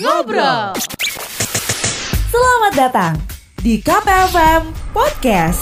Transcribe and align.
Ngobrol. 0.00 0.72
Selamat 2.32 2.72
datang 2.72 3.14
di 3.60 3.84
KPFM 3.84 4.72
Podcast. 4.96 5.60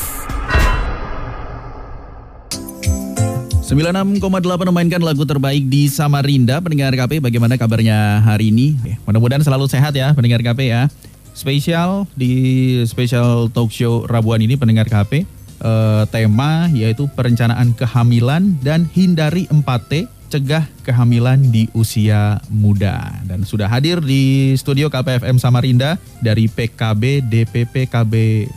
96,8 3.67 4.23
memainkan 4.71 5.03
lagu 5.03 5.27
terbaik 5.27 5.67
di 5.67 5.91
Samarinda. 5.91 6.63
Pendengar 6.63 6.95
KP, 6.95 7.19
bagaimana 7.19 7.59
kabarnya 7.59 8.23
hari 8.23 8.55
ini? 8.55 8.79
Mudah-mudahan 9.11 9.43
selalu 9.43 9.67
sehat 9.67 9.99
ya 9.99 10.15
pendengar 10.15 10.39
KP 10.39 10.71
ya. 10.71 10.87
Spesial 11.35 12.07
di 12.15 12.79
spesial 12.87 13.51
talk 13.51 13.75
show 13.75 14.07
Rabuan 14.07 14.39
ini 14.39 14.55
pendengar 14.55 14.87
KP. 14.87 15.27
eh, 15.59 16.05
tema 16.15 16.71
yaitu 16.71 17.11
perencanaan 17.11 17.75
kehamilan 17.75 18.55
dan 18.63 18.87
hindari 18.95 19.51
4T 19.51 20.07
cegah 20.29 20.69
kehamilan 20.85 21.41
di 21.49 21.67
usia 21.73 22.39
muda. 22.53 23.17
Dan 23.25 23.43
sudah 23.49 23.67
hadir 23.67 23.99
di 24.05 24.55
studio 24.55 24.93
KPFM 24.93 25.41
Samarinda 25.41 25.97
dari 26.21 26.47
PKB 26.47 27.25
DPP 27.25 27.89
KB 27.89 28.13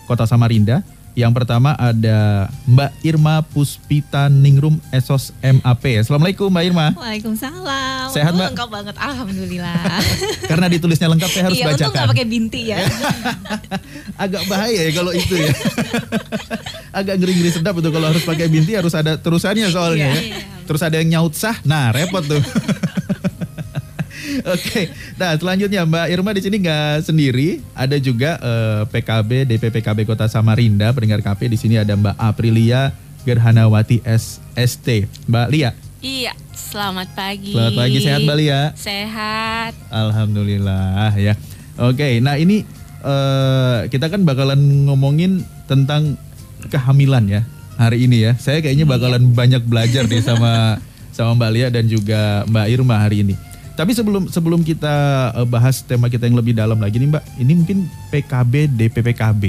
Kota 0.05 0.27
Samarinda. 0.27 0.84
Yang 1.12 1.44
pertama 1.44 1.76
ada 1.76 2.48
Mbak 2.64 2.92
Irma 3.04 3.44
Puspita 3.44 4.32
Ningrum 4.32 4.80
Esos 4.96 5.36
MAP. 5.44 5.84
Assalamualaikum 6.00 6.48
Mbak 6.48 6.64
Irma. 6.64 6.88
Waalaikumsalam. 6.96 8.08
Sehat, 8.16 8.32
Oh, 8.32 8.40
Mbak? 8.40 8.50
Lengkap 8.56 8.70
banget, 8.72 8.96
alhamdulillah. 8.96 9.76
Karena 10.52 10.72
ditulisnya 10.72 11.12
lengkap 11.12 11.30
saya 11.30 11.44
harus 11.52 11.60
iya, 11.60 11.68
bacakan. 11.68 11.92
nggak 11.92 12.12
pakai 12.16 12.26
binti 12.28 12.62
ya. 12.72 12.80
Agak 14.24 14.44
bahaya 14.48 14.80
ya 14.88 14.92
kalau 14.96 15.12
itu 15.12 15.36
ya. 15.36 15.52
Agak 17.04 17.20
ngeri-ngeri 17.20 17.52
sedap 17.52 17.76
itu 17.76 17.90
kalau 17.91 18.08
harus 18.08 18.24
pakai 18.24 18.48
binti 18.48 18.72
harus 18.72 18.96
ada 18.96 19.20
terusannya 19.20 19.68
soalnya 19.68 20.16
ya. 20.16 20.20
Terus 20.64 20.80
ada 20.80 20.96
yang 20.96 21.10
nyaut 21.12 21.36
sah. 21.36 21.60
Nah, 21.68 21.91
repot 21.91 22.24
tuh. 22.24 22.40
Oke, 24.54 24.90
nah 25.18 25.34
selanjutnya 25.34 25.82
Mbak 25.84 26.05
Irma 26.10 26.32
di 26.32 26.41
sini 26.41 26.62
nggak 26.62 27.05
sendiri, 27.05 27.62
ada 27.74 27.98
juga 27.98 28.38
eh, 28.38 28.82
PKB 28.90 29.50
DPP 29.50 29.82
PKB 29.82 30.05
Kota 30.05 30.30
Samarinda, 30.30 30.94
pendengar 30.94 31.26
KP 31.26 31.50
di 31.50 31.58
sini 31.58 31.76
ada 31.78 31.98
Mbak 31.98 32.16
Aprilia 32.18 32.94
Gerhanawati 33.22 34.02
SST. 34.02 35.10
Mbak 35.30 35.48
Lia, 35.54 35.72
Iya, 36.02 36.34
selamat 36.50 37.13
pagi. 37.13 37.54
selamat 37.54 37.74
pagi, 37.78 37.98
sehat 38.02 38.20
Mbak 38.26 38.38
Lia? 38.41 38.62
Sehat. 38.74 39.74
Alhamdulillah 39.94 41.13
ya. 41.13 41.38
Oke, 41.78 42.18
nah 42.22 42.41
ini 42.41 42.66
eh, 43.06 43.80
kita 43.90 44.10
kan 44.10 44.26
bakalan 44.26 44.90
ngomongin 44.90 45.46
tentang 45.70 46.18
kehamilan 46.74 47.26
ya 47.30 47.41
hari 47.78 48.10
ini 48.10 48.26
ya. 48.26 48.34
Saya 48.38 48.62
kayaknya 48.66 48.85
bakalan 48.90 49.34
banyak 49.34 49.62
belajar 49.66 50.06
deh 50.10 50.22
sama 50.22 50.78
sama 51.16 51.38
Mbak 51.38 51.52
Lia 51.54 51.68
dan 51.70 51.85
juga 51.85 52.46
Mbak 52.50 52.68
Irma 52.70 52.96
hari 52.98 53.22
ini. 53.22 53.35
Tapi 53.72 53.91
sebelum 53.91 54.27
sebelum 54.27 54.62
kita 54.62 54.94
eh, 55.34 55.46
bahas 55.46 55.82
tema 55.82 56.05
kita 56.05 56.24
yang 56.24 56.36
lebih 56.36 56.52
dalam 56.52 56.77
lagi 56.77 56.98
nih 56.98 57.10
Mbak, 57.10 57.24
ini 57.38 57.54
mungkin 57.55 57.78
PKB 58.10 58.54
DPPKB. 58.70 59.44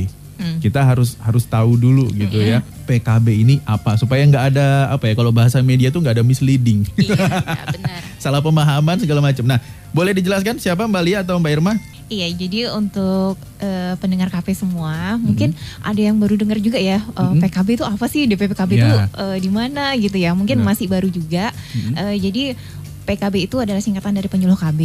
Kita 0.59 0.83
harus 0.83 1.14
harus 1.19 1.47
tahu 1.47 1.75
dulu 1.77 2.11
gitu 2.11 2.34
ya. 2.37 2.67
PKB 2.83 3.27
ini 3.37 3.55
apa 3.62 3.95
supaya 3.95 4.23
nggak 4.23 4.45
ada 4.51 4.91
apa 4.91 5.06
ya 5.06 5.14
kalau 5.14 5.31
bahasa 5.31 5.62
media 5.62 5.87
tuh 5.89 6.03
nggak 6.03 6.19
ada 6.19 6.25
misleading. 6.25 6.83
Iya, 6.97 7.14
ya, 7.14 7.64
benar. 7.70 8.01
Salah 8.23 8.42
pemahaman 8.42 8.98
segala 8.98 9.23
macam. 9.23 9.47
Nah, 9.47 9.62
boleh 9.91 10.11
dijelaskan 10.12 10.59
siapa 10.59 10.83
Mbak 10.83 11.03
Lia 11.03 11.19
atau 11.23 11.39
Mbak 11.39 11.53
Irma? 11.53 11.75
iya, 12.09 12.29
jadi 12.29 12.69
untuk 12.69 13.41
eh, 13.57 13.97
pendengar 13.97 14.29
KP 14.29 14.53
semua, 14.53 14.92
Mm-hmm. 15.17 15.23
mungkin 15.23 15.51
ada 15.81 15.97
yang 15.97 16.20
baru 16.20 16.36
dengar 16.36 16.61
juga 16.61 16.77
ya, 16.77 17.01
eh, 17.01 17.33
PKB 17.41 17.81
itu 17.81 17.84
apa 17.86 18.05
sih, 18.05 18.29
DPPKB 18.29 18.70
itu 18.75 18.84
Ya. 18.84 19.09
eh, 19.09 19.39
di 19.41 19.48
mana 19.48 19.97
gitu 19.97 20.19
ya. 20.19 20.36
Mungkin 20.36 20.61
Benar. 20.61 20.75
masih 20.75 20.92
baru 20.92 21.09
juga. 21.09 21.48
Mhm. 21.73 21.92
Eh, 21.97 22.17
jadi 22.20 22.42
PKB 23.03 23.34
itu 23.45 23.58
adalah 23.58 23.78
singkatan 23.78 24.14
dari 24.14 24.27
penyuluh 24.27 24.55
KB, 24.55 24.81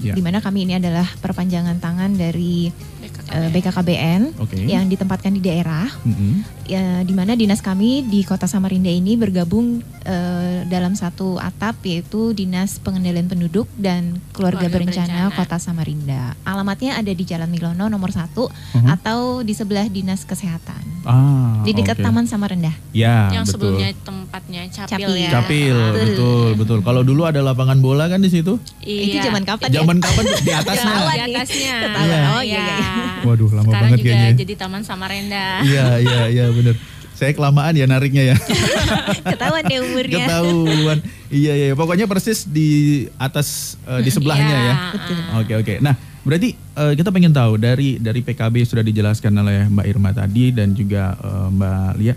Ya. 0.00 0.12
di 0.12 0.20
mana 0.20 0.38
kami 0.38 0.64
ini 0.64 0.74
adalah 0.74 1.06
perpanjangan 1.18 1.78
tangan 1.78 2.10
dari 2.12 2.70
BKKBN. 2.70 3.30
eh, 3.32 3.48
BKKBN 3.48 4.20
Oke. 4.38 4.56
yang 4.66 4.84
ditempatkan 4.84 5.30
di 5.30 5.40
daerah. 5.40 5.86
Mm-mm. 6.02 6.59
Ya, 6.70 7.02
di 7.02 7.10
mana 7.10 7.34
dinas 7.34 7.58
kami 7.58 8.06
di 8.06 8.22
Kota 8.22 8.46
Samarinda 8.46 8.86
ini 8.88 9.14
bergabung 9.14 9.82
eh, 10.00 10.62
dalam 10.64 10.94
satu 10.94 11.36
atap 11.36 11.82
yaitu 11.82 12.30
Dinas 12.32 12.78
Pengendalian 12.78 13.26
Penduduk 13.26 13.66
dan 13.74 14.22
Keluarga, 14.30 14.62
Keluarga 14.62 14.66
Berencana, 14.70 15.06
Berencana. 15.26 15.36
Kota 15.36 15.56
Samarinda. 15.58 16.22
Alamatnya 16.42 16.94
ada 16.94 17.10
di 17.10 17.20
Jalan 17.22 17.46
Milono 17.46 17.86
nomor 17.86 18.08
1 18.08 18.46
Mhm. 18.72 18.86
atau 18.88 19.18
di 19.40 19.50
sebelah 19.50 19.84
Dinas 19.86 20.22
Kesehatan 20.22 21.02
Ah, 21.02 21.58
di 21.60 21.72
dekat 21.72 21.96
oke. 21.96 22.04
Taman 22.04 22.24
Samarinda. 22.24 22.70
Ya, 22.92 23.28
yang 23.30 23.42
betul. 23.42 23.74
sebelumnya 23.74 23.88
tempatnya 23.98 24.62
Capil, 24.70 24.88
Capil. 25.00 25.12
ya. 25.16 25.30
Capil, 25.32 25.76
Betul. 25.76 26.04
betul, 26.06 26.48
betul. 26.56 26.78
Kalau 26.80 27.02
dulu 27.02 27.24
ada 27.24 27.40
lapangan 27.40 27.78
bola 27.78 28.06
kan 28.06 28.20
di 28.20 28.28
situ? 28.28 28.60
Iya. 28.78 29.02
Itu 29.02 29.16
zaman 29.26 29.42
kapan 29.42 29.66
ya? 29.66 29.76
Zaman 29.80 29.96
kapan 29.98 30.22
tuh? 30.24 30.38
di 30.40 30.52
atasnya? 30.52 30.92
Di 31.10 31.22
atasnya. 31.26 31.74
Ketahuan. 31.82 32.22
Oh, 32.30 32.42
iya, 32.42 32.58
iya, 32.58 32.62
iya. 32.70 32.88
Waduh, 33.22 33.50
lama 33.50 33.64
Sekarang 33.64 33.82
banget 33.86 33.98
juga 33.98 34.12
kayaknya. 34.14 34.38
jadi 34.38 34.54
Taman 34.56 34.82
Samarenda. 34.82 35.44
Iya, 35.62 35.86
iya, 35.98 36.20
iya 36.28 36.44
bener. 36.60 36.76
Saya 37.12 37.32
kelamaan 37.32 37.72
ya 37.72 37.84
nariknya 37.84 38.32
ya. 38.32 38.36
Ketahuan 39.32 39.60
deh 39.62 39.78
umurnya. 39.78 40.24
Ketahuan. 40.24 40.98
Iya, 41.28 41.52
iya. 41.54 41.74
Pokoknya 41.74 42.04
persis 42.04 42.44
di 42.44 42.68
atas, 43.14 43.76
eh, 43.84 44.00
di 44.00 44.08
sebelahnya 44.08 44.48
Iya. 44.48 44.60
ya. 44.62 44.74
Betul. 44.90 45.16
Oke, 45.36 45.52
oke. 45.58 45.74
Nah, 45.80 45.94
berarti 46.20 46.48
eh, 46.56 46.92
kita 46.94 47.08
pengen 47.08 47.28
tahu 47.30 47.56
dari 47.56 47.96
dari 47.96 48.20
PKB 48.20 48.64
sudah 48.64 48.80
dijelaskan 48.80 49.32
oleh 49.34 49.64
Mbak 49.66 49.86
Irma 49.86 50.10
tadi 50.10 50.48
dan 50.50 50.72
juga 50.72 51.12
eh, 51.14 51.48
Mbak 51.50 51.92
Lia. 51.96 52.14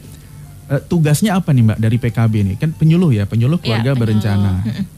Tugasnya 0.82 1.36
apa 1.36 1.52
nih 1.52 1.64
Mbak 1.66 1.78
dari 1.78 1.98
PKB 2.00 2.34
nih? 2.42 2.56
Kan 2.58 2.72
penyuluh 2.72 3.12
ya, 3.12 3.28
penyuluh 3.28 3.59
Iya, 3.59 3.64
keluarga 3.78 3.84
penyuluh. 3.90 4.02
berencana. 4.02 4.52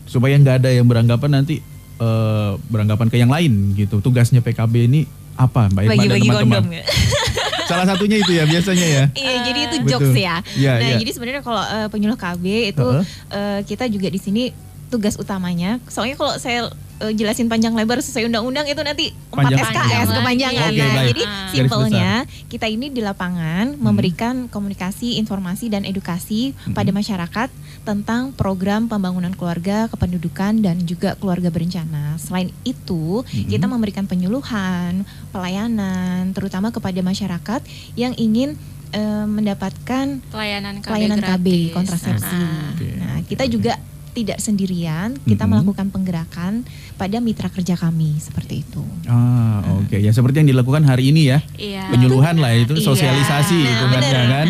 Supaya 0.06 0.38
nggak 0.38 0.56
ada 0.62 0.70
yang 0.70 0.86
beranggapan 0.86 1.32
nanti 1.36 1.60
eh, 1.96 2.52
beranggapan 2.64 3.08
ke 3.10 3.18
yang 3.18 3.34
lain 3.34 3.74
gitu. 3.74 4.00
Tugasnya 4.00 4.40
PKB 4.40 4.86
ini 4.86 5.02
apa 5.34 5.66
Mbak 5.68 5.82
Irma 5.82 5.92
dan 5.92 5.98
Bagi-bagi 5.98 6.30
teman-teman? 6.30 6.64
ya. 6.72 6.84
Salah 7.66 7.86
satunya 7.90 8.18
itu 8.22 8.32
ya 8.32 8.46
biasanya 8.46 8.88
ya. 8.88 9.04
Iya, 9.18 9.34
jadi 9.46 9.60
itu 9.66 9.76
Betul. 9.82 9.92
jokes 9.92 10.14
ya. 10.14 10.36
Iya, 10.54 10.74
nah, 10.78 10.90
iya. 10.94 10.98
jadi 11.02 11.12
sebenarnya 11.12 11.42
kalau 11.42 11.64
eh, 11.66 11.88
penyuluh 11.90 12.18
KB 12.18 12.46
itu 12.72 12.88
Heeh. 12.88 13.04
eh, 13.34 13.60
kita 13.66 13.86
juga 13.90 14.08
di 14.10 14.20
sini 14.22 14.44
tugas 14.90 15.18
utamanya. 15.18 15.82
Soalnya 15.90 16.16
kalau 16.16 16.38
saya 16.38 16.70
eh, 16.98 17.12
jelasin 17.12 17.46
panjang 17.46 17.72
lebar 17.72 18.00
sesuai 18.00 18.26
undang-undang 18.26 18.66
itu 18.66 18.80
nanti 18.80 19.06
4 19.30 19.36
Panjang. 19.36 19.60
SKS 19.62 19.76
Panjang 19.76 20.08
kepanjangan. 20.16 20.64
lagi. 20.66 20.78
Nah, 20.78 20.94
baik. 20.94 21.08
jadi 21.10 21.24
Ah. 21.26 21.34
Simpelnya 21.48 22.12
kita 22.46 22.66
ini 22.66 22.88
di 22.90 23.00
lapangan 23.00 23.66
Hmm. 23.70 23.80
memberikan 23.80 24.36
komunikasi, 24.46 25.16
informasi 25.18 25.68
dan 25.68 25.84
edukasi 25.84 26.52
Hmm. 26.54 26.72
pada 26.72 26.92
masyarakat 26.92 27.48
tentang 27.82 28.32
program 28.32 28.86
pembangunan 28.86 29.32
keluarga, 29.32 29.88
kependudukan 29.88 30.60
dan 30.60 30.84
juga 30.84 31.16
keluarga 31.16 31.48
berencana. 31.48 32.18
Selain 32.18 32.52
itu, 32.64 33.22
Hmm. 33.22 33.46
kita 33.46 33.66
memberikan 33.66 34.04
penyuluhan, 34.04 35.04
pelayanan 35.30 36.32
terutama 36.32 36.70
kepada 36.70 37.00
masyarakat 37.00 37.62
yang 37.94 38.16
ingin 38.16 38.56
eh, 38.88 39.28
mendapatkan 39.28 40.24
Pelayanan 40.26 40.80
KB 40.80 40.88
pelayanan 40.88 41.20
KB 41.20 41.44
gratis. 41.44 41.74
kontrasepsi. 41.74 42.38
Ah. 42.38 42.72
Oke, 42.72 42.88
Nah, 42.96 43.18
kita 43.22 43.44
juga 43.46 43.76
tidak 44.10 44.40
sendirian, 44.40 45.20
kita 45.20 45.44
Mhm. 45.44 45.52
melakukan 45.52 45.88
penggerakan 45.92 46.64
pada 46.96 47.20
mitra 47.20 47.48
kerja 47.48 47.76
kami 47.76 48.16
seperti 48.18 48.64
itu. 48.64 48.82
Ah, 49.06 49.60
oke 49.78 49.96
ya 49.96 50.10
seperti 50.10 50.40
yang 50.40 50.50
dilakukan 50.50 50.82
hari 50.82 51.12
ini 51.12 51.28
ya. 51.28 51.40
Iya. 51.54 51.88
Penyuluhan 51.90 52.36
lah 52.36 52.52
itu 52.52 52.74
Iya. 52.74 52.86
sosialisasi 52.86 53.54
Nah, 53.54 53.68
hitungannya 53.70 54.12
bener. 54.18 54.32
kan. 54.32 54.48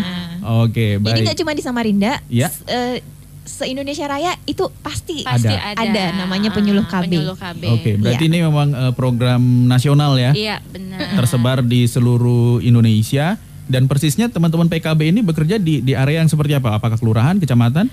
Oke, 0.61 0.87
Jadi 0.95 1.03
baik. 1.03 1.23
nggak 1.25 1.37
cuma 1.37 1.51
di 1.51 1.61
Samarinda, 1.61 2.13
Iya. 2.27 2.47
s- 2.47 2.61
eh, 2.65 3.01
se-Indonesia 3.43 4.05
Raya 4.05 4.33
itu 4.43 4.69
pasti 4.79 5.21
Pasti 5.21 5.49
Ada. 5.49 5.73
ada. 5.75 6.05
Namanya 6.19 6.49
penyuluh 6.49 6.81
KB. 6.83 7.05
Penyuluh 7.07 7.33
KB. 7.35 7.61
Oke, 7.71 7.91
berarti 7.95 8.23
Iya. 8.23 8.31
ini 8.31 8.37
memang 8.39 8.67
eh, 8.71 8.93
program 8.93 9.41
nasional 9.65 10.13
ya, 10.15 10.31
Iya, 10.31 10.61
benar. 10.63 11.13
tersebar 11.15 11.61
di 11.61 11.85
seluruh 11.85 12.57
Indonesia 12.59 13.37
dan 13.65 13.85
persisnya 13.85 14.29
teman-teman 14.29 14.65
PKB 14.65 15.09
ini 15.09 15.21
bekerja 15.21 15.57
di 15.57 15.81
di 15.81 15.93
area 15.93 16.21
yang 16.21 16.29
seperti 16.29 16.53
apa? 16.53 16.73
Apakah 16.73 16.95
kelurahan, 16.95 17.37
kecamatan? 17.37 17.89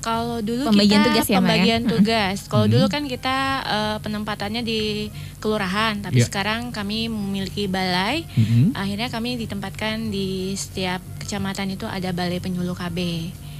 Kalau 0.00 0.40
dulu 0.40 0.72
Pembagian 0.72 1.04
kita 1.04 1.08
tugas 1.12 1.26
ya, 1.26 1.30
ya? 1.30 1.38
pembagian 1.38 1.82
tugas. 1.84 2.36
Kalau 2.48 2.64
Hmm. 2.64 2.72
dulu 2.72 2.86
kan 2.88 3.02
kita 3.04 3.36
eh, 3.60 3.96
penempatannya 4.00 4.62
di 4.64 5.12
kelurahan, 5.38 6.00
tapi 6.00 6.24
Iya. 6.24 6.26
sekarang 6.26 6.72
kami 6.72 7.06
memiliki 7.06 7.68
balai. 7.68 8.24
Mhm. 8.32 8.72
Akhirnya 8.72 9.08
kami 9.08 9.36
ditempatkan 9.36 10.08
di 10.08 10.56
setiap 10.56 11.04
kecamatan 11.20 11.76
itu 11.76 11.84
ada 11.84 12.10
balai 12.10 12.40
penyuluh 12.40 12.72
KB. 12.72 12.98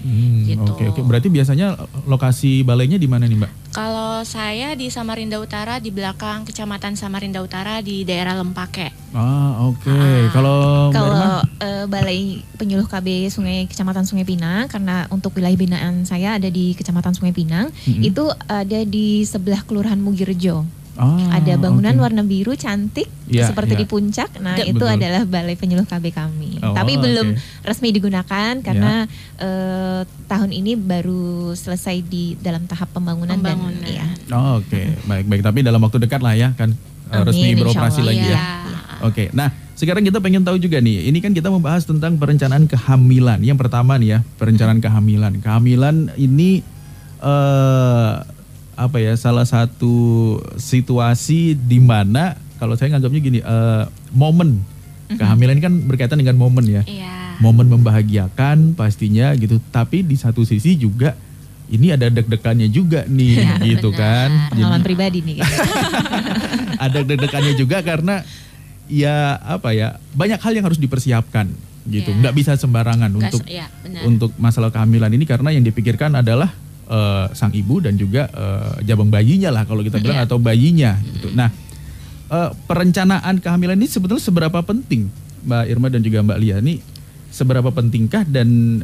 Hmm, 0.00 0.48
Gitu. 0.48 0.64
Oke, 0.64 0.88
oke. 0.88 1.00
Berarti 1.04 1.28
biasanya 1.28 1.76
lokasi 2.08 2.64
balainya 2.64 2.96
di 2.96 3.04
mana 3.04 3.28
nih, 3.28 3.36
Mbak? 3.36 3.52
Kalau 3.70 4.26
saya 4.26 4.74
di 4.74 4.90
Samarinda 4.90 5.38
Utara 5.38 5.78
di 5.78 5.94
belakang 5.94 6.42
Kecamatan 6.42 6.98
Samarinda 6.98 7.38
Utara 7.38 7.78
di 7.78 8.02
daerah 8.02 8.34
Lempake. 8.34 8.90
Ah, 9.14 9.62
oke. 9.62 9.86
Ah. 9.94 10.26
Kalau 10.34 10.90
Mbak 10.90 10.98
Irma? 10.98 11.14
Kalau 11.14 11.34
eh, 11.62 11.84
Balai 11.86 12.20
Penyuluh 12.58 12.90
KB 12.90 13.30
Sungai 13.30 13.70
Kecamatan 13.70 14.02
Sungai 14.02 14.26
Pinang 14.26 14.66
karena 14.66 15.06
untuk 15.14 15.38
wilayah 15.38 15.54
binaan 15.54 16.02
saya 16.02 16.34
ada 16.34 16.50
di 16.50 16.74
Kecamatan 16.74 17.14
Sungai 17.14 17.30
Pinang, 17.30 17.70
Mhm. 17.86 18.02
itu 18.02 18.26
ada 18.50 18.80
di 18.82 19.22
sebelah 19.22 19.62
Kelurahan 19.62 20.02
Mugirejo. 20.02 20.66
Ah, 21.00 21.40
ada 21.40 21.56
bangunan 21.56 21.96
oke. 21.96 22.04
warna 22.04 22.20
biru 22.20 22.52
cantik 22.52 23.08
Iya, 23.24 23.48
seperti 23.48 23.72
iya. 23.72 23.80
di 23.80 23.86
puncak. 23.88 24.30
Nah, 24.36 24.52
Betul. 24.54 24.74
itu 24.76 24.84
adalah 24.84 25.22
Balai 25.24 25.56
Penyuluh 25.56 25.88
KB 25.88 26.12
kami. 26.12 26.60
Oh, 26.60 26.76
Tapi 26.76 27.00
belum 27.00 27.32
oke. 27.32 27.64
resmi 27.64 27.88
digunakan 27.88 28.52
karena 28.60 29.08
eh, 29.38 30.02
tahun 30.26 30.50
ini 30.52 30.76
baru 30.76 31.56
selesai 31.56 32.04
di 32.04 32.36
dalam 32.36 32.68
tahap 32.68 32.92
pembangunan, 32.92 33.40
Pembangunan. 33.40 33.80
dan 33.80 33.88
iya. 33.88 34.06
Oh, 34.28 34.60
oke, 34.60 34.80
baik 35.08 35.24
baik. 35.24 35.40
Tapi 35.40 35.64
dalam 35.64 35.80
waktu 35.80 35.96
dekat 35.98 36.20
lah 36.20 36.36
ya 36.36 36.52
kan 36.52 36.76
uh, 37.08 37.24
resmi 37.24 37.54
Amin, 37.54 37.64
beroperasi 37.64 37.98
insya 37.98 38.04
Allah, 38.04 38.12
lagi 38.12 38.26
ya. 38.28 38.36
Iya. 38.36 38.78
Oke, 39.00 39.24
nah 39.32 39.48
sekarang 39.72 40.04
kita 40.04 40.20
pengen 40.20 40.44
tahu 40.44 40.60
juga 40.60 40.76
nih, 40.76 41.08
ini 41.08 41.24
kan 41.24 41.32
kita 41.32 41.48
membahas 41.48 41.88
tentang 41.88 42.20
perencanaan 42.20 42.68
kehamilan. 42.68 43.40
Yang 43.40 43.64
pertama 43.64 43.96
nih 43.96 44.08
ya, 44.12 44.18
perencanaan 44.36 44.76
kehamilan. 44.76 45.40
Kehamilan 45.40 46.12
ini 46.20 46.60
eh 47.20 48.12
apa 48.80 48.96
ya, 48.96 49.12
salah 49.12 49.44
satu 49.44 49.92
situasi 50.56 51.52
di 51.52 51.76
mana 51.76 52.32
kalau 52.56 52.72
saya 52.72 52.96
nganggapnya 52.96 53.20
gini, 53.20 53.38
eh 53.38 53.84
momen 54.10 54.64
kehamilan 55.10 55.52
ini 55.52 55.62
kan 55.62 55.74
berkaitan 55.84 56.16
dengan 56.16 56.36
momen 56.36 56.64
ya, 56.64 56.82
Iya. 56.82 57.36
momen 57.38 57.68
membahagiakan 57.68 58.72
pastinya 58.72 59.36
gitu. 59.36 59.60
Tapi 59.68 60.00
di 60.00 60.16
satu 60.16 60.40
sisi 60.42 60.74
juga 60.74 61.12
ini 61.68 61.92
ada 61.92 62.08
deg-degannya 62.08 62.66
juga 62.66 63.04
nih, 63.04 63.34
Ya, 63.36 63.54
gitu 63.60 63.92
benar. 63.92 64.00
kan. 64.00 64.30
Pengalaman 64.50 64.72
Jadi- 64.74 64.86
pribadi 64.86 65.18
nih. 65.20 65.34
kayaknya. 65.38 65.68
ada 66.88 66.98
deg-degannya 67.02 67.54
juga 67.54 67.76
karena 67.80 68.14
ya 68.88 69.16
apa 69.38 69.70
ya 69.70 69.88
banyak 70.12 70.40
hal 70.40 70.52
yang 70.52 70.64
harus 70.64 70.80
dipersiapkan 70.80 71.46
gitu 71.86 72.10
Iya. 72.10 72.18
nggak 72.18 72.34
bisa 72.34 72.52
sembarangan 72.54 73.06
Nggak 73.08 73.28
untuk 73.28 73.40
benar. 73.46 74.02
untuk 74.02 74.30
masalah 74.36 74.68
kehamilan 74.68 75.10
ini 75.10 75.24
karena 75.24 75.50
yang 75.50 75.62
dipikirkan 75.62 76.10
adalah 76.12 76.50
eh, 76.90 77.26
sang 77.32 77.54
ibu 77.54 77.78
dan 77.78 77.94
juga 77.94 78.26
eh, 78.26 78.90
jabang 78.90 79.08
bayinya 79.08 79.54
lah 79.54 79.62
kalau 79.64 79.86
kita 79.86 80.02
bilang 80.02 80.18
Iya. 80.18 80.26
atau 80.26 80.42
bayinya 80.42 80.98
gitu. 80.98 81.30
Nah 81.30 81.48
eh, 82.30 82.50
perencanaan 82.66 83.38
kehamilan 83.38 83.78
ini 83.78 83.86
sebetulnya 83.86 84.20
seberapa 84.20 84.58
penting 84.60 85.06
Mbak 85.46 85.64
Irma 85.70 85.88
dan 85.88 86.02
juga 86.04 86.20
Mbak 86.20 86.38
Lia? 86.42 86.56
Ini 86.60 86.74
seberapa 87.32 87.70
pentingkah? 87.72 88.28
Dan 88.28 88.82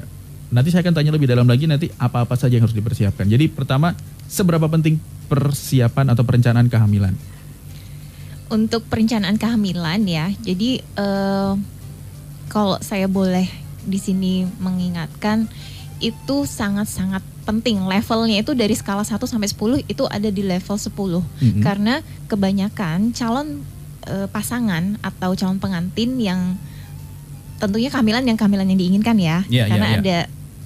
nanti 0.49 0.69
saya 0.71 0.87
akan 0.87 0.95
tanya 0.95 1.13
lebih 1.13 1.27
dalam 1.29 1.45
lagi 1.45 1.67
nanti 1.67 1.91
apa-apa 1.99 2.39
saja 2.39 2.57
yang 2.57 2.65
harus 2.65 2.73
dipersiapkan. 2.73 3.27
Jadi 3.27 3.51
pertama 3.51 3.93
seberapa 4.25 4.65
penting 4.71 4.97
persiapan 5.27 6.15
atau 6.15 6.23
perencanaan 6.23 6.71
kehamilan? 6.71 7.13
Untuk 8.47 8.87
perencanaan 8.87 9.43
kehamilan 9.43 10.07
ya, 10.07 10.31
jadi 10.39 10.79
eh, 10.79 11.53
kalau 12.47 12.79
saya 12.79 13.11
boleh 13.11 13.51
di 13.83 13.99
sini 13.99 14.47
mengingatkan 14.63 15.51
itu 15.99 16.47
sangat-sangat 16.47 17.27
penting 17.47 17.79
levelnya 17.81 18.43
itu 18.43 18.53
dari 18.53 18.75
skala 18.75 19.01
1 19.01 19.17
sampai 19.23 19.47
10 19.47 19.87
itu 19.87 20.05
ada 20.05 20.29
di 20.29 20.43
level 20.43 20.77
10 20.77 21.23
Mhm. 21.41 21.63
karena 21.63 21.95
kebanyakan 22.27 23.15
calon 23.15 23.63
eh, 24.05 24.27
pasangan 24.27 24.99
atau 25.01 25.33
calon 25.33 25.59
pengantin 25.59 26.15
yang 26.17 26.59
tentunya 27.57 27.89
kehamilan 27.89 28.23
yang 28.23 28.37
kehamilan 28.37 28.67
yang 28.67 28.77
diinginkan 28.77 29.17
ya 29.17 29.43
Iya, 29.47 29.65
iya, 29.65 29.65
karena 29.67 29.87
iya. 29.89 29.99
ada 29.99 30.17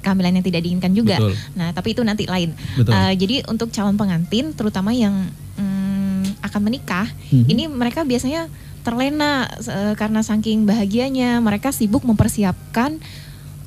kehamilan 0.01 0.33
yang 0.35 0.45
tidak 0.45 0.61
diinginkan 0.61 0.93
juga 0.93 1.17
Betul. 1.17 1.33
nah 1.55 1.69
tapi 1.71 1.89
itu 1.93 2.03
nanti 2.03 2.25
lain 2.25 2.57
Betul. 2.75 2.93
Eh, 2.93 3.15
jadi 3.15 3.35
untuk 3.47 3.69
calon 3.71 3.95
pengantin 3.95 4.53
terutama 4.53 4.91
yang 4.91 5.29
mm, 5.57 6.41
akan 6.43 6.61
menikah 6.63 7.07
Mhm. 7.31 7.45
ini 7.47 7.63
mereka 7.69 8.03
biasanya 8.03 8.49
terlena 8.81 9.45
eh, 9.61 9.93
karena 9.95 10.21
saking 10.21 10.65
bahagianya 10.65 11.39
mereka 11.39 11.69
sibuk 11.71 12.01
mempersiapkan 12.03 12.97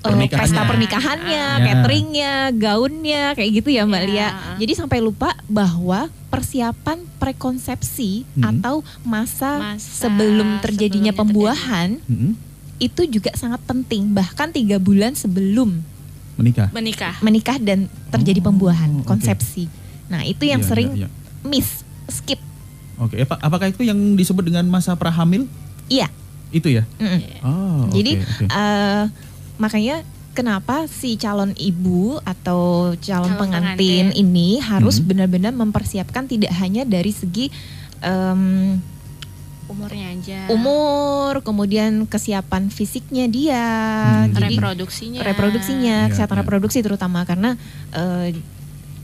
Pernikahannya. 0.06 0.44
pesta 0.44 0.62
pernikahannya, 0.66 1.44
Ya. 1.56 1.64
cateringnya, 1.66 2.34
gaunnya, 2.52 3.24
kayak 3.34 3.52
gitu 3.56 3.70
ya 3.72 3.84
Mbak 3.84 4.02
Ya. 4.02 4.08
Lia. 4.08 4.28
Jadi 4.58 4.74
sampai 4.74 5.00
lupa 5.00 5.32
bahwa 5.46 6.00
persiapan 6.28 7.08
prekonsepsi 7.18 8.28
Mhm. 8.34 8.44
atau 8.44 8.76
masa, 9.02 9.74
Masa 9.74 9.80
sebelum 9.80 10.60
terjadinya 10.60 11.12
pembuahan 11.12 12.04
Mhm. 12.04 12.36
itu 12.78 13.02
juga 13.08 13.32
sangat 13.34 13.64
penting. 13.64 14.12
Bahkan 14.12 14.52
tiga 14.52 14.76
bulan 14.76 15.14
sebelum 15.14 15.80
menikah. 16.36 16.68
menikah. 16.70 17.16
menikah 17.20 17.58
dan 17.58 17.86
terjadi 18.10 18.40
Oh, 18.40 18.46
pembuahan, 18.46 19.04
konsepsi. 19.04 19.72
Nah 20.06 20.22
itu 20.22 20.44
yang 20.44 20.60
Iya, 20.60 20.68
sering 20.68 20.90
iya, 20.94 21.06
iya. 21.06 21.10
miss, 21.44 21.82
skip. 22.08 22.42
Oke, 22.96 23.18
apa- 23.18 23.40
apakah 23.40 23.68
itu 23.68 23.82
yang 23.82 23.98
disebut 24.14 24.44
dengan 24.44 24.66
masa 24.66 24.94
prahamil? 24.94 25.48
Iya. 25.88 26.12
Itu 26.50 26.70
ya? 26.70 26.86
mm-mm. 26.94 27.22
Oh, 27.42 27.88
oke, 27.88 27.96
Jadi 27.96 28.12
oke. 28.20 28.46
eh, 28.46 29.04
makanya 29.56 30.02
kenapa 30.34 30.90
si 30.90 31.14
calon 31.16 31.54
ibu 31.54 32.18
atau 32.22 32.94
calon, 32.98 33.30
Calon 33.30 33.38
pengantin, 33.38 34.10
pengantin. 34.10 34.18
ini 34.18 34.58
harus 34.58 34.98
Mhm. 34.98 35.06
benar-benar 35.06 35.54
mempersiapkan 35.54 36.26
tidak 36.26 36.50
hanya 36.58 36.84
dari 36.84 37.14
segi 37.14 37.54
em, 38.02 38.82
Umurnya 39.64 40.12
aja. 40.12 40.40
umur, 40.52 41.40
kemudian 41.40 42.04
kesiapan 42.06 42.68
fisiknya 42.68 43.26
dia, 43.26 43.64
Hmm. 44.28 44.36
jadi 44.36 44.60
reproduksinya. 44.60 45.20
reproduksinya, 45.24 45.98
Iya, 46.04 46.10
kesehatan 46.12 46.36
iya. 46.36 46.44
reproduksi 46.44 46.80
terutama 46.84 47.24
karena 47.24 47.56
eh, 47.96 48.36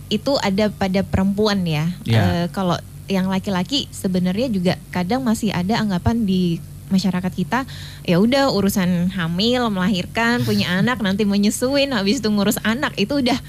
itu 0.10 0.34
ada 0.42 0.68
pada 0.68 1.02
perempuan 1.02 1.64
ya. 1.64 1.94
Iya. 2.04 2.20
Eh, 2.20 2.46
kalau 2.52 2.76
yang 3.08 3.26
laki-laki 3.26 3.88
sebenarnya 3.90 4.50
juga 4.50 4.74
kadang 4.90 5.24
masih 5.24 5.50
ada 5.50 5.80
anggapan 5.80 6.28
di 6.28 6.60
masyarakat 6.90 7.32
kita 7.32 7.64
ya 8.04 8.18
udah 8.18 8.50
urusan 8.50 9.10
hamil, 9.10 9.70
melahirkan, 9.70 10.42
punya 10.42 10.68
anak, 10.80 11.00
nanti 11.00 11.24
menyusuin, 11.24 11.90
habis 11.90 12.20
itu 12.20 12.28
ngurus 12.28 12.58
anak 12.62 12.94
itu 12.96 13.18
udah 13.18 13.40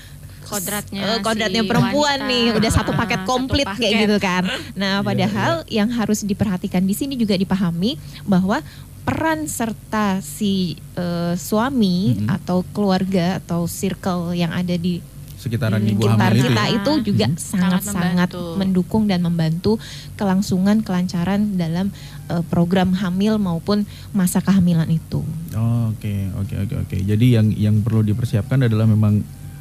kodratnya 0.43 1.03
eh, 1.07 1.19
kodratnya 1.21 1.63
si 1.63 1.69
perempuan 1.69 2.19
wanita. 2.19 2.27
nih 2.27 2.45
udah 2.53 2.71
satu 2.71 2.91
Ah, 2.91 2.99
paket 2.99 3.21
satu 3.21 3.29
komplit 3.29 3.67
kayak 3.67 3.79
paket. 3.79 4.03
gitu 4.03 4.17
kan. 4.19 4.43
Nah, 4.75 4.95
Iya, 4.97 5.07
padahal 5.07 5.53
yang 5.69 5.89
harus 5.91 6.21
diperhatikan 6.21 6.83
di 6.83 6.93
sini 6.93 7.15
juga 7.15 7.35
dipahami 7.35 7.95
bahwa 8.25 8.59
peran 9.01 9.47
serta 9.47 10.19
si 10.21 10.75
eh, 10.95 11.35
suami 11.35 12.19
Mhm. 12.19 12.29
atau 12.31 12.67
keluarga 12.69 13.39
atau 13.39 13.65
circle 13.65 14.35
yang 14.35 14.51
ada 14.51 14.75
di 14.75 14.99
Sekitaran 15.41 15.81
ibu 15.81 16.05
sekitar 16.05 16.21
hamil 16.29 16.37
itu 16.37 16.45
kita 16.45 16.61
ya? 16.61 16.73
itu 16.77 16.93
juga 17.03 17.27
sangat-sangat 17.33 18.29
membantu. 18.29 18.59
mendukung 18.61 19.05
dan 19.09 19.21
membantu 19.23 19.73
kelangsungan 20.15 20.85
kelancaran 20.85 21.57
dalam 21.57 21.89
eh, 22.31 22.43
program 22.47 22.95
hamil 22.95 23.37
maupun 23.37 23.83
masa 24.11 24.39
kehamilan 24.39 24.87
itu. 24.87 25.21
Oh, 25.53 25.91
Oke, 25.91 26.31
oke, 26.33 26.55
oke, 26.57 26.75
oke. 26.81 26.97
Jadi 26.97 27.27
yang 27.35 27.51
yang 27.51 27.77
perlu 27.81 28.01
dipersiapkan 28.01 28.63
adalah 28.63 28.87
memang 28.87 29.21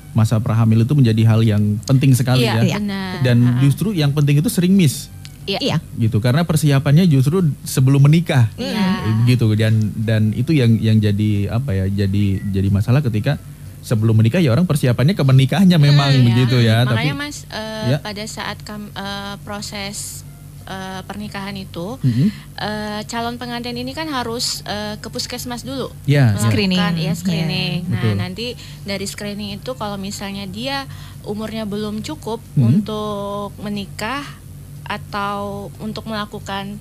masa 0.10 0.38
prahamil 0.38 0.82
itu 0.82 0.94
menjadi 0.94 1.22
hal 1.28 1.42
yang 1.42 1.78
penting 1.84 2.14
sekali 2.14 2.42
Iya, 2.42 2.62
ya. 2.64 2.78
benar. 2.78 3.14
Dan 3.22 3.38
justru 3.60 3.92
yang 3.92 4.10
penting 4.10 4.38
itu 4.38 4.48
sering 4.48 4.72
miss 4.72 5.10
Iya. 5.46 5.82
gitu 5.98 6.22
karena 6.22 6.46
persiapannya 6.46 7.10
justru 7.10 7.42
sebelum 7.64 8.06
menikah. 8.06 8.46
Iya. 8.54 9.02
Eh, 9.02 9.14
gitu 9.28 9.50
dan 9.54 9.74
dan 9.96 10.30
itu 10.32 10.54
yang 10.54 10.78
yang 10.78 10.98
jadi 10.98 11.50
apa 11.52 11.74
ya 11.74 11.86
jadi 11.90 12.26
jadi 12.46 12.70
masalah 12.70 13.02
ketika 13.02 13.42
sebelum 13.82 14.14
menikah 14.14 14.38
ya 14.38 14.52
orang 14.52 14.70
persiapannya 14.70 15.14
ke 15.14 15.24
menikahnya 15.24 15.82
memang 15.82 16.12
Iya. 16.12 16.22
begitu 16.22 16.58
ya 16.60 16.78
Makanya 16.86 16.94
tapi 16.94 17.10
Mas 17.16 17.38
eh, 17.50 17.86
Ya. 17.90 17.98
pada 17.98 18.24
saat 18.24 18.62
kam- 18.62 18.94
eh, 18.94 19.36
proses 19.42 20.22
eh, 20.70 21.02
pernikahan 21.02 21.58
itu 21.58 21.98
Mhm. 21.98 22.28
eh, 22.56 23.02
calon 23.04 23.36
pengantin 23.36 23.74
ini 23.74 23.92
kan 23.92 24.06
harus 24.08 24.62
eh, 24.64 24.96
ke 24.96 25.08
puskesmas 25.08 25.62
dulu. 25.62 25.90
ya, 26.06 26.32
ya. 26.32 26.38
melakukan 26.38 26.94
Screening. 26.94 27.10
ya 27.10 27.14
screening. 27.14 27.78
Iya. 27.82 27.90
Nah, 27.90 27.98
Betul. 28.00 28.14
nanti 28.16 28.46
dari 28.86 29.04
screening 29.04 29.58
itu 29.58 29.74
kalau 29.74 29.98
misalnya 29.98 30.46
dia 30.46 30.86
umurnya 31.24 31.66
belum 31.66 32.00
cukup 32.00 32.38
Hmm. 32.54 32.70
untuk 32.72 33.58
menikah 33.58 34.22
atau 34.86 35.70
untuk 35.78 36.06
melakukan 36.06 36.78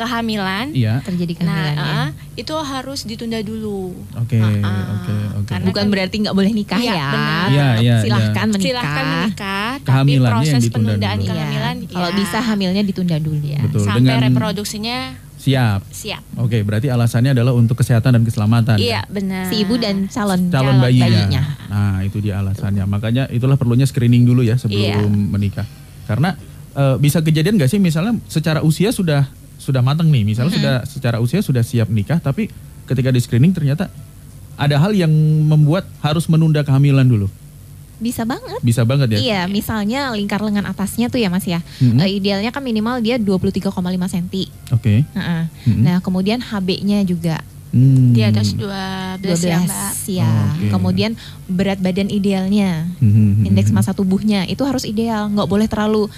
kehamilan, 0.00 0.72
Iya. 0.72 1.04
Terjadi 1.04 1.32
nah 1.38 1.44
kehamilan 1.44 1.76
ya. 1.76 1.84
eh, 1.84 2.08
itu 2.36 2.54
harus 2.56 3.04
ditunda 3.04 3.36
dulu. 3.38 3.92
Oke, 4.16 4.40
Ah, 4.40 4.96
oke, 4.96 5.14
oke. 5.36 5.46
karena 5.46 5.66
Bukan 5.68 5.84
kan- 5.84 5.90
berarti 5.90 6.16
nggak 6.18 6.32
boleh 6.34 6.50
nikah 6.50 6.80
Iya, 6.80 6.90
ya. 6.90 7.08
benar. 7.10 7.46
Iya, 7.46 7.68
iya, 7.76 7.94
Silahkan 8.00 8.46
menikah. 8.48 8.64
Silahkan 8.66 9.04
menikah, 9.06 9.70
tapi 9.82 10.12
proses 10.16 10.60
ditunda 10.62 10.74
penundaan 10.90 11.16
dulu. 11.16 11.26
Iya. 11.26 11.34
kehamilan 11.36 11.76
Kalau 11.86 12.08
ya, 12.08 12.16
bisa 12.16 12.38
hamilnya 12.40 12.82
ditunda 12.82 13.16
dulu 13.16 13.44
ya. 13.44 13.60
Betul, 13.62 13.84
sampai 13.84 14.00
dengan- 14.02 14.24
reproduksinya 14.26 14.98
Siap. 15.36 15.80
siap. 15.88 16.20
Oke, 16.36 16.60
berarti 16.60 16.88
alasannya 16.88 17.32
adalah 17.32 17.52
untuk 17.52 17.72
kesehatan 17.74 18.12
dan 18.12 18.22
keselamatan. 18.22 18.76
Iya, 18.76 19.02
kan? 19.02 19.14
benar. 19.14 19.44
Si 19.48 19.56
ibu 19.58 19.74
dan 19.74 20.04
calon 20.06 20.48
calon 20.48 20.76
bayinya. 20.78 21.08
bayinya. 21.08 21.42
Nah, 21.66 21.96
itu 22.02 22.20
dia 22.20 22.38
alasannya. 22.38 22.84
Makanya 22.84 23.24
itulah 23.26 23.56
perlunya 23.56 23.84
screening 23.84 24.22
dulu 24.22 24.40
ya 24.40 24.56
sebelum 24.56 24.80
Iya. 24.82 25.00
menikah. 25.06 25.64
Karena 26.04 26.36
eh, 26.70 26.96
bisa 26.98 27.18
kejadian 27.18 27.56
nggak 27.56 27.66
sih 27.66 27.78
misalnya 27.78 28.14
secara 28.26 28.60
usia 28.60 28.92
sudah 28.92 29.26
sudah 29.60 29.84
matang 29.84 30.08
nih, 30.08 30.24
misalnya 30.24 30.56
sudah 30.56 30.74
secara 30.88 31.16
usia 31.20 31.44
sudah 31.44 31.60
siap 31.60 31.92
nikah, 31.92 32.16
tapi 32.16 32.48
ketika 32.88 33.12
di 33.12 33.20
screening 33.20 33.52
ternyata 33.52 33.92
ada 34.56 34.76
hal 34.80 34.96
yang 34.96 35.12
membuat 35.44 35.84
harus 36.00 36.24
menunda 36.26 36.64
kehamilan 36.64 37.04
dulu. 37.04 37.28
Bisa 38.00 38.24
banget. 38.24 38.56
Bisa 38.64 38.80
banget 38.88 39.12
ya. 39.12 39.18
Iya, 39.20 39.40
misalnya 39.44 40.08
lingkar 40.16 40.40
lengan 40.40 40.64
atasnya 40.64 41.12
tuh 41.12 41.20
ya 41.20 41.28
Mas 41.28 41.44
ya. 41.44 41.60
Mhm. 41.84 42.00
Eh, 42.00 42.16
idealnya 42.16 42.48
kan 42.48 42.64
minimal 42.64 43.04
dia 43.04 43.20
23,5 43.20 44.08
cm. 44.08 44.48
Oke. 44.72 45.04
Heeh. 45.04 45.42
Mhm. 45.68 45.82
Nah, 45.84 45.96
kemudian 46.00 46.40
HB-nya 46.40 47.04
juga 47.04 47.44
Hmm. 47.70 48.10
di 48.16 48.24
atas 48.24 48.56
12, 48.56 49.20
12 49.22 49.40
ya, 49.46 49.58
Mbak. 49.62 49.92
ya. 50.08 50.26
Oh, 50.26 50.42
oke. 50.48 50.66
Kemudian 50.72 51.12
berat 51.46 51.78
badan 51.78 52.08
idealnya, 52.08 52.88
Mhm. 52.98 53.46
indeks 53.46 53.70
massa 53.70 53.92
tubuhnya 53.92 54.48
itu 54.48 54.64
harus 54.64 54.82
ideal, 54.82 55.28
nggak 55.30 55.46
boleh 55.46 55.68
terlalu 55.68 56.08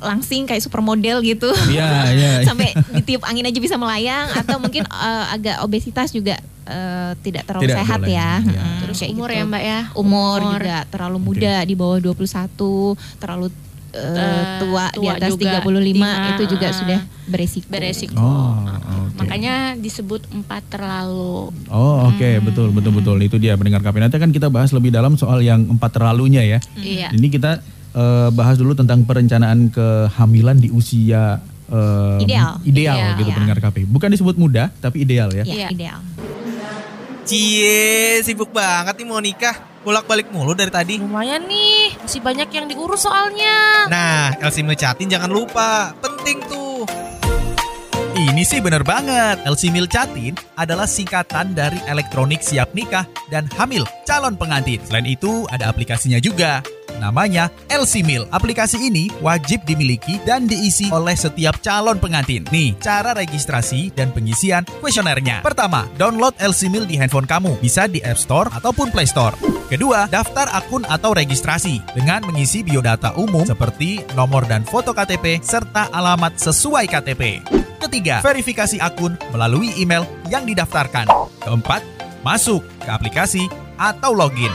langsing 0.00 0.44
kayak 0.44 0.60
supermodel 0.60 1.20
gitu. 1.20 1.48
Iya, 1.68 1.90
iya. 2.16 2.30
iya. 2.40 2.46
Sampai 2.46 2.72
ditiup 2.92 3.22
angin 3.22 3.44
aja 3.44 3.58
bisa 3.58 3.76
melayang 3.76 4.26
atau 4.32 4.56
mungkin 4.56 4.84
eh, 4.84 5.24
agak 5.30 5.60
obesitas 5.60 6.10
juga 6.10 6.36
eh, 6.64 7.12
tidak 7.20 7.44
terlalu 7.44 7.68
Tidak 7.68 7.78
sehat 7.78 8.00
boleh. 8.00 8.16
ya. 8.16 8.32
Iya. 8.40 8.62
Mm, 8.64 8.78
Terus 8.82 8.96
kayak 8.98 9.12
umur 9.12 9.28
gitu. 9.28 9.38
ya, 9.38 9.42
Mbak 9.46 9.62
ya. 9.62 9.80
Umur, 9.94 10.40
juga 10.56 10.78
terlalu 10.88 11.18
muda 11.18 11.54
di 11.62 11.74
bawah 11.74 11.98
21, 12.00 12.16
terlalu 13.16 13.46
eh, 13.90 14.46
tua, 14.62 14.84
di 14.90 14.98
tua 15.02 15.10
atas 15.14 15.30
juga, 15.34 15.58
35 15.60 15.82
lima, 15.82 16.10
itu 16.30 16.42
juga 16.46 16.68
eh, 16.70 16.74
sudah 16.74 17.00
beresiko. 17.26 17.66
beresiko. 17.68 18.14
Oh, 18.18 18.54
Uh, 18.90 19.06
oke. 19.06 19.18
Makanya 19.22 19.54
disebut 19.76 20.22
empat 20.30 20.62
terlalu. 20.70 21.50
Oh 21.68 22.08
oke 22.08 22.28
betul 22.42 22.70
betul 22.70 22.92
betul 22.94 23.16
itu 23.20 23.36
dia 23.36 23.54
pendengar 23.54 23.82
KP 23.82 23.96
nanti 23.98 24.16
kan 24.16 24.30
kita 24.30 24.48
bahas 24.48 24.70
lebih 24.70 24.90
dalam 24.90 25.14
soal 25.14 25.42
yang 25.42 25.62
empat 25.68 25.90
terlalunya 25.92 26.42
ya. 26.42 26.58
Iya. 26.74 27.10
Ini 27.12 27.26
kita 27.28 27.60
eh, 27.92 28.28
bahas 28.30 28.56
dulu 28.56 28.72
tentang 28.72 29.02
perencanaan 29.02 29.68
kehamilan 29.68 30.56
di 30.56 30.68
usia 30.68 31.38
eh, 31.66 32.18
Ideal. 32.20 32.58
ideal 32.62 32.96
Ideal, 32.96 33.16
gitu 33.16 33.30
ya. 33.30 33.34
pendengar 33.34 33.58
KP. 33.60 33.76
Bukan 33.84 34.08
disebut 34.08 34.34
muda 34.34 34.70
tapi 34.76 35.02
ideal 35.02 35.30
ya. 35.30 35.42
Ya, 35.42 35.54
Iya. 35.64 35.68
ideal. 35.70 35.98
Cie, 37.22 37.78
sibuk 38.20 38.50
banget 38.50 38.96
nih 38.96 39.06
mau 39.06 39.20
nikah. 39.20 39.54
Bolak-balik 39.80 40.28
mulu 40.28 40.52
dari 40.52 40.68
tadi. 40.68 40.98
Lumayan 40.98 41.46
nih, 41.46 41.94
masih 41.96 42.20
banyak 42.20 42.48
yang 42.50 42.66
diurus 42.66 43.06
soalnya. 43.06 43.86
Nah, 43.86 44.34
LC 44.36 44.60
Milcatin 44.60 45.08
jangan 45.08 45.30
lupa. 45.30 45.94
Penting 45.96 46.36
tuh. 46.44 46.84
Ini 48.12 48.42
sih 48.42 48.60
bener 48.60 48.82
banget. 48.82 49.40
LC 49.46 49.70
Milcatin 49.70 50.36
adalah 50.52 50.84
singkatan 50.84 51.54
dari 51.54 51.80
elektronik 51.86 52.42
siap 52.42 52.74
nikah 52.74 53.08
dan 53.30 53.48
hamil 53.54 53.86
calon 54.04 54.36
pengantin. 54.36 54.82
Selain 54.84 55.06
itu, 55.06 55.48
ada 55.48 55.70
aplikasinya 55.70 56.20
juga. 56.20 56.60
Namanya 56.98 57.52
LC 57.70 58.02
Mil. 58.02 58.26
Aplikasi 58.34 58.80
ini 58.82 59.06
wajib 59.22 59.62
dimiliki 59.62 60.18
dan 60.26 60.50
diisi 60.50 60.90
oleh 60.90 61.14
setiap 61.14 61.62
calon 61.62 62.02
pengantin. 62.02 62.42
Nih, 62.50 62.74
cara 62.82 63.14
registrasi 63.14 63.94
dan 63.94 64.10
pengisian 64.10 64.66
kuesionernya. 64.82 65.46
Pertama, 65.46 65.86
download 65.94 66.34
LC 66.42 66.66
Mil 66.66 66.88
di 66.88 66.98
handphone 66.98 67.28
kamu. 67.28 67.60
Bisa 67.62 67.86
di 67.86 68.02
App 68.02 68.18
Store 68.18 68.50
ataupun 68.50 68.90
Play 68.90 69.06
Store. 69.06 69.38
Kedua, 69.70 70.10
daftar 70.10 70.50
akun 70.50 70.82
atau 70.82 71.14
registrasi 71.14 71.78
dengan 71.94 72.26
mengisi 72.26 72.66
biodata 72.66 73.14
umum 73.14 73.46
seperti 73.46 74.02
nomor 74.18 74.42
dan 74.50 74.66
foto 74.66 74.90
KTP 74.90 75.38
serta 75.46 75.86
alamat 75.94 76.34
sesuai 76.42 76.90
KTP. 76.90 77.38
Ketiga, 77.78 78.18
verifikasi 78.18 78.82
akun 78.82 79.14
melalui 79.30 79.70
email 79.78 80.02
yang 80.26 80.42
didaftarkan. 80.42 81.06
Keempat, 81.46 81.86
masuk 82.26 82.66
ke 82.82 82.90
aplikasi 82.90 83.46
atau 83.78 84.10
login. 84.10 84.52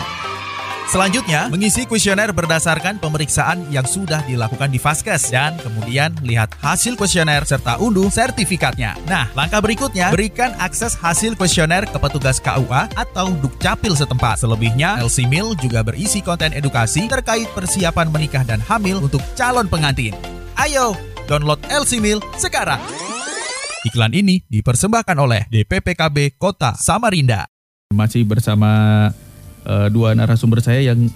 Selanjutnya, 0.85 1.49
mengisi 1.49 1.89
kuesioner 1.89 2.29
berdasarkan 2.29 3.01
pemeriksaan 3.01 3.65
yang 3.73 3.89
sudah 3.89 4.21
dilakukan 4.29 4.69
di 4.69 4.77
Vaskes 4.77 5.33
dan 5.33 5.57
kemudian 5.57 6.13
lihat 6.21 6.53
hasil 6.61 6.93
kuesioner 6.93 7.41
serta 7.41 7.81
unduh 7.81 8.05
sertifikatnya. 8.13 8.93
Nah, 9.09 9.25
langkah 9.33 9.65
berikutnya, 9.65 10.13
berikan 10.13 10.53
akses 10.61 10.93
hasil 10.93 11.33
kuesioner 11.33 11.89
ke 11.89 11.97
petugas 11.97 12.37
KUA 12.37 12.93
atau 12.93 13.33
Dukcapil 13.33 13.97
setempat. 13.97 14.45
Selebihnya, 14.45 15.01
LC 15.01 15.25
Mil 15.25 15.57
juga 15.57 15.81
berisi 15.81 16.21
konten 16.21 16.53
edukasi 16.53 17.09
terkait 17.09 17.49
persiapan 17.57 18.13
menikah 18.13 18.45
dan 18.45 18.61
hamil 18.61 19.01
untuk 19.01 19.25
calon 19.33 19.65
pengantin. 19.65 20.13
Ayo, 20.53 20.93
download 21.25 21.65
LC 21.65 21.97
Mil 21.97 22.21
sekarang. 22.37 22.79
Iklan 23.89 24.13
ini 24.13 24.45
dipersembahkan 24.45 25.17
oleh 25.17 25.49
DPPKB 25.49 26.37
Kota 26.37 26.77
Samarinda. 26.77 27.49
Masih 27.93 28.25
bersama 28.25 29.09
eh, 29.65 29.87
dua 29.89 30.13
narasumber 30.13 30.61
saya 30.61 30.85
yang 30.85 31.09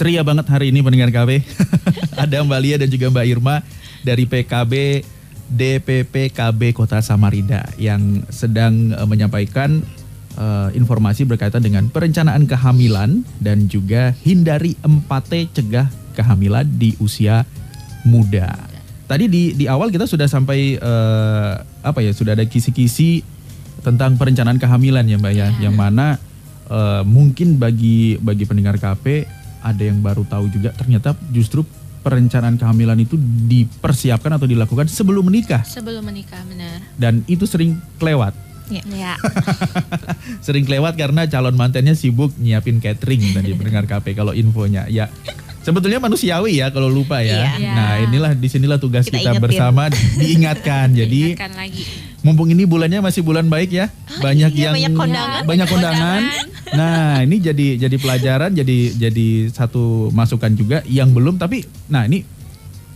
ceria 0.00 0.24
banget 0.24 0.48
hari 0.48 0.72
ini 0.72 0.80
pendengar 0.80 1.12
KB. 1.12 1.44
Ada 2.24 2.40
Mbak 2.40 2.60
Lia 2.64 2.76
dan 2.80 2.88
juga 2.88 3.12
Mbak 3.12 3.26
Irma 3.28 3.60
dari 4.00 4.24
PKB 4.24 5.04
DPPKB 5.50 6.72
Kota 6.72 7.02
Samarinda 7.02 7.66
yang 7.76 8.24
sedang 8.30 8.94
eh, 8.94 9.06
menyampaikan 9.06 9.82
eh, 10.38 10.68
informasi 10.72 11.26
berkaitan 11.26 11.60
dengan 11.60 11.90
perencanaan 11.90 12.46
kehamilan 12.46 13.26
dan 13.42 13.66
juga 13.66 14.14
hindari 14.22 14.78
4T 14.80 15.52
cegah 15.52 15.90
kehamilan 16.14 16.64
di 16.64 16.94
usia 17.02 17.44
muda. 18.06 18.56
Tadi 19.10 19.26
di 19.26 19.58
di 19.58 19.66
awal 19.66 19.90
kita 19.90 20.06
sudah 20.06 20.30
sampai 20.30 20.78
eh, 20.78 21.52
apa 21.82 21.98
ya 21.98 22.14
sudah 22.14 22.38
ada 22.38 22.46
kisi-kisi 22.46 23.26
tentang 23.82 24.14
perencanaan 24.14 24.60
kehamilan 24.60 25.02
ya 25.08 25.18
Mbak 25.18 25.34
ya, 25.34 25.48
yang 25.58 25.74
mana 25.74 26.20
eh, 26.70 27.02
mungkin 27.02 27.58
bagi 27.58 28.14
bagi 28.16 28.46
pendengar 28.46 28.78
KP 28.78 29.26
ada 29.60 29.82
yang 29.82 30.00
baru 30.00 30.24
tahu 30.24 30.48
juga 30.48 30.72
ternyata 30.72 31.12
justru 31.28 31.66
perencanaan 32.00 32.56
kehamilan 32.56 32.96
itu 32.96 33.20
dipersiapkan 33.44 34.32
atau 34.32 34.48
dilakukan 34.48 34.88
sebelum 34.88 35.28
menikah 35.28 35.60
Sebelum 35.60 36.00
menikah, 36.00 36.40
benar. 36.48 36.80
dan 36.96 37.20
itu 37.26 37.44
sering 37.44 37.76
kelewat. 37.98 38.32
Ya. 38.70 39.18
Sering 40.46 40.62
kelewat 40.62 40.94
karena 40.94 41.26
calon 41.26 41.58
mantannya 41.58 41.98
sibuk 41.98 42.30
nyiapin 42.38 42.78
catering 42.78 43.34
tadi 43.34 43.50
pendengar 43.50 43.82
KP 43.82 44.14
kalau 44.14 44.30
infonya. 44.30 44.86
Ya 44.86 45.10
sebetulnya 45.60 45.98
manusiawi 45.98 46.62
ya 46.62 46.70
kalau 46.70 46.86
lupa 46.86 47.18
ya. 47.18 47.50
Iya. 47.58 47.72
Nah 47.74 47.92
inilah 48.00 48.30
di 48.32 48.46
sinilah 48.46 48.78
tugas 48.78 49.10
Kita 49.10 49.18
kita, 49.18 49.30
ingetin. 49.34 49.42
bersama 49.42 49.90
diingatkan. 49.90 50.86
Jadi 51.02 51.34
Ingatkan 51.34 51.52
lagi. 51.58 51.82
Mumpung 52.20 52.52
ini 52.52 52.68
bulannya 52.68 53.00
masih 53.00 53.24
bulan 53.24 53.48
baik 53.48 53.72
ya, 53.72 53.86
banyak 54.20 54.52
iya, 54.52 54.70
yang 54.70 54.74
banyak 54.76 54.92
kondangan. 54.96 55.42
banyak 55.48 55.68
kondangan. 55.68 56.20
Nah 56.70 57.24
ini 57.24 57.36
jadi 57.40 57.66
jadi 57.88 57.96
pelajaran, 57.96 58.50
jadi 58.52 58.78
jadi 58.94 59.28
satu 59.50 60.12
masukan 60.12 60.52
juga 60.52 60.84
yang 60.84 61.10
belum. 61.10 61.40
Tapi 61.40 61.64
nah 61.88 62.04
ini 62.04 62.22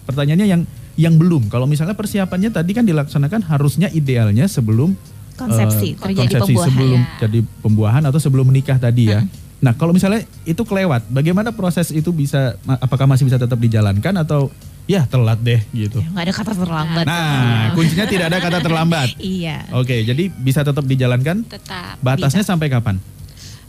pertanyaannya 0.04 0.46
yang 0.46 0.62
yang 0.94 1.14
belum. 1.18 1.50
Kalau 1.50 1.66
misalnya 1.66 1.96
persiapannya 1.98 2.54
tadi 2.54 2.70
kan 2.70 2.84
dilaksanakan 2.86 3.48
harusnya 3.50 3.90
idealnya 3.90 4.46
sebelum 4.46 4.94
Konsepsi, 5.34 5.98
eh, 5.98 5.98
terjadi 5.98 6.30
konsepsi 6.30 6.54
pembuahan. 6.54 6.68
sebelum 6.70 7.00
Ya. 7.02 7.18
jadi 7.26 7.38
pembuahan 7.58 8.02
atau 8.06 8.20
sebelum 8.22 8.46
menikah 8.46 8.78
tadi 8.78 9.10
ya. 9.10 9.26
Nah 9.58 9.74
kalau 9.74 9.90
misalnya 9.90 10.22
itu 10.46 10.62
kelewat, 10.62 11.10
bagaimana 11.10 11.50
proses 11.50 11.90
itu 11.90 12.14
bisa? 12.14 12.54
Apakah 12.78 13.10
masih 13.10 13.26
bisa 13.26 13.40
tetap 13.40 13.58
dijalankan 13.58 14.14
atau 14.22 14.54
ya 14.84 15.08
telat 15.08 15.40
deh 15.40 15.60
gitu? 15.72 16.00
Ya, 16.00 16.08
nggak 16.12 16.24
ada 16.28 16.34
kata 16.34 16.52
terlambat. 16.52 17.04
Nah 17.04 17.72
kuncinya 17.72 18.04
tidak 18.04 18.26
ada 18.28 18.38
kata 18.38 18.58
terlambat. 18.60 19.08
Iya. 19.20 19.64
Oke, 19.72 20.04
jadi 20.04 20.28
bisa 20.28 20.60
tetap 20.60 20.84
dijalankan. 20.84 21.44
Tetap. 21.44 21.96
Batasnya 22.00 22.44
sampai 22.44 22.68
kapan? 22.68 23.00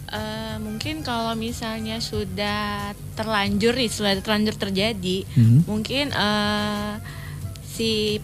Eh, 0.06 0.56
mungkin 0.60 1.02
kalau 1.02 1.34
misalnya 1.34 2.00
sudah 2.00 2.92
terlanjur 3.16 3.74
nih, 3.74 3.90
sudah 3.90 4.14
terlanjur 4.20 4.56
terjadi, 4.56 5.28
Mhm. 5.36 5.60
mungkin 5.66 6.12
eh, 6.12 6.94
si 7.66 8.20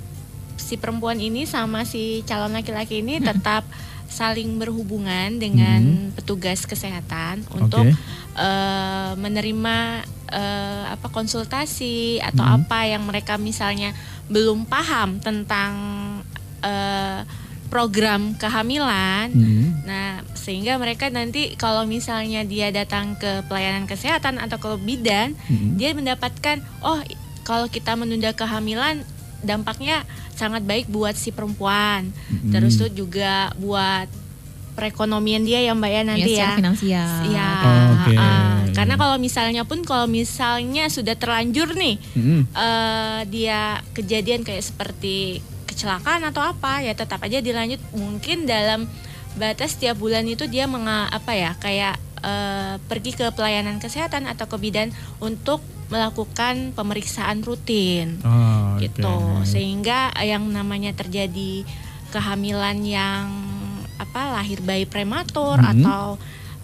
si 0.56 0.78
perempuan 0.78 1.18
ini 1.18 1.44
sama 1.44 1.84
si 1.84 2.24
calon 2.24 2.54
laki-laki 2.54 3.02
ini 3.02 3.20
tetap 3.20 3.66
saling 4.12 4.60
berhubungan 4.60 5.40
dengan 5.40 6.12
petugas 6.12 6.68
kesehatan 6.68 7.48
untuk 7.56 7.88
Oke. 7.88 7.96
eh, 8.38 9.12
menerima 9.16 9.78
eh, 10.32 10.84
apa 10.88 11.08
konsultasi 11.08 12.20
atau 12.20 12.44
Mhm. 12.44 12.54
apa 12.64 12.80
yang 12.88 13.04
mereka 13.04 13.36
misalnya 13.36 13.92
belum 14.28 14.64
paham 14.64 15.20
tentang 15.20 15.74
eh, 16.62 17.26
program 17.68 18.36
kehamilan. 18.36 19.32
Mhm. 19.32 19.88
Nah, 19.88 20.22
sehingga 20.36 20.76
mereka 20.76 21.08
nanti 21.08 21.56
kalau 21.56 21.88
misalnya 21.88 22.44
dia 22.44 22.68
datang 22.70 23.16
ke 23.16 23.48
pelayanan 23.48 23.88
kesehatan 23.88 24.38
atau 24.38 24.60
ke 24.60 24.70
bidan, 24.84 25.34
Mhm. 25.48 25.80
dia 25.80 25.96
mendapatkan 25.96 26.60
oh 26.84 27.00
kalau 27.42 27.66
kita 27.66 27.96
menunda 27.96 28.36
kehamilan 28.36 29.02
dampaknya 29.42 30.06
sangat 30.32 30.62
baik 30.62 30.88
buat 30.88 31.14
si 31.14 31.30
perempuan. 31.30 32.10
Mhm. 32.30 32.50
Terus 32.50 32.78
tuh 32.78 32.90
juga 32.90 33.50
buat 33.56 34.08
perekonomian 34.72 35.44
dia 35.44 35.60
ya 35.60 35.76
Mbak 35.76 35.92
ya 35.92 36.02
nanti 36.02 36.32
Iya, 36.32 36.40
ya. 36.42 36.52
finansial. 36.56 37.10
Iya. 37.28 37.50
Oke. 37.92 38.14
ah. 38.18 38.50
karena 38.72 38.96
kalau 38.96 39.20
misalnya 39.20 39.68
pun 39.68 39.84
kalau 39.84 40.08
misalnya 40.08 40.88
sudah 40.88 41.12
terlanjur 41.14 41.76
nih 41.76 42.00
Mhm. 42.16 42.40
eh, 42.50 43.20
dia 43.28 43.60
kejadian 43.92 44.42
kayak 44.42 44.64
seperti 44.64 45.44
kecelakaan 45.68 46.24
atau 46.24 46.40
apa 46.40 46.80
ya 46.80 46.96
tetap 46.96 47.20
aja 47.20 47.44
dilanjut 47.44 47.84
mungkin 47.92 48.48
dalam 48.48 48.88
batas 49.36 49.76
setiap 49.76 49.96
bulan 49.96 50.24
itu 50.24 50.48
dia 50.48 50.68
menga, 50.68 51.08
apa 51.08 51.32
ya 51.32 51.52
kayak 51.58 52.00
eh, 52.22 52.76
pergi 52.82 53.12
ke 53.12 53.30
pelayanan 53.32 53.78
kesehatan 53.78 54.26
atau 54.26 54.46
ke 54.46 54.58
bidan 54.58 54.90
untuk 55.18 55.60
melakukan 55.92 56.72
pemeriksaan 56.72 57.44
rutin 57.44 58.16
Oh, 58.24 58.80
gitu 58.80 59.12
sehingga 59.44 60.08
yang 60.22 60.48
namanya 60.48 60.96
terjadi 60.96 61.68
kehamilan 62.10 62.80
yang 62.82 63.28
apa 63.98 64.40
lahir 64.40 64.64
bayi 64.64 64.88
prematur 64.88 65.60
Mhm. 65.60 65.68
atau 65.68 66.16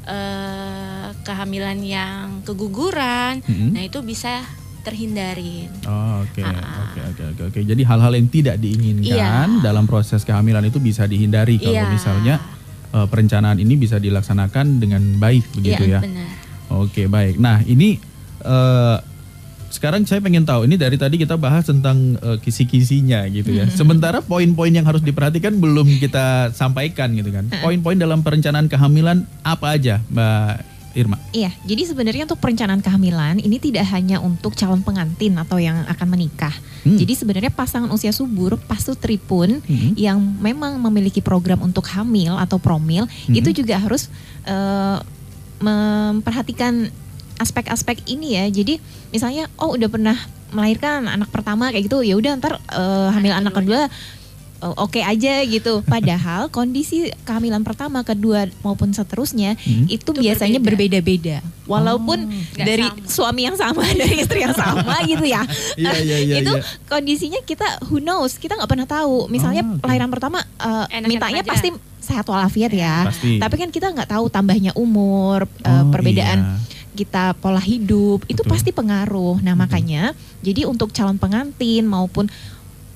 eh, 0.07 1.07
kehamilan 1.21 1.83
yang 1.83 2.39
keguguran 2.41 3.43
Mhm. 3.43 3.75
nah 3.75 3.83
itu 3.83 3.99
bisa 3.99 4.39
terhindarin 4.81 5.67
Oh, 5.83 6.23
oke, 6.23 6.39
Ah. 6.39 6.87
oke, 6.87 6.99
oke, 7.03 7.23
oke, 7.27 7.41
oke. 7.51 7.59
Jadi 7.61 7.83
hal-hal 7.83 8.15
yang 8.15 8.31
tidak 8.31 8.55
diinginkan 8.55 9.59
Iya. 9.59 9.59
dalam 9.59 9.83
proses 9.83 10.23
kehamilan 10.23 10.63
itu 10.63 10.79
bisa 10.79 11.03
dihindari 11.03 11.59
kalau 11.59 11.75
Iya. 11.75 11.91
misalnya 11.91 12.35
eh, 12.97 13.07
perencanaan 13.07 13.61
ini 13.61 13.77
bisa 13.77 14.01
dilaksanakan 14.01 14.81
dengan 14.81 15.21
baik 15.21 15.45
begitu 15.53 15.85
ya. 15.85 16.01
Iya, 16.01 16.09
benar 16.09 16.29
Oke, 16.67 17.07
baik. 17.07 17.39
Nah, 17.39 17.63
ini 17.63 17.95
eh, 18.43 18.97
sekarang 19.67 20.03
saya 20.07 20.23
pengen 20.23 20.47
tahu 20.47 20.65
ini 20.65 20.79
dari 20.79 20.97
tadi 20.97 21.15
kita 21.21 21.37
bahas 21.39 21.67
tentang 21.69 22.17
eh, 22.19 22.37
kisi-kisinya 22.41 23.23
gitu 23.31 23.55
ya. 23.55 23.69
Sementara 23.71 24.19
poin-poin 24.19 24.73
yang 24.73 24.83
harus 24.83 24.99
diperhatikan 25.05 25.55
belum 25.61 26.01
kita 26.01 26.51
sampaikan 26.51 27.15
gitu 27.15 27.31
kan. 27.31 27.47
Poin-poin 27.63 27.95
dalam 27.95 28.25
perencanaan 28.25 28.67
kehamilan 28.67 29.23
apa 29.45 29.77
aja, 29.79 30.03
Mbak 30.11 30.76
Irma? 30.97 31.21
Iya, 31.29 31.53
jadi 31.61 31.93
sebenarnya 31.93 32.25
untuk 32.25 32.41
perencanaan 32.41 32.81
kehamilan 32.81 33.37
ini 33.37 33.61
tidak 33.61 33.85
hanya 33.93 34.17
untuk 34.17 34.57
calon 34.57 34.81
pengantin 34.81 35.37
atau 35.37 35.61
yang 35.61 35.85
akan 35.85 36.07
menikah. 36.09 36.53
Hmm. 36.81 36.97
Jadi 36.97 37.13
sebenarnya 37.13 37.53
pasangan 37.53 37.85
usia 37.93 38.09
subur, 38.09 38.57
pasutri 38.65 39.21
pun 39.21 39.61
Hmm. 39.61 39.93
yang 39.93 40.17
memang 40.41 40.81
memiliki 40.81 41.21
program 41.21 41.61
untuk 41.61 41.85
hamil 41.93 42.33
atau 42.41 42.57
promil 42.57 43.05
Hmm. 43.05 43.35
itu 43.37 43.53
juga 43.53 43.77
harus 43.77 44.09
eh, 44.47 44.97
memperhatikan 45.61 46.89
aspek-aspek 47.37 48.01
ini 48.09 48.33
ya. 48.39 48.45
Jadi 48.49 48.81
misalnya 49.13 49.51
oh 49.61 49.77
udah 49.77 49.89
pernah 49.91 50.17
melahirkan 50.55 51.05
anak 51.05 51.29
pertama 51.29 51.69
kayak 51.69 51.91
gitu, 51.91 52.01
ya 52.01 52.15
udah 52.17 52.31
ntar 52.39 52.57
eh, 52.57 53.09
hamil 53.13 53.35
anak 53.35 53.53
kedua 53.53 53.91
oke 54.59 54.97
aja 54.97 55.41
gitu. 55.43 55.81
Padahal 55.81 56.49
kondisi 56.55 57.07
kehamilan 57.23 57.61
pertama, 57.61 58.01
kedua 58.01 58.45
maupun 58.59 58.89
seterusnya 58.89 59.53
Hmm. 59.57 59.85
itu, 59.85 60.01
Itu 60.03 60.11
biasanya 60.13 60.57
berbeda. 60.57 60.99
berbeda-beda. 60.99 61.37
Walaupun 61.65 62.17
Nggak 62.27 62.63
dari 62.63 62.85
sama. 62.85 63.07
suami 63.07 63.41
yang 63.43 63.55
sama, 63.55 63.83
dari 64.01 64.15
istri 64.17 64.39
yang 64.39 64.53
sama 64.53 64.95
gitu 65.09 65.23
ya. 65.23 65.43
Iya, 65.75 65.93
iya, 65.99 66.17
iya, 66.19 66.35
itu 66.39 66.51
iya. 66.51 66.63
kondisinya 66.85 67.39
kita 67.41 67.65
who 67.85 67.99
knows, 67.99 68.35
kita 68.35 68.55
nggak 68.55 68.67
pernah 68.67 68.85
tahu. 68.85 69.27
Misalnya 69.27 69.61
Oh, 69.63 69.75
oke. 69.75 69.83
lahiran 69.83 70.07
pertama 70.07 70.39
eh, 70.39 70.65
Enak-enak 70.95 71.07
mintanya 71.07 71.41
aja. 71.41 71.51
pasti 71.51 71.69
sehat 71.99 72.25
walafiat 72.25 72.71
ya. 72.71 73.05
Pasti. 73.05 73.35
Tapi 73.35 73.55
kan 73.57 73.69
kita 73.69 73.87
nggak 73.89 74.09
tahu 74.09 74.25
tambahnya 74.27 74.71
umur, 74.73 75.43
eh, 75.59 75.69
Oh, 75.69 75.91
perbedaan 75.91 76.39
iya. 76.39 76.55
kita 76.95 77.35
pola 77.35 77.59
hidup 77.59 78.25
itu 78.25 78.39
Betul. 78.39 78.49
pasti 78.49 78.69
pengaruh. 78.71 79.37
Nah 79.39 79.53
makanya 79.53 80.11
jadi 80.39 80.65
untuk 80.65 80.89
calon 80.89 81.15
pengantin 81.15 81.83
maupun 81.83 82.25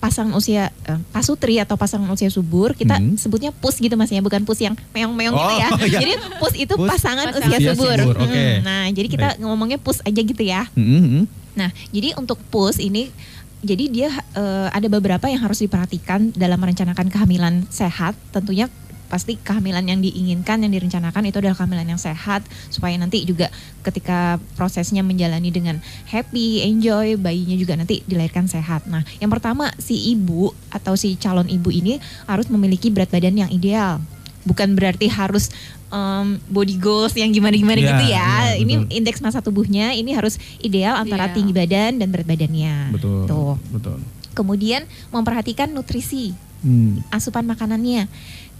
pasangan 0.01 0.33
usia 0.33 0.73
eh, 0.89 0.99
pasutri 1.13 1.61
atau 1.61 1.77
pasangan 1.77 2.09
usia 2.09 2.27
subur 2.27 2.73
kita 2.73 2.97
Hmm. 2.97 3.15
sebutnya 3.15 3.53
pus 3.53 3.77
gitu 3.77 3.93
mas 3.93 4.09
ya 4.09 4.17
bukan 4.19 4.41
pus 4.41 4.57
yang 4.57 4.73
meong-meong 4.91 5.31
gitu 5.31 5.53
ya. 5.61 5.67
Oh, 5.69 5.79
iya. 5.85 5.99
Jadi 6.01 6.13
pus 6.41 6.53
itu 6.57 6.73
Pus 6.73 6.89
pasangan, 6.89 7.29
pasangan 7.29 7.47
usia 7.47 7.57
usia 7.61 7.71
subur. 7.77 7.97
subur, 8.01 8.15
Hmm, 8.17 8.25
oke. 8.25 8.45
Nah 8.65 8.83
jadi 8.89 9.07
kita 9.07 9.27
ngomongnya 9.39 9.77
pus 9.77 10.01
aja 10.01 10.17
gitu 10.17 10.41
ya. 10.41 10.65
Hmm, 10.73 10.89
hmm. 11.21 11.23
Nah, 11.51 11.69
jadi 11.91 12.15
untuk 12.15 12.41
pus 12.47 12.79
ini 12.79 13.13
jadi 13.61 13.83
dia 13.87 14.09
eh, 14.33 14.67
ada 14.73 14.87
beberapa 14.89 15.29
yang 15.29 15.45
harus 15.45 15.61
diperhatikan 15.61 16.33
dalam 16.33 16.57
merencanakan 16.57 17.07
kehamilan 17.07 17.69
sehat. 17.69 18.17
Tentunya 18.33 18.65
pasti 19.11 19.35
kehamilan 19.35 19.83
yang 19.83 19.99
diinginkan 19.99 20.63
yang 20.63 20.71
direncanakan 20.71 21.27
itu 21.27 21.43
adalah 21.43 21.59
kehamilan 21.59 21.83
yang 21.83 21.99
sehat 21.99 22.39
supaya 22.71 22.95
nanti 22.95 23.27
juga 23.27 23.51
ketika 23.83 24.39
prosesnya 24.55 25.03
menjalani 25.03 25.51
dengan 25.51 25.83
happy, 26.07 26.63
enjoy, 26.63 27.19
bayinya 27.19 27.59
juga 27.59 27.75
nanti 27.75 27.99
dilahirkan 28.07 28.47
sehat. 28.47 28.87
Nah, 28.87 29.03
yang 29.19 29.27
pertama 29.27 29.67
si 29.75 30.15
ibu 30.15 30.55
atau 30.71 30.95
si 30.95 31.19
calon 31.19 31.51
ibu 31.51 31.67
ini 31.67 31.99
harus 32.23 32.47
memiliki 32.47 32.87
berat 32.87 33.11
badan 33.11 33.35
yang 33.35 33.51
ideal. 33.51 33.99
Bukan 34.41 34.73
berarti 34.73 35.05
harus 35.05 35.51
em, 35.91 36.39
body 36.47 36.79
goals 36.79 37.11
yang 37.13 37.29
gimana-gimana 37.29 37.77
Iya, 37.77 37.89
gitu 37.91 38.05
ya. 38.09 38.17
iya, 38.17 38.55
ini 38.57 38.73
betul. 38.79 38.95
indeks 38.95 39.19
massa 39.19 39.43
tubuhnya 39.43 39.91
ini 39.91 40.15
harus 40.15 40.39
ideal 40.57 40.95
antara 40.95 41.27
Ideal. 41.29 41.35
tinggi 41.35 41.53
badan 41.53 41.91
dan 41.99 42.07
berat 42.09 42.25
badannya. 42.25 42.95
Betul. 42.95 43.27
Tuh. 43.27 43.55
Betul. 43.69 43.97
Kemudian 44.31 44.87
memperhatikan 45.11 45.67
nutrisi, 45.69 46.31
Hmm. 46.61 47.01
asupan 47.09 47.41
makanannya. 47.43 48.05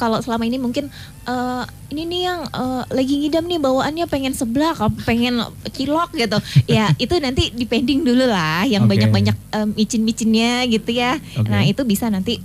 Kalau 0.01 0.17
selama 0.17 0.43
ini 0.43 0.57
mungkin 0.57 0.89
eh, 1.23 1.63
ini 1.89 2.01
nih 2.03 2.21
yang 2.25 2.39
eh, 2.49 2.83
lagi 2.89 3.21
ngidam 3.21 3.45
nih 3.45 3.61
bawaannya 3.61 4.05
pengen 4.09 4.33
seblak, 4.33 4.81
pengen 5.05 5.45
cilok 5.69 6.09
gitu. 6.17 6.41
ya 6.75 6.89
itu 6.97 7.13
nanti 7.21 7.53
dipending 7.53 8.01
dulu 8.01 8.25
lah, 8.25 8.65
yang 8.65 8.89
Oke. 8.89 8.97
banyak-banyak 8.97 9.37
em, 9.53 9.69
micin-micinnya 9.77 10.65
gitu 10.65 10.89
ya. 10.89 11.21
Oke. 11.37 11.45
Nah 11.45 11.61
itu 11.61 11.85
bisa 11.85 12.09
nanti 12.09 12.41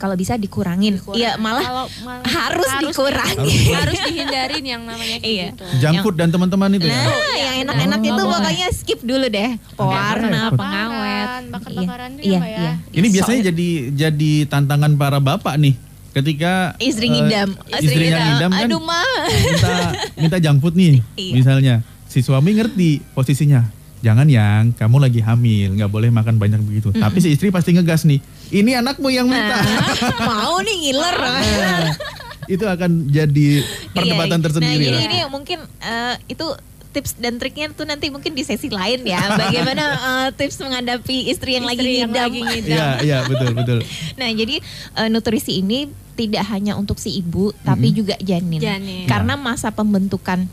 kalau 0.00 0.16
bisa 0.16 0.34
dikurangin. 0.34 0.98
Dikurang. 0.98 1.14
Iya 1.14 1.36
malah 1.36 1.62
Kalau 1.62 1.86
malah 2.02 2.24
harus 2.26 2.70
dikurangin. 2.80 3.46
Harus 3.70 3.70
harus 3.70 3.98
dihindarin 4.02 4.64
yang 4.64 4.82
namanya 4.82 5.20
Iya. 5.22 5.52
gitu. 5.54 6.02
Food 6.02 6.16
dan 6.16 6.32
teman-teman 6.32 6.74
itu 6.74 6.88
ya. 6.88 6.96
Nah, 6.96 7.36
yang 7.36 7.56
enak-enak 7.62 8.00
Oh. 8.00 8.08
itu 8.10 8.22
pokoknya 8.26 8.66
skip 8.74 9.00
dulu 9.04 9.26
deh. 9.28 9.50
Pewarna, 9.78 10.50
Bakar. 10.50 10.58
pengawet. 10.58 11.28
Bakar-bakaran 11.52 12.10
ya, 12.16 12.24
Iya, 12.24 12.38
Mbak 12.40 12.48
ya. 12.48 12.58
iya. 12.58 12.72
Ini 12.90 13.06
Iya. 13.06 13.14
biasanya 13.14 13.40
jadi 13.52 13.68
jadi 13.92 14.32
tantangan 14.48 14.92
para 14.96 15.20
bapak 15.20 15.54
nih 15.60 15.76
ketika 16.12 16.76
Istri 16.76 17.08
eh, 17.08 17.12
ngidam. 17.12 17.48
istrinya 17.80 18.18
ngidam 18.20 18.50
kan 18.52 18.68
Aduh 18.68 18.80
mah. 18.80 19.16
minta 20.16 20.36
minta 20.38 20.60
food 20.60 20.76
nih 20.76 21.00
Iya. 21.16 21.32
misalnya 21.32 21.74
si 22.04 22.20
suami 22.20 22.52
ngerti 22.52 23.00
posisinya 23.12 23.64
jangan 24.02 24.26
yang 24.26 24.74
kamu 24.74 24.96
lagi 24.98 25.20
hamil 25.22 25.72
nggak 25.72 25.88
boleh 25.88 26.10
makan 26.10 26.36
banyak 26.36 26.60
begitu 26.60 26.90
tapi 26.92 27.22
si 27.22 27.32
istri 27.32 27.48
pasti 27.48 27.72
ngegas 27.72 28.04
nih 28.04 28.18
ini 28.50 28.76
anakmu 28.76 29.08
yang 29.08 29.24
minta 29.24 29.56
Nah, 29.62 30.26
mau 30.28 30.60
nih 30.60 30.76
ngiler. 30.76 31.16
Nah, 31.16 31.86
itu 32.44 32.64
akan 32.66 33.06
jadi 33.08 33.48
perdebatan 33.94 34.38
Iya. 34.38 34.44
tersendiri 34.44 34.84
Nah, 34.84 34.92
lah. 34.92 35.02
ini 35.06 35.18
mungkin 35.30 35.58
eh, 35.78 36.14
itu 36.26 36.46
tips 36.92 37.16
dan 37.16 37.36
triknya 37.36 37.68
tuh 37.70 37.82
nanti 37.82 38.06
mungkin 38.06 38.32
di 38.32 38.40
sesi 38.40 38.68
lain 38.68 39.00
ya. 39.02 39.20
Bagaimana 39.40 39.84
eh, 39.96 40.28
tips 40.32 40.60
menghadapi 40.60 41.26
istri 41.26 41.56
yang 41.56 41.64
lagi 41.64 41.80
Istri 41.80 41.92
yang 41.98 42.10
ngidam. 42.10 42.22
lagi 42.22 42.40
ngidam. 42.40 42.70
Iya 42.70 42.88
iya 43.00 43.18
betul 43.24 43.50
betul 43.52 43.78
Nah, 44.20 44.28
jadi 44.30 44.60
eh, 44.94 45.08
nutrisi 45.08 45.58
ini 45.58 45.86
tidak 46.12 46.44
hanya 46.46 46.76
untuk 46.76 46.96
si 46.96 47.08
ibu 47.14 47.50
tapi 47.62 47.88
Mhm. 47.88 47.94
juga 47.94 48.14
janin. 48.18 48.60
Janin. 48.60 49.04
Karena 49.06 49.34
masa 49.34 49.68
pembentukan 49.68 50.44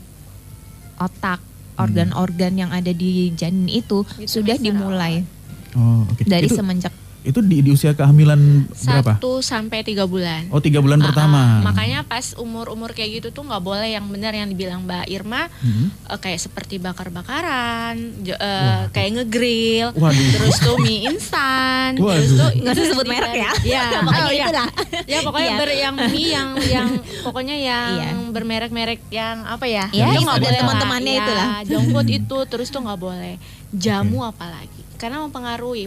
otak, 0.96 1.40
organ-organ 1.76 2.52
yang 2.54 2.70
ada 2.70 2.90
di 2.90 3.32
janin 3.32 3.68
itu, 3.70 4.04
Itu 4.16 4.40
sudah 4.40 4.56
dimulai 4.56 5.24
oh 5.70 6.02
oke 6.04 6.24
dari 6.24 6.44
itu, 6.44 6.56
semenjak 6.56 6.90
itu 7.22 7.38
di, 7.38 7.60
di 7.60 7.70
usia 7.70 7.92
kehamilan 7.92 8.40
berapa 8.66 9.14
Satu 9.14 9.38
sampai 9.38 9.80
tiga 9.80 10.04
bulan. 10.04 10.48
oh 10.48 10.56
tiga 10.56 10.78
bulan 10.78 10.98
Ah, 10.98 11.04
pertama 11.04 11.38
ah. 11.38 11.60
makanya 11.62 12.00
pas 12.02 12.32
umur-umur 12.34 12.90
kayak 12.90 13.20
gitu 13.20 13.28
tuh 13.30 13.42
nggak 13.42 13.60
boleh 13.60 13.88
yang 13.90 14.04
benar 14.04 14.32
yang 14.32 14.46
dibilang 14.46 14.82
Mbak 14.82 15.04
Irma 15.06 15.52
Hmm. 15.58 15.92
eh, 16.06 16.16
kayak 16.16 16.40
seperti 16.40 16.78
bakar-bakaran, 16.78 17.94
j- 18.20 18.32
eh, 18.32 18.38
Wah. 18.38 18.84
kayak 18.90 19.10
ngegrill, 19.14 19.88
Waduh. 19.92 20.28
terus 20.32 20.56
tuh 20.58 20.76
mie 20.76 21.04
instan, 21.06 21.94
Waduh. 21.94 22.16
terus 22.16 22.32
tuh 22.32 22.50
Nggak 22.54 22.72
usah 22.72 22.80
itu 22.80 22.90
sebut 22.90 23.06
merek 23.06 23.30
ya. 23.30 23.50
dihindari. 23.52 23.68
Iya, 23.70 23.82
Pokoknya 24.00 24.20
oh, 24.20 24.30
iya. 24.30 24.44
itulah. 24.44 24.68
Ya 25.04 25.18
pokoknya 25.20 25.46
Iya. 25.46 25.58
ber, 25.58 25.70
yang 25.70 25.94
mie 26.06 26.28
yang 26.30 26.48
yang 26.58 26.88
pokoknya 27.26 27.56
yang 27.58 27.88
Iya. 27.94 28.08
bermerek-merek 28.30 29.00
yang 29.10 29.36
apa 29.44 29.66
ya? 29.66 29.84
Iya, 29.90 30.04
itu 30.06 30.12
itu 30.14 30.20
nggak 30.22 30.38
boleh 30.38 30.50
lah. 30.50 30.60
teman-temannya 30.62 31.12
Iya, 31.12 31.20
itulah. 31.20 31.46
Junk 31.64 31.86
food 31.90 32.08
itu 32.10 32.38
terus 32.46 32.68
tuh 32.68 32.80
nggak 32.80 32.98
boleh. 32.98 33.34
Jamu 33.70 34.18
apalagi? 34.22 34.80
Karena 34.96 35.20
mempengaruhi. 35.20 35.86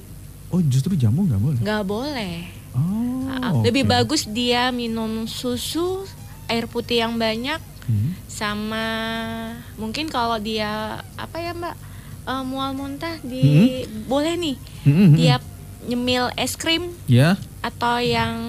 Oh 0.53 0.61
justru 0.61 0.93
jamu 0.93 1.25
nggak 1.25 1.41
boleh 1.41 1.59
Nggak 1.59 1.83
boleh. 1.83 2.35
oh 2.71 3.01
Ah. 3.33 3.49
Lebih 3.59 3.83
bagus 3.83 4.23
dia 4.23 4.69
minum 4.69 5.25
susu, 5.25 6.05
air 6.45 6.63
putih 6.63 7.01
yang 7.01 7.17
banyak, 7.17 7.57
Hmm. 7.83 8.15
sama 8.31 8.85
mungkin 9.75 10.07
kalau 10.07 10.39
dia 10.39 10.71
apa 11.19 11.35
ya 11.35 11.51
mbak 11.51 11.75
eh, 12.23 12.43
mual 12.45 12.71
muntah 12.71 13.19
di 13.19 13.43
boleh 14.07 14.39
nih 14.39 14.55
Hmm, 14.81 14.93
hmm, 14.93 15.03
hmm. 15.05 15.17
dia 15.17 15.35
nyemil 15.83 16.31
es 16.33 16.55
krim 16.55 16.95
ya 17.05 17.35
atau 17.59 17.99
yang 17.99 18.39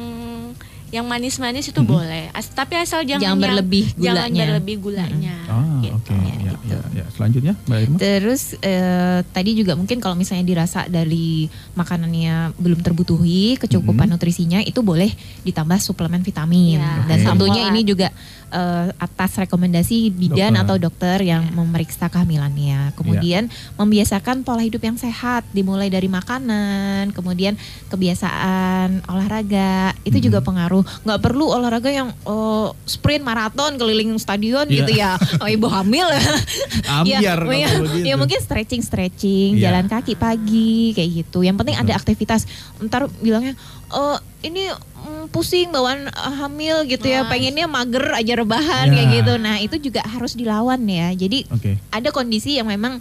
yang 0.94 1.04
manis-manis 1.04 1.66
itu 1.66 1.82
Mhm. 1.82 1.90
boleh. 1.90 2.24
As- 2.30 2.46
tapi 2.48 2.78
asal 2.78 3.02
jangan 3.02 3.18
Jangan 3.18 3.34
yang- 3.34 3.42
berlebih 3.42 3.84
Jangan 3.92 4.30
gulanya. 4.30 4.42
berlebih 4.46 4.76
gulanya. 4.78 5.34
ah 5.44 5.82
gitu. 5.82 5.94
oke 5.96 6.14
ya, 6.14 6.22
ya, 6.40 6.52
gitu. 6.54 6.72
ya, 6.72 6.78
ya. 6.94 7.04
selanjutnya 7.10 7.52
mbak 7.60 7.78
Irma 7.80 7.96
Terus 7.98 8.42
eh, 8.56 9.18
tadi 9.28 9.50
juga 9.52 9.74
mungkin 9.74 9.98
kalau 9.98 10.14
misalnya 10.14 10.42
dirasa 10.42 10.86
dari 10.88 11.46
makanannya 11.74 12.54
belum 12.56 12.80
terbutuhi 12.80 13.58
kecukupan 13.58 14.06
Mhm. 14.06 14.12
nutrisinya 14.12 14.60
itu 14.60 14.80
boleh 14.80 15.10
ditambah 15.42 15.78
suplemen 15.78 16.22
vitamin 16.22 16.78
Ya, 16.78 17.04
dan 17.04 17.18
Oke. 17.20 17.26
tentunya 17.28 17.62
ini 17.68 17.82
juga 17.82 18.08
eh, 18.50 18.86
atas 18.96 19.34
rekomendasi 19.36 20.14
bidan 20.14 20.54
Dokter. 20.54 20.62
atau 20.62 20.76
dokter 20.78 21.18
yang 21.26 21.42
Ya. 21.42 21.52
memeriksa 21.52 22.06
kehamilannya. 22.06 22.94
Kemudian 22.94 23.50
membiasakan 23.74 24.46
pola 24.46 24.62
hidup 24.62 24.78
yang 24.78 24.94
sehat 24.94 25.42
dimulai 25.50 25.90
dari 25.90 26.06
makanan, 26.06 27.10
kemudian 27.10 27.58
kebiasaan 27.90 29.02
olahraga 29.06 29.98
itu 30.04 30.18
Mhm. 30.18 30.24
juga 30.24 30.38
pengaruh. 30.40 30.83
Nggak 31.02 31.20
perlu 31.20 31.48
olahraga 31.48 31.88
yang 31.88 32.08
eh, 32.10 32.68
sprint 32.84 33.20
maraton 33.20 33.74
keliling 33.74 34.14
stadion 34.16 34.64
Iya. 34.64 34.76
gitu 34.78 34.92
ya. 34.92 35.10
Oh, 35.36 35.48
ibu 35.48 35.66
hamil 35.66 36.06
ambiar 37.00 37.38
ya, 37.42 37.66
ya, 37.66 37.68
begitu. 37.78 38.04
ya 38.04 38.14
mungkin 38.14 38.38
stretching 38.38 38.80
stretching 38.80 39.50
Iya. 39.56 39.70
jalan 39.70 39.86
kaki 39.86 40.14
pagi 40.14 40.92
kayak 40.92 41.10
gitu 41.24 41.40
yang 41.40 41.54
penting 41.54 41.74
ada 41.74 41.92
aktivitas 41.92 42.44
ntar 42.80 43.08
bilangnya 43.18 43.54
oh 43.90 44.16
ini 44.40 44.68
mm, 44.70 45.30
pusing 45.30 45.70
bawaan 45.70 46.06
uh, 46.06 46.34
hamil 46.38 46.84
gitu 46.84 47.06
ya 47.06 47.22
Mas. 47.22 47.30
pengennya 47.30 47.66
mager 47.66 48.04
aja 48.10 48.34
rebahan 48.36 48.86
Ya. 48.86 48.94
kayak 48.94 49.08
gitu 49.14 49.32
nah 49.36 49.56
itu 49.58 49.76
juga 49.80 50.00
harus 50.02 50.34
dilawan 50.34 50.80
ya 50.82 51.10
jadi 51.10 51.48
oke 51.48 51.78
ada 51.88 52.08
kondisi 52.10 52.56
yang 52.56 52.66
memang 52.66 53.00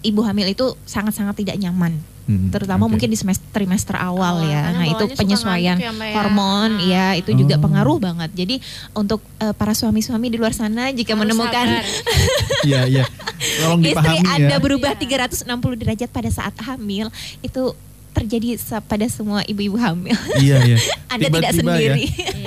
ibu 0.00 0.20
hamil 0.22 0.46
itu 0.46 0.78
sangat-sangat 0.84 1.34
tidak 1.36 1.58
nyaman 1.58 1.98
Hmm, 2.28 2.52
terutama 2.52 2.84
oke. 2.84 2.92
mungkin 2.92 3.08
di 3.08 3.16
semester 3.16 3.48
trimester 3.48 3.96
awal 3.96 4.44
Awal, 4.44 4.52
ya 4.52 4.62
nah 4.68 4.84
itu 4.84 5.04
penyesuaian 5.16 5.80
ya, 5.80 5.88
ya. 5.88 6.12
hormon 6.12 6.76
Nah. 6.76 6.84
ya 6.84 7.06
itu 7.16 7.32
juga 7.32 7.56
Oh. 7.56 7.64
pengaruh 7.64 7.96
banget 7.96 8.30
jadi 8.36 8.60
untuk 8.92 9.24
uh, 9.40 9.56
para 9.56 9.72
suami-suami 9.72 10.28
di 10.28 10.36
luar 10.36 10.52
sana 10.52 10.92
jika 10.92 11.16
Harus 11.16 11.24
menemukan. 11.24 11.66
Iya 12.68 12.84
iya. 12.84 13.04
Tolong 13.62 13.80
istri 13.80 13.96
dipahami 13.96 14.28
Anda 14.28 14.56
ya. 14.56 14.60
berubah 14.60 14.92
Iya. 14.92 15.24
360 15.24 15.80
derajat 15.80 16.10
pada 16.10 16.28
saat 16.28 16.52
hamil 16.60 17.08
itu 17.40 17.72
terjadi 18.12 18.58
pada 18.84 19.06
semua 19.06 19.44
ibu-ibu 19.44 19.78
hamil. 19.78 20.16
Iya 20.38 20.58
iya. 20.64 20.78
Anda 21.12 21.28
tidak 21.30 21.52
Tiba-tiba 21.54 21.72
ya, 21.72 21.94
sendiri. 21.94 22.04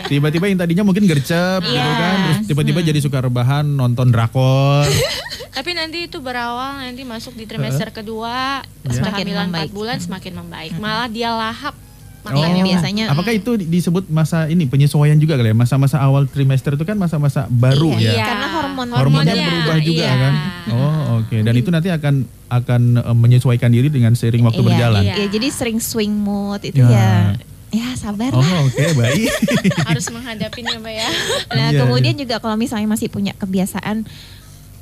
Tiba-tiba 0.07 0.45
yang 0.51 0.59
tadinya 0.59 0.83
mungkin 0.83 1.03
gercep 1.07 1.61
gitu 1.63 1.73
Iya. 1.73 1.95
kan, 1.97 2.15
terus 2.21 2.39
tiba-tiba 2.51 2.79
jadi 2.83 2.99
suka 2.99 3.23
rebahan 3.23 3.65
nonton 3.65 4.11
drakor. 4.11 4.85
Tapi 5.57 5.75
nanti 5.75 6.07
itu 6.07 6.17
berawal 6.23 6.79
nanti 6.79 7.03
masuk 7.03 7.35
di 7.35 7.43
trimester 7.43 7.91
kedua, 7.91 8.63
Semakin 8.87 9.03
kehamilan 9.27 9.47
membaik. 9.51 9.69
4 9.69 9.77
bulan 9.77 9.97
semakin 9.99 10.33
membaik. 10.39 10.71
Malah 10.79 11.07
dia 11.11 11.29
lahap. 11.35 11.75
Iya, 12.21 12.29
Makanya 12.37 12.61
biasanya- 12.61 13.07
Apakah 13.09 13.33
itu 13.33 13.51
di- 13.55 13.65
disebut 13.67 14.05
masa 14.07 14.45
ini 14.45 14.63
penyesuaian 14.63 15.17
juga 15.17 15.33
kali 15.35 15.49
ya? 15.49 15.57
Masa-masa 15.57 15.97
awal 15.97 16.25
trimester 16.25 16.73
itu 16.73 16.85
kan 16.85 16.93
masa-masa 16.93 17.49
baru 17.49 17.97
Iya, 17.97 18.13
ya. 18.13 18.25
Karena 18.27 18.47
hormon 18.51 18.87
Hormonnya 18.87 19.33
Hormonnya, 19.33 19.33
berubah 19.43 19.77
juga 19.79 20.05
iya. 20.05 20.13
kan. 20.15 20.33
Oh, 20.69 20.95
oke. 21.17 21.35
Dan 21.39 21.53
itu 21.55 21.69
nanti 21.69 21.89
akan 21.89 22.15
akan 22.47 22.81
eh, 22.99 23.15
menyesuaikan 23.17 23.67
diri 23.67 23.89
dengan 23.89 24.13
seiring 24.13 24.43
waktu 24.43 24.61
Iya, 24.61 24.67
berjalan. 24.67 25.01
iya. 25.01 25.15
Iya, 25.17 25.27
jadi 25.29 25.47
sering 25.49 25.79
swing 25.79 26.13
mood 26.13 26.61
itu 26.61 26.77
Ya. 26.79 26.93
ya. 26.93 27.11
Ya 27.71 27.87
sabar 27.95 28.29
Oh, 28.29 28.37
lah. 28.37 28.67
oke, 28.67 28.85
baik. 28.93 29.31
harus 29.89 30.05
menghadapinya 30.07 30.75
Mbak 30.77 30.93
ya. 30.93 31.09
Nah, 31.49 31.67
Iya, 31.71 31.79
kemudian 31.81 32.15
juga 32.15 32.37
kalau 32.37 32.53
misalnya 32.53 32.85
masih 32.85 33.07
punya 33.07 33.33
kebiasaan 33.33 34.03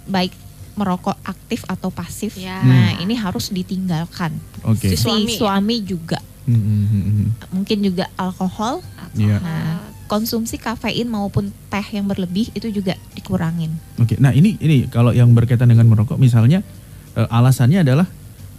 baik 0.05 0.33
merokok 0.73 1.15
aktif 1.21 1.63
atau 1.65 1.87
pasif. 1.87 2.33
Ya. 2.35 2.59
Nah, 2.59 2.97
ini 2.97 3.13
harus 3.13 3.47
ditinggalkan. 3.49 4.35
Oke. 4.63 4.87
Si 4.87 4.95
Si 4.95 5.05
suami. 5.05 5.31
suami, 5.31 5.75
juga 5.81 6.17
Hmm, 6.47 6.55
hmm, 6.55 6.85
hmm, 6.87 7.03
hmm. 7.03 7.27
mungkin 7.53 7.77
juga 7.83 8.05
alkohol. 8.15 8.81
Iya. 9.13 9.37
Nah, 9.41 9.83
konsumsi 10.09 10.57
kafein 10.57 11.05
maupun 11.05 11.53
teh 11.69 11.85
yang 11.93 12.09
berlebih 12.09 12.49
itu 12.57 12.67
juga 12.73 12.97
dikurangin. 13.13 13.69
Oke. 14.01 14.17
Nah, 14.17 14.33
ini 14.33 14.57
ini 14.57 14.89
kalau 14.89 15.13
yang 15.13 15.29
berkaitan 15.37 15.69
dengan 15.69 15.85
merokok 15.85 16.17
misalnya 16.17 16.65
eh, 17.13 17.27
alasannya 17.29 17.85
adalah 17.85 18.07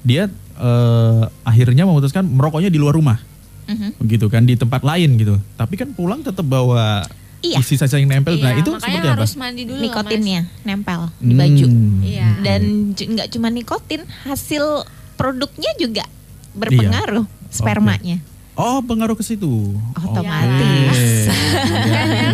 dia 0.07 0.31
eh, 0.61 1.23
akhirnya 1.43 1.83
memutuskan 1.89 2.23
merokoknya 2.25 2.71
di 2.71 2.79
luar 2.79 2.95
rumah. 2.95 3.19
Mhm. 3.67 3.99
Begitu 3.99 4.27
kan 4.31 4.47
di 4.47 4.55
tempat 4.55 4.87
lain 4.87 5.19
gitu. 5.19 5.35
Tapi 5.59 5.75
kan 5.75 5.91
pulang 5.95 6.23
tetap 6.23 6.47
bawa 6.47 7.03
Iya. 7.41 7.57
sisa-sisa 7.65 7.97
yang 7.97 8.13
nempel. 8.13 8.37
nah, 8.37 8.53
Iya, 8.53 8.61
itu 8.61 8.71
makanya 8.71 8.85
seperti 8.85 9.09
apa? 9.09 9.17
harus 9.17 9.33
mandi 9.41 9.63
dulu 9.65 9.73
loh, 9.73 9.81
Mas. 9.81 9.85
Nikotinnya 9.89 10.41
nempel 10.61 11.01
di 11.19 11.35
baju. 11.35 11.67
Hmm. 11.67 12.01
Iya. 12.05 12.29
Dan 12.45 12.61
nggak 12.93 13.29
cuma 13.33 13.49
nikotin, 13.49 14.03
hasil 14.29 14.85
produknya 15.17 15.73
juga 15.81 16.05
berpengaruh 16.53 17.25
spermanya. 17.51 18.19
Oh, 18.55 18.83
pengaruh 18.83 19.15
ke 19.15 19.23
situ. 19.23 19.73
Otomatis. 19.97 21.29
Oke. 21.29 21.39
Iya. 22.01 22.33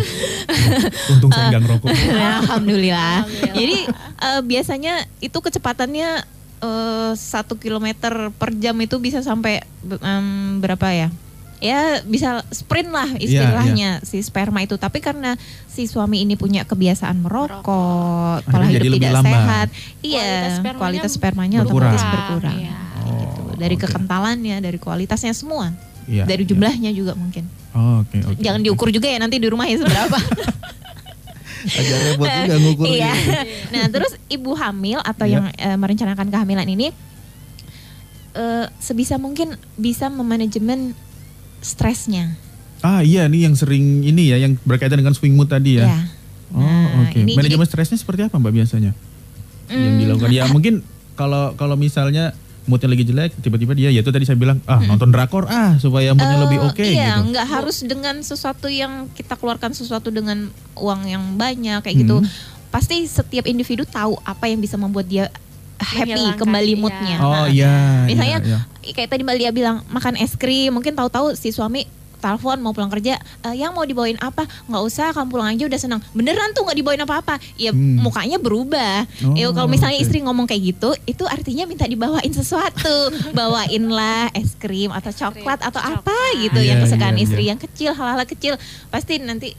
Untung 1.11 1.29
saya 1.29 1.51
nggak 1.51 1.61
ngerokok. 1.61 1.87
Alhamdulillah. 1.87 2.39
Alhamdulillah. 2.39 3.15
Jadi 3.53 3.77
eh, 4.17 4.41
biasanya 4.41 4.93
itu 5.19 5.35
kecepatannya 5.35 6.09
eh, 6.59 7.11
satu 7.13 7.55
kilometer 7.55 8.31
per 8.33 8.55
jam 8.55 8.75
itu 8.77 8.95
bisa 8.97 9.19
sampai 9.19 9.59
em, 9.83 10.27
berapa 10.59 10.87
ya? 10.89 11.09
Ya 11.57 11.99
bisa 12.05 12.45
sprint 12.53 12.93
lah 12.93 13.09
istilahnya 13.17 13.99
si 14.05 14.21
sperma 14.21 14.61
itu. 14.61 14.77
Tapi 14.77 15.01
karena 15.01 15.33
si 15.65 15.89
suami 15.89 16.21
ini 16.21 16.37
punya 16.37 16.63
kebiasaan 16.63 17.17
merokok, 17.17 18.45
pola 18.45 18.65
hidup 18.67 18.77
jadi 18.77 18.87
lebih 18.87 19.01
tidak 19.03 19.15
lambat. 19.19 19.33
sehat, 19.33 19.67
Kualitas 19.69 20.05
iya 20.05 20.29
spermanya 20.53 20.77
kualitas 20.77 21.11
spermanya 21.11 21.57
berkurang. 21.65 21.91
otomatis 21.91 22.05
berkurang. 22.07 22.57
Iya. 22.61 22.75
Gitu. 23.57 23.59
Dari 23.59 23.75
oke. 23.75 23.83
kekentalannya, 23.83 24.61
dari 24.61 24.77
kualitasnya 24.77 25.33
semua, 25.33 25.73
Iya, 26.05 26.23
dari 26.23 26.45
iya. 26.45 26.49
jumlahnya 26.53 26.91
juga 26.93 27.17
mungkin. 27.17 27.49
Oh, 27.73 28.01
Oke, 28.01 28.21
oke. 28.23 28.37
Jangan 28.37 28.61
diukur 28.61 28.89
juga 28.89 29.05
ya 29.05 29.17
nanti 29.17 29.37
di 29.37 29.49
rumah 29.49 29.65
ya 29.65 29.77
seberapa. 29.77 30.17
Agak 31.67 31.99
repot 32.07 32.27
juga 32.27 32.55
ngukurnya. 32.59 32.93
Iya. 32.93 33.13
Nah, 33.69 33.85
terus 33.87 34.13
ibu 34.27 34.53
hamil 34.53 35.01
atau 35.01 35.25
Iya. 35.25 35.33
yang 35.33 35.45
eh, 35.51 35.73
merencanakan 35.75 36.27
kehamilan 36.27 36.65
ini 36.65 36.93
eh, 38.33 38.65
sebisa 38.77 39.17
mungkin 39.17 39.57
bisa 39.73 40.07
memanajemen 40.07 40.93
stresnya. 41.59 42.37
Ah 42.79 43.01
iya 43.01 43.25
nih 43.25 43.49
yang 43.49 43.57
sering 43.57 44.05
ini 44.05 44.29
ya 44.29 44.37
yang 44.37 44.53
berkaitan 44.61 44.95
dengan 44.95 45.11
swing 45.11 45.33
mood 45.33 45.49
tadi 45.49 45.81
ya. 45.81 45.85
Ya. 45.87 45.99
Oh 46.47 46.61
Nah, 46.61 47.09
oke. 47.09 47.17
ini 47.17 47.33
Manajemen 47.33 47.65
jadi- 47.65 47.71
stresnya 47.73 47.97
seperti 47.97 48.21
apa 48.23 48.37
mbak 48.37 48.53
biasanya? 48.53 48.93
yang 49.67 49.83
Hmm, 49.89 49.99
dilakukan 49.99 50.31
ya 50.31 50.45
mungkin 50.55 50.79
kalau 51.13 51.51
kalau 51.53 51.75
misalnya 51.75 52.31
moodnya 52.67 52.91
lagi 52.91 53.03
jelek 53.07 53.31
tiba-tiba 53.39 53.73
dia 53.73 53.89
ya 53.89 54.03
itu 54.03 54.11
tadi 54.11 54.27
saya 54.27 54.35
bilang 54.35 54.59
ah 54.67 54.83
nonton 54.83 55.09
drakor 55.09 55.47
ah 55.47 55.79
supaya 55.79 56.11
moodnya 56.11 56.37
eh, 56.37 56.43
lebih 56.43 56.59
oke 56.67 56.83
iya, 56.83 57.17
gitu. 57.17 57.33
nggak 57.33 57.47
harus 57.47 57.77
dengan 57.87 58.15
sesuatu 58.21 58.67
yang 58.67 59.07
kita 59.15 59.39
keluarkan 59.39 59.71
sesuatu 59.71 60.11
dengan 60.11 60.51
uang 60.75 61.01
yang 61.07 61.23
banyak 61.39 61.81
kayak 61.81 61.97
gitu. 62.03 62.21
Hmm. 62.21 62.29
Pasti 62.67 63.07
setiap 63.07 63.47
individu 63.47 63.87
tahu 63.87 64.19
apa 64.21 64.51
yang 64.51 64.59
bisa 64.59 64.75
membuat 64.75 65.07
dia 65.07 65.31
happy 65.79 66.35
kembali 66.35 66.73
iya. 66.75 66.79
moodnya. 66.79 67.17
Oh 67.23 67.31
Nah, 67.31 67.47
iya. 67.49 67.73
Misalnya 68.05 68.37
iya, 68.43 68.59
kayak 68.93 69.09
tadi 69.13 69.21
Mbak 69.23 69.35
Lia 69.39 69.51
bilang 69.55 69.85
makan 69.87 70.19
es 70.19 70.35
krim, 70.35 70.73
mungkin 70.73 70.93
tahu-tahu 70.93 71.33
si 71.37 71.53
suami 71.55 71.87
telepon 72.17 72.57
mau 72.57 72.71
pulang 72.71 72.89
kerja, 72.89 73.15
"Eh, 73.41 73.55
yang 73.55 73.71
mau 73.71 73.81
dibawain 73.81 74.17
apa? 74.17 74.41
Nggak 74.65 74.83
usah, 74.83 75.07
kamu 75.11 75.27
pulang 75.27 75.47
aja 75.49 75.63
udah 75.63 75.79
senang. 75.79 76.01
Beneran 76.11 76.51
tuh 76.51 76.63
nggak 76.63 76.75
dibawain 76.75 76.99
apa-apa. 76.99 77.37
Ya 77.55 77.69
Hmm. 77.69 77.99
mukanya 77.99 78.37
berubah. 78.37 79.05
Oh, 79.23 79.33
ya 79.33 79.49
kalau 79.49 79.65
misalnya 79.65 79.95
oke. 79.95 80.03
istri 80.03 80.19
ngomong 80.19 80.45
kayak 80.45 80.63
gitu, 80.67 80.89
itu 81.05 81.23
artinya 81.23 81.63
minta 81.63 81.83
dibawain 81.83 82.29
sesuatu. 82.29 82.95
Bawainlah 83.37 84.33
es 84.33 84.53
krim 84.53 84.89
atau 84.89 85.09
coklat 85.09 85.61
atau 85.61 85.77
apa 85.77 86.01
Coklat. 86.03 86.41
gitu 86.41 86.59
Iya, 86.59 86.67
yang 86.67 86.77
kesukaan 86.81 87.13
iya, 87.13 87.23
istri 87.23 87.41
iya. 87.41 87.49
yang 87.51 87.59
kecil, 87.59 87.91
hal-hal 87.91 88.25
kecil 88.25 88.53
pasti 88.87 89.17
nanti 89.17 89.53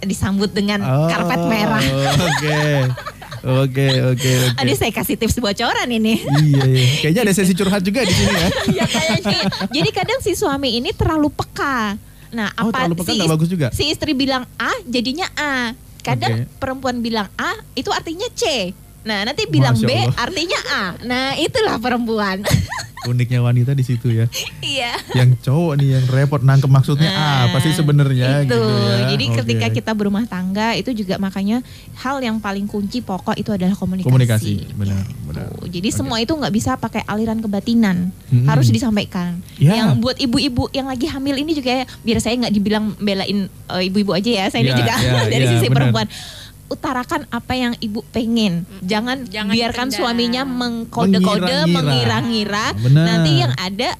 disambut 0.00 0.50
dengan 0.50 0.80
Oh, 0.80 1.08
karpet 1.08 1.40
merah. 1.46 1.80
Oke. 2.12 2.60
Oke, 3.44 3.86
oke, 4.00 4.30
oke. 4.48 4.56
Aduh 4.56 4.72
saya 4.72 4.88
kasih 4.88 5.20
tips 5.20 5.36
bocoran 5.36 5.84
ini. 5.86 6.16
Iya, 6.16 6.64
iya. 6.64 6.84
Kayaknya 6.98 7.20
ada 7.28 7.32
sesi 7.36 7.52
curhat 7.52 7.84
juga 7.84 8.00
di 8.00 8.10
sini 8.10 8.32
ya. 8.32 8.48
Iya 8.72 8.84
kayaknya. 8.88 9.38
Jadi 9.68 9.90
kadang 9.92 10.18
si 10.24 10.32
suami 10.32 10.80
ini 10.80 10.96
terlalu 10.96 11.28
peka. 11.28 12.00
Nah, 12.32 12.48
Oh, 12.56 12.72
apa 12.72 12.88
terlalu 12.88 12.94
peka 12.98 13.12
si, 13.12 13.28
bagus 13.28 13.48
juga? 13.48 13.66
si 13.70 13.84
istri 13.86 14.16
bilang 14.16 14.48
A, 14.56 14.72
jadinya 14.82 15.28
A. 15.36 15.76
Kadang 16.00 16.44
Oke. 16.44 16.56
perempuan 16.56 16.98
bilang 16.98 17.28
A, 17.36 17.52
itu 17.72 17.88
artinya 17.88 18.26
C. 18.32 18.72
Nah, 19.04 19.18
nanti 19.22 19.44
bilang 19.46 19.76
B, 19.76 19.86
artinya 20.10 20.60
A. 20.66 20.84
Nah, 20.98 21.36
itulah 21.36 21.76
perempuan. 21.76 22.40
Uniknya 23.04 23.44
wanita 23.44 23.76
di 23.76 23.84
situ 23.84 24.08
ya. 24.08 24.24
Iya. 24.64 24.96
Yang 25.12 25.44
cowok 25.44 25.76
nih 25.76 25.88
yang 25.92 26.04
repot 26.08 26.40
nangkep 26.40 26.72
maksudnya 26.72 27.12
Nah, 27.12 27.52
apa 27.52 27.60
sih 27.60 27.76
sebenarnya 27.76 28.40
itu. 28.40 28.48
gitu 28.48 28.64
ya. 28.64 28.96
Jadi 29.12 29.24
Oke. 29.26 29.36
ketika 29.44 29.66
kita 29.70 29.92
berumah 29.92 30.24
tangga 30.24 30.72
itu 30.72 30.88
juga 30.94 31.20
makanya 31.20 31.60
hal 31.94 32.16
yang 32.18 32.40
paling 32.40 32.64
kunci 32.64 33.04
pokok 33.04 33.36
itu 33.36 33.52
adalah 33.52 33.76
komunikasi. 33.76 34.08
komunikasi 34.08 34.52
benar, 34.72 35.04
benar. 35.22 35.52
Tuh, 35.52 35.68
Jadi 35.68 35.84
Oke. 35.84 35.96
semua 36.00 36.16
itu 36.16 36.32
nggak 36.32 36.48
bisa 36.50 36.80
pakai 36.80 37.04
aliran 37.04 37.44
kebatinan, 37.44 38.08
Mm-mm. 38.32 38.48
harus 38.48 38.72
disampaikan. 38.72 39.36
Ya. 39.60 39.84
Yang 39.84 40.00
buat 40.00 40.16
ibu-ibu 40.16 40.72
yang 40.72 40.88
lagi 40.88 41.04
hamil 41.04 41.36
ini 41.36 41.52
juga 41.52 41.70
ya, 41.74 41.86
biar 42.00 42.18
saya 42.18 42.40
nggak 42.40 42.54
dibilang 42.56 42.96
belain 42.96 43.38
eh, 43.52 43.82
ibu-ibu 43.84 44.16
aja 44.16 44.30
ya, 44.32 44.44
saya 44.48 44.64
ini 44.64 44.72
Ya, 44.72 44.80
juga 44.80 44.94
ya, 44.96 45.12
dari 45.28 45.44
ya, 45.44 45.50
sisi 45.52 45.68
benar. 45.68 45.92
perempuan. 45.92 46.08
Utarakan 46.64 47.28
apa 47.28 47.52
yang 47.52 47.76
ibu 47.78 48.00
pengen, 48.08 48.64
jangan, 48.80 49.28
Jangan 49.28 49.52
biarkan 49.52 49.86
dipendam. 49.86 49.98
suaminya 50.00 50.42
mengkode-kode, 50.42 51.56
Mengira-ngira. 51.66 52.72
Nanti 52.88 53.30
yang 53.36 53.52
ada 53.54 53.94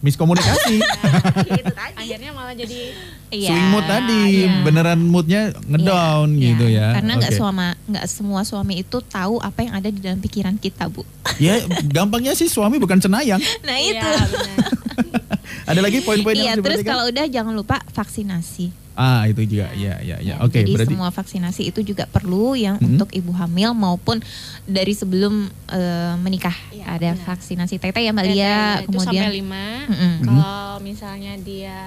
Miskomunikasi. 0.00 0.80
itu 1.60 1.70
tadi. 1.70 1.92
Akhirnya 1.94 2.32
malah 2.32 2.56
jadi 2.56 2.96
Iya, 3.30 3.52
Swing 3.52 3.68
mood 3.70 3.84
tadi, 3.84 4.42
iya. 4.42 4.64
beneran 4.64 4.98
moodnya 4.98 5.52
ngedown 5.62 6.34
Iya, 6.34 6.42
gitu 6.42 6.66
ya. 6.66 6.88
Karena 6.96 7.12
nggak 7.14 7.32
suama 7.36 7.66
nggak 7.84 8.06
semua 8.08 8.40
suami 8.42 8.80
itu 8.80 8.98
tahu 8.98 9.38
apa 9.38 9.60
yang 9.60 9.76
ada 9.76 9.86
di 9.86 10.00
dalam 10.00 10.18
pikiran 10.18 10.56
kita, 10.56 10.88
Bu. 10.88 11.04
Ya 11.36 11.60
gampangnya 11.86 12.32
sih 12.32 12.48
suami 12.48 12.80
bukan 12.80 12.96
cenayang. 12.96 13.38
Nah, 13.62 13.76
Iya, 13.76 13.92
itu. 13.92 14.08
benar. 14.08 14.28
Ada 15.68 15.80
lagi 15.80 15.98
poin-poin 16.00 16.34
yang 16.34 16.58
Iya, 16.58 16.64
terus 16.64 16.80
kalau 16.82 17.04
udah 17.06 17.24
jangan 17.28 17.54
lupa 17.54 17.78
vaksinasi. 17.86 18.89
Ah 19.00 19.24
itu 19.24 19.40
juga, 19.48 19.72
ya 19.72 19.96
ya 20.04 20.20
ya. 20.20 20.36
Oke, 20.44 20.60
Jadi 20.60 20.76
berarti 20.76 20.92
semua 20.92 21.08
vaksinasi 21.08 21.62
itu 21.64 21.80
juga 21.80 22.04
perlu 22.04 22.52
yang 22.52 22.76
Mhm. 22.76 22.84
untuk 22.92 23.08
ibu 23.16 23.32
hamil 23.32 23.72
maupun 23.72 24.20
dari 24.68 24.92
sebelum 24.92 25.48
eh, 25.72 26.14
menikah. 26.20 26.52
Iya, 26.68 26.84
Ada 26.84 27.10
benar. 27.16 27.24
vaksinasi 27.24 27.80
tete 27.80 28.00
ya 28.04 28.12
Mbak 28.12 28.26
Lia, 28.28 28.52
itu 28.84 28.92
kemudian 28.92 29.08
sampai 29.24 29.32
lima. 29.32 29.64
Mm-mm. 29.88 30.14
Kalau 30.20 30.60
misalnya 30.84 31.32
dia 31.40 31.80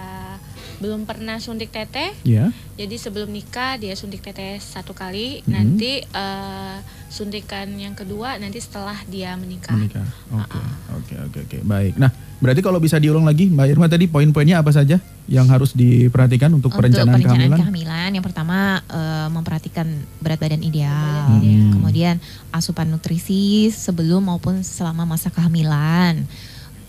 belum 0.82 1.06
pernah 1.06 1.38
suntik 1.38 1.70
teteh, 1.70 2.14
ya. 2.24 2.50
jadi 2.74 2.96
sebelum 2.98 3.30
nikah 3.30 3.78
dia 3.78 3.94
suntik 3.94 4.22
teteh 4.22 4.58
satu 4.58 4.94
kali, 4.94 5.42
Mhm. 5.44 5.50
nanti 5.50 6.02
eh, 6.02 6.78
suntikan 7.10 7.70
yang 7.78 7.94
kedua 7.94 8.42
nanti 8.42 8.58
setelah 8.58 8.98
dia 9.06 9.38
menikah. 9.38 9.78
Menikah. 9.78 10.06
Oke, 10.34 10.60
oke, 10.98 11.16
oke, 11.30 11.40
oke. 11.46 11.58
Baik. 11.62 11.94
Nah, 11.96 12.10
berarti 12.42 12.66
kalau 12.66 12.82
bisa 12.82 12.98
diulang 12.98 13.22
lagi, 13.22 13.54
Mbak 13.54 13.68
Irma 13.70 13.86
tadi 13.86 14.10
poin-poinnya 14.10 14.66
apa 14.66 14.74
saja 14.74 14.98
yang 15.30 15.46
harus 15.48 15.72
diperhatikan 15.72 16.50
untuk, 16.52 16.74
untuk 16.74 16.82
perencanaan, 16.84 17.22
kehamilan? 17.22 17.58
kehamilan 17.62 18.10
yang 18.12 18.26
pertama 18.26 18.82
eh, 18.90 19.28
memperhatikan 19.30 19.86
berat 20.20 20.42
badan 20.42 20.66
ideal, 20.66 20.90
badan 20.90 21.40
ideal. 21.40 21.62
Hmm. 21.64 21.72
kemudian 21.78 22.16
asupan 22.50 22.90
nutrisi 22.90 23.70
sebelum 23.70 24.26
maupun 24.28 24.66
selama 24.66 25.06
masa 25.06 25.30
kehamilan. 25.30 26.26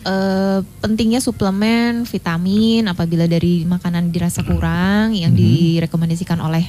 Eh, 0.05 0.61
pentingnya 0.79 1.17
suplemen, 1.17 2.05
vitamin 2.05 2.85
apabila 2.85 3.25
dari 3.25 3.64
makanan 3.64 4.12
dirasa 4.12 4.45
kurang 4.45 5.17
yang 5.17 5.33
Mhm. 5.33 5.40
direkomendasikan 5.81 6.37
oleh 6.38 6.69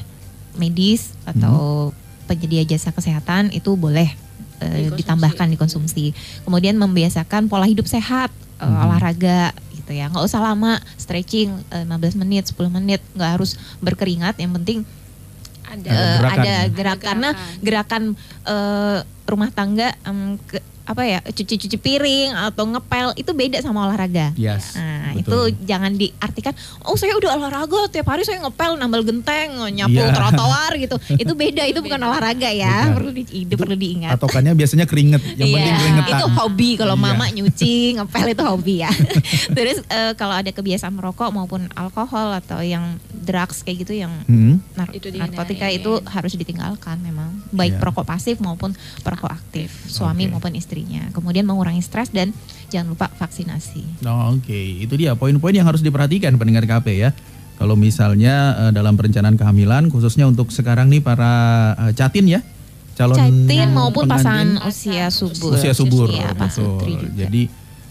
medis 0.55 1.11
atau 1.25 1.91
penyedia 2.25 2.63
jasa 2.65 2.89
kesehatan 2.89 3.51
itu 3.51 3.75
boleh 3.75 4.07
eh, 4.55 4.87
Dikonsumsi. 4.87 4.95
ditambahkan 4.95 5.47
dikonsumsi. 5.51 6.05
Kemudian 6.41 6.79
membiasakan 6.79 7.51
pola 7.51 7.67
hidup 7.67 7.83
sehat, 7.85 8.31
eh, 8.31 8.63
Mhm. 8.63 8.81
olahraga 8.81 9.41
gitu 9.75 9.91
ya. 9.91 10.07
Nggak 10.07 10.23
usah 10.23 10.39
lama 10.41 10.79
stretching 10.95 11.51
eh, 11.69 11.83
15 11.83 12.15
menit, 12.15 12.47
10 12.47 12.71
menit, 12.71 13.03
nggak 13.11 13.35
harus 13.35 13.59
berkeringat. 13.77 14.39
Yang 14.39 14.51
penting 14.55 14.79
Ada. 15.65 15.89
eh, 15.91 16.15
gerakan 16.15 16.39
ada 16.39 16.55
gerak 16.71 16.71
Ada 16.93 17.03
karena 17.03 17.29
gerakan. 17.29 17.59
gerakan 17.59 18.03
eh, 18.45 18.97
rumah 19.25 19.49
tangga 19.51 19.91
em, 20.01 20.19
ke- 20.39 20.63
apa 20.85 21.01
ya 21.01 21.19
cuci-cuci 21.19 21.75
piring 21.75 22.29
atau 22.31 22.63
ngepel 22.63 23.13
itu 23.15 23.31
beda 23.31 23.57
sama 23.57 23.85
olahraga. 23.85 24.31
Yes. 24.35 24.73
Nah, 24.73 25.13
betul. 25.13 25.49
itu 25.51 25.65
jangan 25.65 25.91
diartikan 25.91 26.53
oh 26.81 26.93
saya 26.93 27.13
udah 27.13 27.33
olahraga 27.33 27.89
tiap 27.89 28.05
hari 28.05 28.21
saya 28.21 28.37
ngepel 28.39 28.75
nambal 28.75 29.01
genteng, 29.01 29.49
nyapu 29.71 29.97
Iya. 29.97 30.13
trotoar 30.13 30.71
gitu. 30.75 30.95
Itu 31.17 31.33
beda, 31.33 31.63
itu 31.63 31.79
bukan 31.79 31.97
olahraga 31.99 32.47
ya. 32.47 32.91
Perlu 32.91 33.11
di, 33.11 33.23
itu 33.25 33.55
perlu 33.55 33.73
diingat. 33.73 34.13
Patokannya 34.13 34.53
biasanya 34.53 34.85
keringet. 34.85 35.21
Yang 35.33 35.41
Iya, 35.41 35.55
penting 35.55 35.75
keringetan. 35.75 36.13
itu 36.13 36.25
hobi 36.31 36.69
kalau 36.75 36.93
Iya. 36.93 37.03
mama 37.03 37.25
nyuci, 37.27 37.73
ngepel 37.97 38.25
itu 38.29 38.43
hobi 38.43 38.75
ya. 38.77 38.91
Terus 39.57 39.77
eh, 39.85 40.13
kalau 40.13 40.35
ada 40.35 40.49
kebiasaan 40.49 40.93
merokok 40.93 41.29
maupun 41.29 41.65
alkohol 41.73 42.29
atau 42.35 42.59
yang 42.59 42.95
drugs 43.11 43.61
kayak 43.61 43.77
gitu 43.81 43.97
yang 43.97 44.13
Hmm. 44.25 44.61
nar- 44.75 44.93
Itu 44.93 45.09
narkotika 45.09 45.65
itu 45.67 45.97
harus 46.05 46.33
ditinggalkan 46.33 46.99
memang 46.99 47.41
baik 47.49 47.73
Iya. 47.73 47.81
perokok 47.81 48.05
pasif 48.05 48.37
maupun 48.37 48.71
perokok 49.01 49.31
aktif 49.31 49.73
suami 49.87 50.25
Oke. 50.25 50.31
maupun 50.31 50.53
istrinya. 50.75 51.07
Kemudian 51.15 51.47
mengurangi 51.47 51.79
stres 51.79 52.11
dan 52.11 52.35
jangan 52.67 52.91
lupa 52.91 53.07
vaksinasi. 53.15 54.03
Oh, 54.03 54.35
Oke, 54.35 54.83
itu 54.83 54.91
dia 54.99 55.15
poin-poin 55.15 55.55
yang 55.55 55.63
harus 55.63 55.79
diperhatikan 55.79 56.35
pendengar 56.35 56.67
KP 56.67 56.99
ya. 56.99 57.15
Kalau 57.55 57.79
misalnya 57.79 58.67
eh, 58.67 58.71
dalam 58.75 58.99
perencanaan 58.99 59.39
kehamilan, 59.39 59.87
khususnya 59.87 60.27
untuk 60.27 60.51
sekarang 60.51 60.91
nih 60.91 60.99
para 60.99 61.31
eh, 61.87 61.91
catin 61.95 62.27
ya, 62.27 62.39
calon 62.99 63.15
Catin 63.15 63.71
maupun 63.71 64.03
pengantin 64.03 64.59
pasangan 64.59 64.67
usia 64.67 65.07
subur. 65.07 65.55
usia 65.55 65.71
subur, 65.71 66.11
pasutri 66.35 66.99
betul. 66.99 67.15
Jadi 67.15 67.41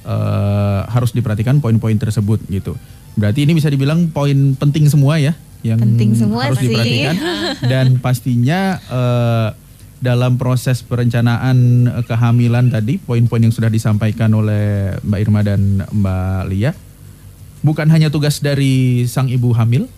eh, 0.04 0.80
harus 0.84 1.16
diperhatikan 1.16 1.64
poin-poin 1.64 1.96
tersebut 1.96 2.44
gitu. 2.52 2.76
Berarti 3.16 3.48
ini 3.48 3.56
bisa 3.56 3.72
dibilang 3.72 4.12
poin 4.12 4.52
penting 4.60 4.84
semua 4.92 5.16
ya, 5.16 5.32
yang 5.64 5.80
Penting 5.80 6.12
semua 6.12 6.52
harus 6.52 6.60
sih. 6.60 6.68
diperhatikan 6.68 7.16
dan 7.72 7.86
pastinya 8.04 8.76
eh, 8.84 9.48
dalam 10.04 10.36
proses 10.36 10.84
perencanaan 10.84 11.56
eh, 11.88 12.04
kehamilan 12.04 12.68
tadi 12.68 13.00
poin-poin 13.00 13.40
yang 13.40 13.50
sudah 13.50 13.66
disampaikan 13.66 14.28
oleh 14.30 14.92
Mbak 15.00 15.18
Irma 15.18 15.40
dan 15.40 15.60
Mbak 15.82 16.42
Lia 16.46 16.70
bukan 17.60 17.88
hanya 17.88 18.12
tugas 18.12 18.38
dari 18.38 19.04
sang 19.04 19.26
ibu 19.26 19.48
hamil 19.50 19.88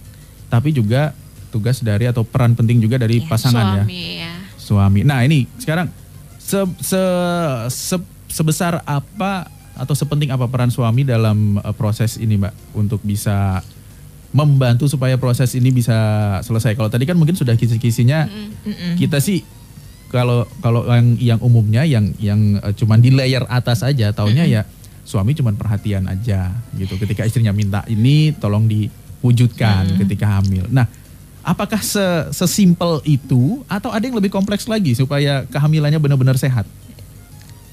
tapi 0.47 0.71
juga 0.71 1.11
tugas 1.51 1.83
dari 1.83 2.07
atau 2.07 2.23
peran 2.23 2.55
penting 2.55 2.79
juga 2.79 2.95
dari 2.97 3.19
Iya, 3.19 3.27
pasangan 3.27 3.67
ya 3.67 3.83
Suami 3.83 4.03
ya. 4.17 4.33
suami. 4.57 5.01
Nah 5.03 5.23
ini 5.23 5.51
sekarang 5.57 5.91
se, 6.39 6.59
se- 6.79 7.67
se- 7.67 8.09
sebesar 8.29 8.83
apa 8.83 9.51
atau 9.75 9.93
sepenting 9.93 10.31
apa 10.31 10.47
peran 10.47 10.71
suami 10.71 11.03
dalam 11.03 11.59
eh, 11.59 11.75
proses 11.75 12.15
ini 12.17 12.39
mbak 12.39 12.55
untuk 12.73 13.03
bisa 13.03 13.59
membantu 14.31 14.85
supaya 14.85 15.17
proses 15.17 15.55
ini 15.55 15.71
bisa 15.71 15.97
selesai. 16.41 16.75
Kalau 16.75 16.87
tadi 16.87 17.03
kan 17.03 17.17
mungkin 17.17 17.33
sudah 17.33 17.55
kisi-kisinya 17.55 18.29
Mm-mm. 18.29 18.95
kita 18.95 19.17
sih 19.17 19.41
kalau 20.17 20.49
kalau 20.65 20.89
yang 20.89 21.09
yang 21.21 21.41
umumnya 21.45 21.85
yang 21.85 22.17
yang 22.17 22.57
eh, 22.65 22.73
cuman 22.73 23.05
di 23.05 23.13
layer 23.13 23.45
atas 23.53 23.85
aja 23.85 24.17
taunya 24.17 24.49
ya 24.49 24.63
suami 25.05 25.37
cuman 25.37 25.55
perhatian 25.61 26.09
aja 26.09 26.57
gitu 26.73 26.97
ketika 26.97 27.29
istrinya 27.29 27.53
minta 27.53 27.85
ini 27.87 28.33
tolong 28.33 28.65
diwujudkan 28.65 30.01
ketika 30.01 30.41
hamil. 30.41 30.65
Nah, 30.73 30.89
apakah 31.45 31.79
se 31.85 32.33
sesimpel 32.33 33.05
itu 33.05 33.63
atau 33.69 33.93
ada 33.93 34.03
yang 34.03 34.17
lebih 34.17 34.33
kompleks 34.33 34.65
lagi 34.67 34.97
supaya 34.97 35.45
kehamilannya 35.53 36.01
benar-benar 36.01 36.41
sehat? 36.41 36.65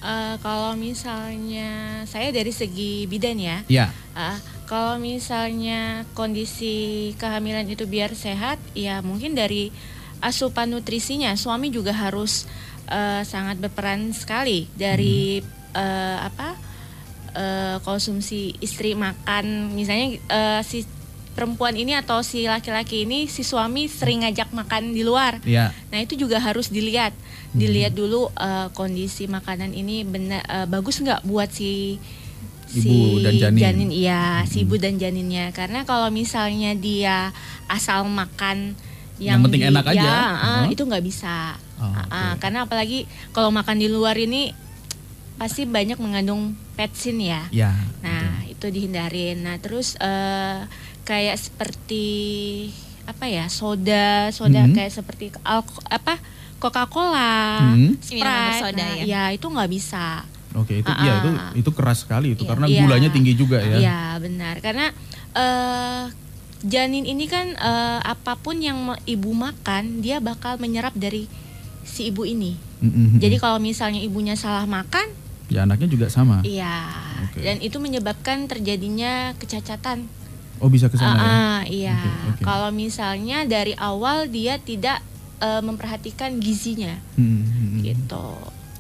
Eh, 0.03 0.36
kalau 0.43 0.75
misalnya 0.75 2.03
saya 2.03 2.27
dari 2.36 2.51
segi 2.51 3.08
bidan 3.08 3.39
ya, 3.39 3.63
Ya. 3.71 3.88
Ah, 4.12 4.36
kalau 4.67 4.99
misalnya 4.99 6.03
kondisi 6.12 7.15
kehamilan 7.15 7.63
itu 7.71 7.88
biar 7.88 8.12
sehat, 8.12 8.60
ya 8.75 8.99
mungkin 8.99 9.32
dari 9.32 9.71
asupan 10.23 10.71
nutrisinya 10.71 11.36
suami 11.36 11.67
juga 11.69 11.91
harus 11.91 12.47
eh, 12.88 13.21
sangat 13.27 13.59
berperan 13.59 14.15
sekali 14.15 14.71
dari 14.73 15.43
eh, 15.75 16.17
apa 16.17 16.55
eh, 17.36 17.77
konsumsi 17.83 18.55
istri 18.63 18.95
makan, 18.95 19.75
misalnya 19.75 20.17
eh, 20.17 20.62
si 20.63 20.88
perempuan 21.33 21.73
ini 21.73 21.97
atau 21.97 22.21
si 22.21 22.45
laki-laki 22.45 23.09
ini 23.09 23.25
si 23.25 23.41
suami 23.41 23.89
sering 23.89 24.21
ngajak 24.21 24.53
makan 24.53 24.93
di 24.93 25.01
luar. 25.01 25.41
Ya. 25.43 25.73
Nah 25.89 25.99
itu 25.99 26.13
juga 26.13 26.38
harus 26.38 26.69
dilihat, 26.69 27.12
dilihat 27.51 27.97
dulu 27.97 28.29
eh, 28.38 28.69
kondisi 28.77 29.25
makanan 29.25 29.73
ini 29.73 30.05
benar 30.05 30.41
eh, 30.45 30.67
bagus 30.69 31.01
nggak 31.01 31.25
buat 31.25 31.49
si 31.49 31.97
Ibu 32.73 33.21
dan 33.21 33.53
janin. 33.53 33.93
iya 33.93 34.41
si 34.49 34.65
ibu 34.65 34.81
dan 34.81 34.97
janinnya. 34.97 35.53
Karena 35.53 35.86
kalau 35.86 36.09
misalnya 36.09 36.73
dia 36.73 37.29
asal 37.69 38.01
makan 38.09 38.73
Yang 39.23 39.29
yang, 39.29 39.41
penting 39.41 39.62
di- 39.62 39.69
enak 39.69 39.86
aja. 39.88 40.03
ya, 40.03 40.12
ah, 40.12 40.47
Oh. 40.59 40.63
itu 40.67 40.81
nggak 40.81 41.01
bisa. 41.01 41.55
Oh, 41.77 41.86
Ah, 41.86 42.03
ah, 42.05 42.23
oke. 42.29 42.39
karena 42.39 42.59
apalagi 42.62 42.99
kalau 43.31 43.49
makan 43.49 43.77
di 43.77 43.88
luar 43.88 44.15
ini 44.15 44.51
pasti 45.36 45.63
banyak 45.65 45.97
mengandung 45.97 46.53
petsin 46.73 47.17
ya. 47.17 47.47
Ya. 47.49 47.73
Nah, 47.99 48.43
itu 48.45 48.67
dihindarin. 48.67 49.41
Nah, 49.41 49.57
terus 49.57 49.95
eh, 49.97 50.59
kayak 51.01 51.36
seperti 51.36 52.07
apa 53.03 53.25
ya? 53.25 53.47
Soda, 53.47 54.29
soda 54.29 54.63
Mhm. 54.63 54.73
kayak 54.73 54.91
seperti 54.93 55.25
alko- 55.41 55.83
apa? 55.86 56.19
Coca-Cola, 56.57 57.59
Mhm. 57.69 57.99
Sprite. 57.99 58.17
Minuman 58.17 58.47
bersoda 58.49 58.79
nah, 58.79 58.95
ya. 58.95 59.03
ya 59.03 59.23
itu 59.31 59.45
nggak 59.45 59.69
bisa. 59.69 60.23
Oke, 60.53 60.79
itu 60.79 60.88
Ah, 60.88 61.01
iya 61.01 61.13
itu 61.17 61.29
itu 61.59 61.69
keras 61.71 61.99
sekali 62.01 62.27
itu 62.31 62.43
Iya. 62.43 62.49
karena 62.49 62.65
Iya. 62.69 62.79
gulanya 62.79 63.09
tinggi 63.09 63.33
juga 63.33 63.57
ya. 63.57 63.75
Iya, 63.75 63.99
benar. 64.17 64.55
Karena 64.59 64.86
eh 65.33 66.03
janin 66.63 67.04
ini 67.04 67.28
kan 67.28 67.52
eh, 67.52 67.99
apa 68.02 68.36
pun 68.36 68.58
yang 68.58 68.78
ibu 69.04 69.30
makan, 69.30 69.99
dia 69.99 70.17
bakal 70.17 70.56
menyerap 70.58 70.91
dari 70.93 71.28
si 71.84 72.08
ibu 72.08 72.23
ini. 72.23 72.56
Mm-mm. 72.80 73.19
Jadi 73.19 73.36
kalau 73.38 73.60
misalnya 73.60 73.99
ibunya 73.99 74.34
salah 74.34 74.63
makan, 74.63 75.08
ya 75.47 75.63
anaknya 75.63 75.88
juga 75.88 76.08
sama. 76.08 76.39
iya. 76.43 76.88
Oke. 77.23 77.39
Dan 77.39 77.60
itu 77.60 77.78
menyebabkan 77.78 78.47
terjadinya 78.47 79.32
kecacatan. 79.38 80.08
Oh, 80.60 80.67
bisa 80.67 80.88
ke 80.88 80.95
sana 80.95 81.13
Ah, 81.13 81.19
ya. 81.19 81.28
ah, 81.28 81.62
iya. 81.65 81.97
Oke, 81.99 82.12
oke. 82.30 82.41
Kalau 82.43 82.69
misalnya 82.71 83.43
dari 83.43 83.76
awal 83.76 84.28
dia 84.28 84.56
tidak 84.58 84.99
eh, 85.39 85.60
memperhatikan 85.60 86.39
gizinya, 86.39 86.95
Mm-mm. 87.15 87.84
gitu. 87.84 88.28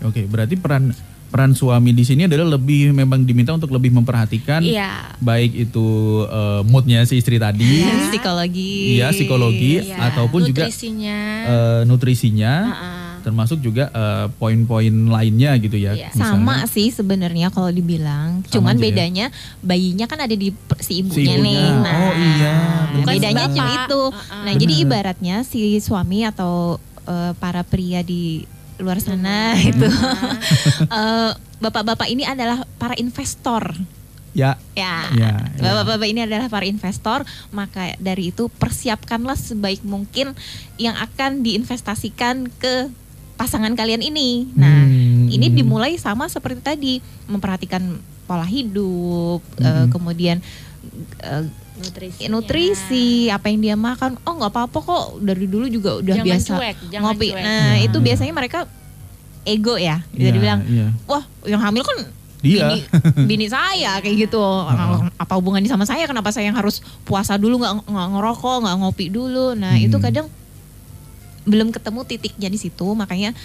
Oke, 0.01 0.23
berarti 0.23 0.55
peran 0.55 0.91
peran 1.33 1.51
suami 1.51 1.89
di 1.89 2.05
sini 2.05 2.23
adalah 2.23 2.53
lebih 2.53 2.93
memang 2.93 3.25
diminta 3.25 3.49
untuk 3.49 3.67
lebih 3.67 3.89
memperhatikan 3.91 4.61
Iya. 4.61 5.17
baik 5.17 5.65
itu 5.65 5.85
eh, 6.23 6.61
moodnya 6.63 7.01
si 7.03 7.17
istri 7.17 7.35
tadi, 7.35 7.81
Iya. 7.81 8.07
psikologi. 8.07 8.73
Iya, 8.93 9.07
psikologi. 9.09 9.81
Iya. 9.81 9.97
ataupun 10.07 10.45
juga 10.45 10.63
nutrisinya. 10.63 11.17
eh, 11.43 11.81
nutrisinya, 11.83 12.53
Ah, 12.63 12.77
ah. 12.77 13.13
termasuk 13.19 13.57
juga 13.59 13.89
eh, 13.89 14.25
poin-poin 14.31 14.93
lainnya 15.09 15.57
gitu 15.57 15.73
ya. 15.73 15.91
Iya. 15.91 16.13
misalnya. 16.13 16.37
Sama 16.37 16.55
sih 16.69 16.87
sebenarnya 16.87 17.49
kalau 17.49 17.69
dibilang, 17.69 18.45
Sama 18.45 18.53
cuman 18.53 18.75
ya? 18.75 18.81
bedanya 18.83 19.25
bayinya 19.59 20.05
kan 20.05 20.21
ada 20.21 20.35
di 20.35 20.53
si 20.79 21.01
ibunya, 21.01 21.33
ibunya. 21.33 21.41
nih. 21.41 21.65
Nah, 21.81 21.93
Oh, 21.97 22.13
iya, 22.13 22.55
benar. 22.93 23.05
bedanya 23.09 23.45
cuma 23.49 23.73
itu. 23.81 24.01
Uh-uh. 24.05 24.43
Nah, 24.45 24.53
jadi 24.53 24.73
Benar. 24.75 24.85
ibaratnya 24.85 25.35
si 25.41 25.59
suami 25.79 26.21
atau 26.23 26.77
eh, 27.03 27.33
para 27.35 27.65
pria 27.65 27.99
di 27.99 28.45
luar 28.81 28.97
sana 28.97 29.53
itu 29.55 29.85
eh, 30.89 31.31
bapak-bapak 31.59 32.09
ini 32.09 32.25
adalah 32.25 32.65
para 32.77 32.97
investor. 32.97 33.73
Ya, 34.33 34.57
Ya, 34.73 35.13
Ya, 35.13 35.45
ya. 35.45 35.61
bapak-bapak 35.61 36.09
ini 36.09 36.25
adalah 36.25 36.49
para 36.49 36.65
investor, 36.65 37.21
maka 37.53 37.93
dari 38.01 38.33
itu 38.33 38.49
persiapkanlah 38.49 39.37
sebaik 39.37 39.85
mungkin 39.85 40.33
yang 40.81 40.97
akan 40.97 41.45
diinvestasikan 41.45 42.49
ke 42.49 42.89
pasangan 43.37 43.77
kalian 43.77 44.01
ini. 44.01 44.49
Nah, 44.57 44.89
Hmm. 44.89 45.29
ini 45.29 45.53
dimulai 45.53 46.01
sama 46.01 46.25
seperti 46.25 46.65
tadi, 46.65 46.93
memperhatikan 47.29 48.01
pola 48.25 48.45
hidup, 48.45 49.45
eh, 49.61 49.69
Hmm. 49.85 49.89
kemudian 49.93 50.41
eh, 51.21 51.45
nutrisi 51.83 52.21
nutrisi, 52.25 53.07
apa 53.27 53.47
yang 53.47 53.59
dia 53.59 53.75
makan. 53.75 54.15
Oh, 54.23 54.33
nggak 54.33 54.49
apa-apa 54.49 54.77
kok, 54.79 55.03
dari 55.19 55.45
dulu 55.45 55.67
juga 55.67 55.99
udah 55.99 56.15
jangan 56.15 56.27
biasa 56.27 56.49
cuek 56.49 56.77
jangan 56.87 57.05
ngopi. 57.09 57.27
cuek. 57.29 57.43
Nah, 57.43 57.71
Ya, 57.73 57.83
itu 57.83 57.97
ya. 57.97 58.03
biasanya 58.03 58.33
mereka 58.33 58.59
ego 59.43 59.75
ya, 59.75 59.99
bisa 60.09 60.19
Iya, 60.19 60.31
dibilang, 60.31 60.59
iya. 60.65 60.87
wah, 61.03 61.23
yang 61.43 61.59
hamil 61.59 61.83
kan 61.83 61.97
Dia. 62.39 62.63
bini, 62.63 62.77
bini 63.29 63.47
saya 63.47 63.99
kayak 63.99 64.15
gitu. 64.25 64.39
Apa 65.15 65.33
hubungannya 65.35 65.67
sama 65.67 65.83
saya? 65.83 66.03
Kenapa 66.03 66.27
saya 66.29 66.47
yang 66.47 66.55
harus 66.55 66.79
puasa 67.03 67.35
dulu 67.35 67.59
nggak 67.59 67.85
nggak 67.85 68.07
ngerokok, 68.13 68.57
nggak 68.63 68.75
ngopi 68.79 69.05
dulu? 69.07 69.51
Nah 69.53 69.75
itu 69.77 69.95
Hmm. 69.95 70.03
kadang 70.03 70.27
belum 71.43 71.69
ketemu 71.69 71.99
titiknya 72.03 72.47
di 72.47 72.55
situ. 72.57 72.87
Makanya 72.89 73.35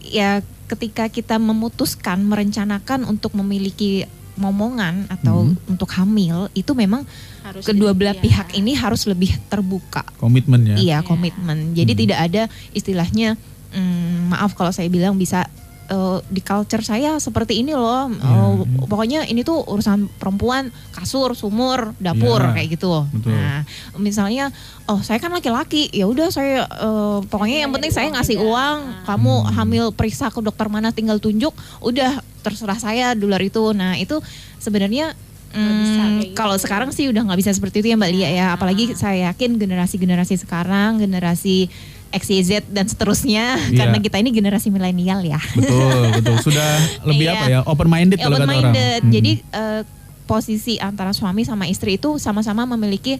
ya 0.00 0.40
ketika 0.66 1.08
kita 1.08 1.36
memutuskan 1.36 2.22
merencanakan 2.22 3.04
untuk 3.04 3.34
memiliki 3.34 4.04
momongan 4.40 5.04
atau 5.06 5.44
Hmm. 5.44 5.56
untuk 5.68 5.86
hamil 5.92 6.48
itu 6.52 6.72
memang 6.72 7.04
Harus 7.40 7.62
kedua 7.62 7.92
belah 7.92 8.12
iya. 8.12 8.22
pihak 8.22 8.48
ini 8.54 8.72
harus 8.72 9.04
lebih 9.04 9.36
terbuka. 9.46 10.02
komitmen 10.16 10.64
ya. 10.64 10.74
Iya 10.74 10.80
Iya. 10.80 10.98
komitmen. 11.00 11.72
Jadi 11.72 11.92
Hmm. 11.92 12.00
tidak 12.00 12.18
ada 12.22 12.42
istilahnya 12.72 13.36
mm, 13.70 14.32
maaf 14.32 14.52
kalau 14.52 14.72
saya 14.72 14.88
bilang 14.88 15.14
bisa 15.14 15.46
eh, 15.86 16.18
di 16.26 16.38
culture 16.38 16.80
saya 16.80 17.18
seperti 17.18 17.60
ini 17.60 17.74
loh. 17.74 18.06
Iya, 18.08 18.62
Eh, 18.70 18.86
Pokoknya 18.86 19.26
ini 19.26 19.42
tuh 19.42 19.58
urusan 19.60 20.06
perempuan, 20.12 20.70
kasur, 20.90 21.34
sumur, 21.34 21.94
dapur 21.96 22.38
Iya, 22.40 22.50
kayak 22.52 22.68
gitu. 22.72 23.10
betul. 23.10 23.34
Nah, 23.34 23.66
misalnya 23.96 24.54
oh 24.84 24.98
saya 25.00 25.18
kan 25.18 25.30
laki-laki, 25.30 25.90
ya 25.90 26.06
udah 26.06 26.30
saya 26.30 26.62
eh, 26.62 27.18
pokoknya 27.24 27.62
yang 27.62 27.70
penting 27.70 27.90
saya 27.90 28.06
ngasih 28.08 28.38
uang, 28.38 28.78
kamu 29.04 29.34
Hmm. 29.36 29.50
hamil 29.52 29.84
periksa 29.90 30.26
ke 30.28 30.38
dokter 30.38 30.66
mana 30.66 30.90
tinggal 30.90 31.18
tunjuk, 31.18 31.50
udah 31.80 32.22
terserah 32.40 32.76
saya 32.76 33.12
dolar 33.12 33.40
itu. 33.40 33.60
Nah, 33.72 33.94
itu 33.94 34.18
sebenarnya 34.56 35.12
Hmm, 35.50 35.66
kayak 35.66 36.10
gitu. 36.22 36.34
kalau 36.38 36.54
sekarang 36.54 36.94
sih 36.94 37.10
udah 37.10 37.26
nggak 37.26 37.40
bisa 37.42 37.50
seperti 37.50 37.82
itu 37.82 37.90
ya 37.90 37.98
Mbak 37.98 38.10
Lia 38.10 38.30
ya. 38.30 38.46
Apalagi 38.54 38.94
saya 38.94 39.28
yakin 39.28 39.58
generasi-generasi 39.58 40.38
sekarang, 40.38 41.02
generasi 41.02 41.66
X, 42.10 42.26
Y, 42.26 42.38
Z 42.40 42.50
dan 42.70 42.86
seterusnya, 42.86 43.58
Iya. 43.66 43.74
karena 43.76 43.98
kita 43.98 44.18
ini 44.18 44.30
generasi 44.30 44.70
milenial 44.70 45.22
ya. 45.22 45.38
Betul, 45.52 46.10
betul. 46.12 46.36
Sudah 46.46 46.70
lebih 47.02 47.26
Iya. 47.26 47.34
apa 47.34 47.44
ya? 47.48 47.58
Open 47.66 47.86
minded 47.86 48.18
kalau 48.18 48.34
Open 48.34 48.46
kata 48.46 48.52
orang. 48.52 48.74
minded. 48.74 49.00
Hmm. 49.02 49.10
Jadi 49.10 49.32
eh, 49.42 49.82
posisi 50.22 50.78
antara 50.78 51.10
suami 51.10 51.42
sama 51.42 51.66
istri 51.66 51.98
itu 51.98 52.14
sama-sama 52.16 52.62
memiliki 52.64 53.18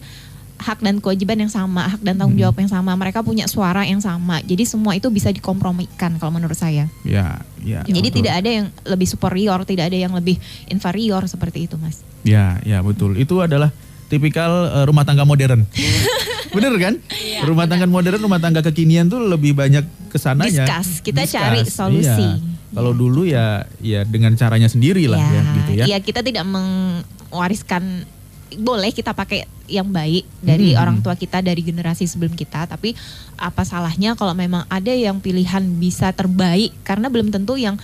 hak 0.61 0.85
dan 0.85 1.01
kewajiban 1.01 1.41
yang 1.41 1.49
sama, 1.49 1.89
hak 1.89 2.05
dan 2.05 2.21
tanggung 2.21 2.37
Hmm. 2.37 2.45
jawab 2.53 2.57
yang 2.61 2.69
sama. 2.69 2.93
Mereka 2.93 3.25
punya 3.25 3.49
suara 3.49 3.89
yang 3.89 3.99
sama. 3.99 4.45
Jadi 4.45 4.69
semua 4.69 4.93
itu 4.93 5.09
bisa 5.09 5.33
dikompromikan 5.33 6.21
kalau 6.21 6.37
menurut 6.37 6.55
saya. 6.55 6.93
ya, 7.03 7.41
ya. 7.65 7.81
Jadi 7.83 8.09
betul. 8.13 8.19
tidak 8.21 8.35
ada 8.45 8.51
yang 8.53 8.67
lebih 8.85 9.09
superior, 9.09 9.65
tidak 9.65 9.89
ada 9.89 9.97
yang 9.97 10.13
lebih 10.13 10.37
inferior 10.69 11.25
seperti 11.25 11.65
itu, 11.65 11.81
Mas. 11.81 12.05
Ya, 12.23 12.61
ya 12.61 12.85
betul. 12.85 13.17
Itu 13.17 13.41
adalah 13.41 13.73
tipikal 14.07 14.51
eh, 14.69 14.85
rumah 14.85 15.09
tangga 15.09 15.25
modern. 15.25 15.65
Bener 16.55 16.75
kan? 16.83 16.95
Iya, 17.15 17.47
rumah 17.47 17.65
tangga 17.65 17.87
modern, 17.87 18.19
rumah 18.19 18.43
tangga 18.43 18.61
kekinian 18.61 19.07
tuh 19.07 19.23
lebih 19.23 19.55
banyak 19.55 19.87
ke 20.11 20.19
sananya. 20.19 20.67
Discuss, 20.67 20.99
kita 21.01 21.23
cari 21.25 21.63
solusi. 21.65 22.27
Iya. 22.27 22.43
Kalau 22.71 22.91
dulu 22.91 23.23
ya 23.23 23.67
ya 23.79 24.03
dengan 24.03 24.35
caranya 24.35 24.67
sendiri 24.67 25.07
lah 25.07 25.19
ya, 25.19 25.43
gitu 25.63 25.71
ya. 25.79 25.85
Iya, 25.91 25.99
kita 26.03 26.21
tidak 26.23 26.43
mewariskan 26.47 28.03
boleh 28.53 28.91
kita 28.91 29.13
pakai 29.13 29.47
yang 29.67 29.87
baik 29.87 30.27
dari 30.39 30.75
Hmm. 30.75 30.83
orang 30.83 30.97
tua 30.99 31.15
kita 31.15 31.39
dari 31.39 31.63
generasi 31.63 32.03
sebelum 32.03 32.35
kita, 32.35 32.67
tapi 32.67 32.97
apa 33.37 33.63
salahnya 33.63 34.15
kalau 34.15 34.35
memang 34.35 34.67
ada 34.67 34.91
yang 34.91 35.19
pilihan 35.19 35.63
bisa 35.77 36.11
terbaik 36.11 36.75
karena 36.83 37.07
belum 37.07 37.31
tentu 37.31 37.55
yang 37.55 37.79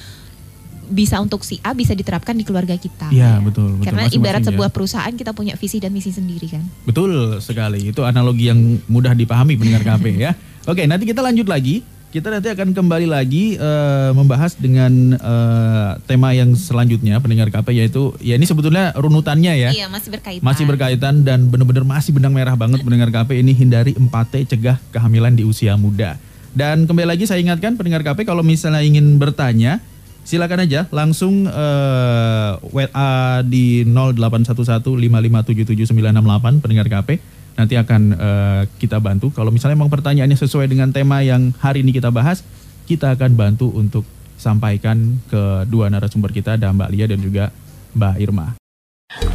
bisa 0.86 1.18
untuk 1.18 1.42
si 1.42 1.58
A 1.62 1.74
bisa 1.74 1.92
diterapkan 1.92 2.30
di 2.32 2.46
keluarga 2.46 2.78
kita. 2.78 3.10
Iya, 3.10 3.42
betul, 3.42 3.74
betul. 3.74 3.90
Karena 3.90 4.06
Masing-masing 4.06 4.22
ibarat 4.22 4.40
ya. 4.40 4.46
sebuah 4.54 4.68
perusahaan 4.70 5.10
kita 5.10 5.34
punya 5.34 5.58
visi 5.58 5.82
dan 5.82 5.90
misi 5.90 6.14
sendiri 6.14 6.46
kan. 6.46 6.62
Betul 6.86 7.42
sekali. 7.42 7.90
Itu 7.90 8.06
analogi 8.06 8.46
yang 8.46 8.58
mudah 8.86 9.10
dipahami 9.10 9.58
pendengar 9.58 9.82
KP 9.82 10.14
ya. 10.14 10.38
Oke, 10.70 10.86
nanti 10.86 11.06
kita 11.06 11.22
lanjut 11.22 11.46
lagi. 11.46 11.82
Kita 12.16 12.32
nanti 12.32 12.48
akan 12.48 12.72
kembali 12.72 13.12
lagi 13.12 13.60
eh, 13.60 14.10
membahas 14.16 14.56
dengan 14.56 15.20
eh, 15.20 15.90
tema 16.08 16.32
yang 16.32 16.56
selanjutnya 16.56 17.20
pendengar 17.20 17.52
KP 17.52 17.76
yaitu 17.76 18.16
ya 18.24 18.40
ini 18.40 18.48
sebetulnya 18.48 18.96
runutannya 18.96 19.52
ya. 19.52 19.68
Iya, 19.68 19.92
masih 19.92 20.16
berkaitan. 20.16 20.40
Masih 20.40 20.64
berkaitan 20.64 21.28
dan 21.28 21.52
benar-benar 21.52 21.84
masih 21.84 22.16
benang 22.16 22.32
merah 22.32 22.56
banget 22.56 22.80
pendengar 22.80 23.12
KP 23.12 23.44
ini 23.44 23.52
hindari 23.52 23.92
4T 23.92 24.48
cegah 24.48 24.80
kehamilan 24.96 25.36
di 25.36 25.44
usia 25.44 25.76
muda. 25.76 26.16
Dan 26.56 26.88
kembali 26.88 27.04
lagi 27.04 27.28
saya 27.28 27.36
ingatkan 27.36 27.76
pendengar 27.76 28.00
KP 28.00 28.24
kalau 28.24 28.40
misalnya 28.40 28.80
ingin 28.80 29.20
bertanya 29.20 29.84
silakan 30.24 30.64
aja 30.64 30.88
langsung 30.96 31.44
eh, 31.44 32.50
WA 32.72 33.44
di 33.44 33.84
081155779968 33.92 36.64
pendengar 36.64 36.88
KP. 36.88 37.35
Nanti 37.56 37.74
akan 37.74 38.02
eh, 38.12 38.62
kita 38.76 39.00
bantu 39.00 39.32
kalau 39.32 39.48
misalnya 39.48 39.80
memang 39.80 39.92
pertanyaannya 39.92 40.36
sesuai 40.36 40.68
dengan 40.68 40.92
tema 40.92 41.24
yang 41.24 41.56
hari 41.56 41.80
ini 41.80 41.96
kita 41.96 42.12
bahas, 42.12 42.44
kita 42.84 43.16
akan 43.16 43.32
bantu 43.32 43.72
untuk 43.72 44.04
sampaikan 44.36 45.16
ke 45.32 45.64
dua 45.66 45.88
narasumber 45.88 46.30
kita 46.30 46.60
ada 46.60 46.68
Mbak 46.68 46.90
Lia 46.92 47.06
dan 47.08 47.20
juga 47.24 47.44
Mbak 47.96 48.14
Irma. 48.20 48.65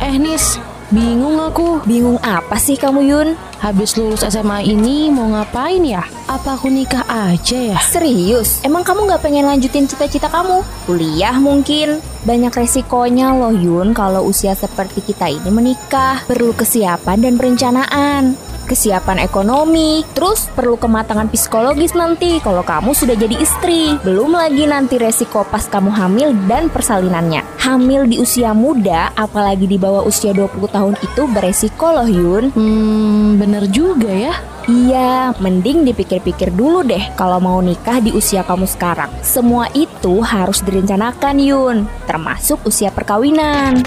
Eh 0.01 0.19
Nis, 0.19 0.59
bingung 0.91 1.39
aku. 1.39 1.79
Bingung 1.87 2.19
apa 2.19 2.59
sih 2.59 2.75
kamu 2.75 3.07
Yun? 3.07 3.29
Habis 3.63 3.95
lulus 3.95 4.27
SMA 4.27 4.67
ini 4.67 5.07
mau 5.07 5.31
ngapain 5.31 5.79
ya? 5.79 6.03
Apa 6.27 6.59
aku 6.59 6.67
nikah 6.67 7.07
aja 7.07 7.55
ya? 7.71 7.79
Serius? 7.79 8.59
Emang 8.67 8.83
kamu 8.83 9.07
gak 9.07 9.23
pengen 9.23 9.47
lanjutin 9.47 9.87
cita-cita 9.87 10.27
kamu? 10.27 10.59
Kuliah 10.83 11.39
mungkin? 11.39 12.03
Banyak 12.27 12.51
resikonya 12.51 13.31
loh 13.31 13.55
Yun 13.55 13.95
kalau 13.95 14.27
usia 14.27 14.51
seperti 14.51 14.99
kita 14.99 15.31
ini 15.31 15.47
menikah. 15.47 16.27
Perlu 16.27 16.51
kesiapan 16.51 17.23
dan 17.23 17.39
perencanaan. 17.39 18.50
Kesiapan 18.71 19.19
ekonomi, 19.19 19.99
terus 20.15 20.47
perlu 20.47 20.79
kematangan 20.79 21.27
psikologis 21.27 21.91
nanti 21.91 22.39
kalau 22.39 22.63
kamu 22.63 22.95
sudah 22.95 23.19
jadi 23.19 23.35
istri. 23.43 23.99
Belum 23.99 24.31
lagi 24.31 24.63
nanti 24.63 24.95
resiko 24.95 25.43
pas 25.43 25.67
kamu 25.67 25.91
hamil 25.91 26.31
dan 26.47 26.71
persalinannya. 26.71 27.43
Hamil 27.59 28.07
di 28.07 28.23
usia 28.23 28.55
muda, 28.55 29.11
apalagi 29.19 29.67
di 29.67 29.75
bawah 29.75 30.07
usia 30.07 30.31
20 30.31 30.71
tahun 30.71 30.95
itu 31.03 31.21
beresiko 31.35 31.91
loh 31.91 32.07
Yun. 32.07 32.55
Hmm, 32.55 33.43
bener 33.43 33.67
juga 33.67 34.07
ya. 34.07 34.39
Iya, 34.71 35.35
mending 35.43 35.83
dipikir-pikir 35.91 36.55
dulu 36.55 36.87
deh 36.87 37.11
kalau 37.19 37.43
mau 37.43 37.59
nikah 37.59 37.99
di 37.99 38.15
usia 38.15 38.47
kamu 38.47 38.71
sekarang. 38.71 39.11
Semua 39.19 39.67
itu 39.75 40.23
harus 40.23 40.63
direncanakan 40.63 41.35
Yun, 41.43 41.77
termasuk 42.07 42.63
usia 42.63 42.87
perkawinan. 42.87 43.83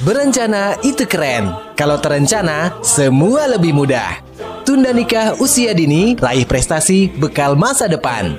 Berencana 0.00 0.80
itu 0.80 1.04
keren. 1.04 1.73
Kalau 1.74 1.98
terencana, 1.98 2.78
semua 2.86 3.50
lebih 3.50 3.74
mudah. 3.74 4.22
Tunda 4.62 4.94
nikah 4.94 5.34
usia 5.42 5.74
dini, 5.74 6.14
raih 6.14 6.46
prestasi, 6.46 7.10
bekal 7.10 7.58
masa 7.58 7.90
depan. 7.90 8.38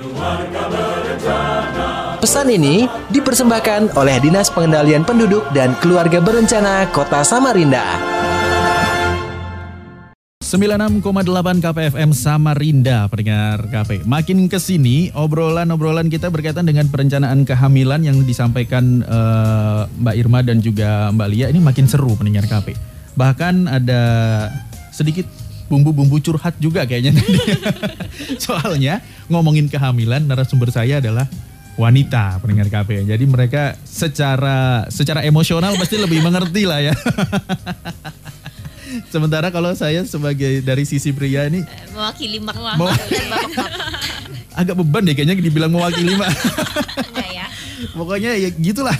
Pesan 2.16 2.48
ini 2.48 2.88
dipersembahkan 3.12 3.92
oleh 3.92 4.16
Dinas 4.24 4.48
Pengendalian 4.48 5.04
Penduduk 5.04 5.44
dan 5.52 5.76
Keluarga 5.84 6.16
Berencana 6.16 6.88
Kota 6.88 7.20
Samarinda. 7.20 7.84
96,8 10.40 11.04
KPFM 11.60 12.10
Samarinda 12.16 13.04
pendengar 13.12 13.68
KP. 13.68 14.08
Makin 14.08 14.48
ke 14.48 14.56
sini 14.56 15.12
obrolan-obrolan 15.12 16.08
kita 16.08 16.32
berkaitan 16.32 16.64
dengan 16.64 16.88
perencanaan 16.88 17.44
kehamilan 17.44 18.00
yang 18.00 18.16
disampaikan 18.24 19.04
eh, 19.04 19.80
Mbak 19.92 20.16
Irma 20.16 20.40
dan 20.40 20.64
juga 20.64 21.12
Mbak 21.12 21.28
Lia 21.28 21.46
ini 21.52 21.60
makin 21.60 21.84
seru 21.84 22.16
pendengar 22.16 22.48
KP. 22.48 22.95
Bahkan 23.16 23.66
ada 23.66 24.02
sedikit 24.92 25.24
bumbu-bumbu 25.66 26.22
curhat 26.22 26.54
juga 26.62 26.86
kayaknya 26.86 27.16
tadi. 27.18 27.38
Soalnya 28.44 29.02
ngomongin 29.26 29.66
kehamilan 29.66 30.22
narasumber 30.28 30.70
saya 30.70 31.02
adalah 31.02 31.26
wanita 31.76 32.40
pendengar 32.40 32.68
KP. 32.72 33.04
Jadi 33.04 33.24
mereka 33.28 33.76
secara 33.84 34.88
secara 34.88 35.26
emosional 35.26 35.76
pasti 35.76 36.00
lebih 36.00 36.22
mengerti 36.24 36.64
lah 36.64 36.80
ya. 36.80 36.94
Sementara 39.12 39.50
kalau 39.52 39.74
saya 39.74 40.06
sebagai 40.06 40.62
dari 40.62 40.86
sisi 40.86 41.10
pria 41.10 41.50
ini 41.50 41.60
Mewakili 41.92 42.38
mak 42.38 42.56
agak 44.56 44.72
beban 44.72 45.04
deh 45.04 45.12
kayaknya 45.12 45.36
dibilang 45.36 45.68
mewakili. 45.68 46.16
Enggak 46.16 47.28
ya. 47.28 47.46
Pokoknya 47.92 48.32
ya 48.40 48.48
gitulah. 48.56 48.96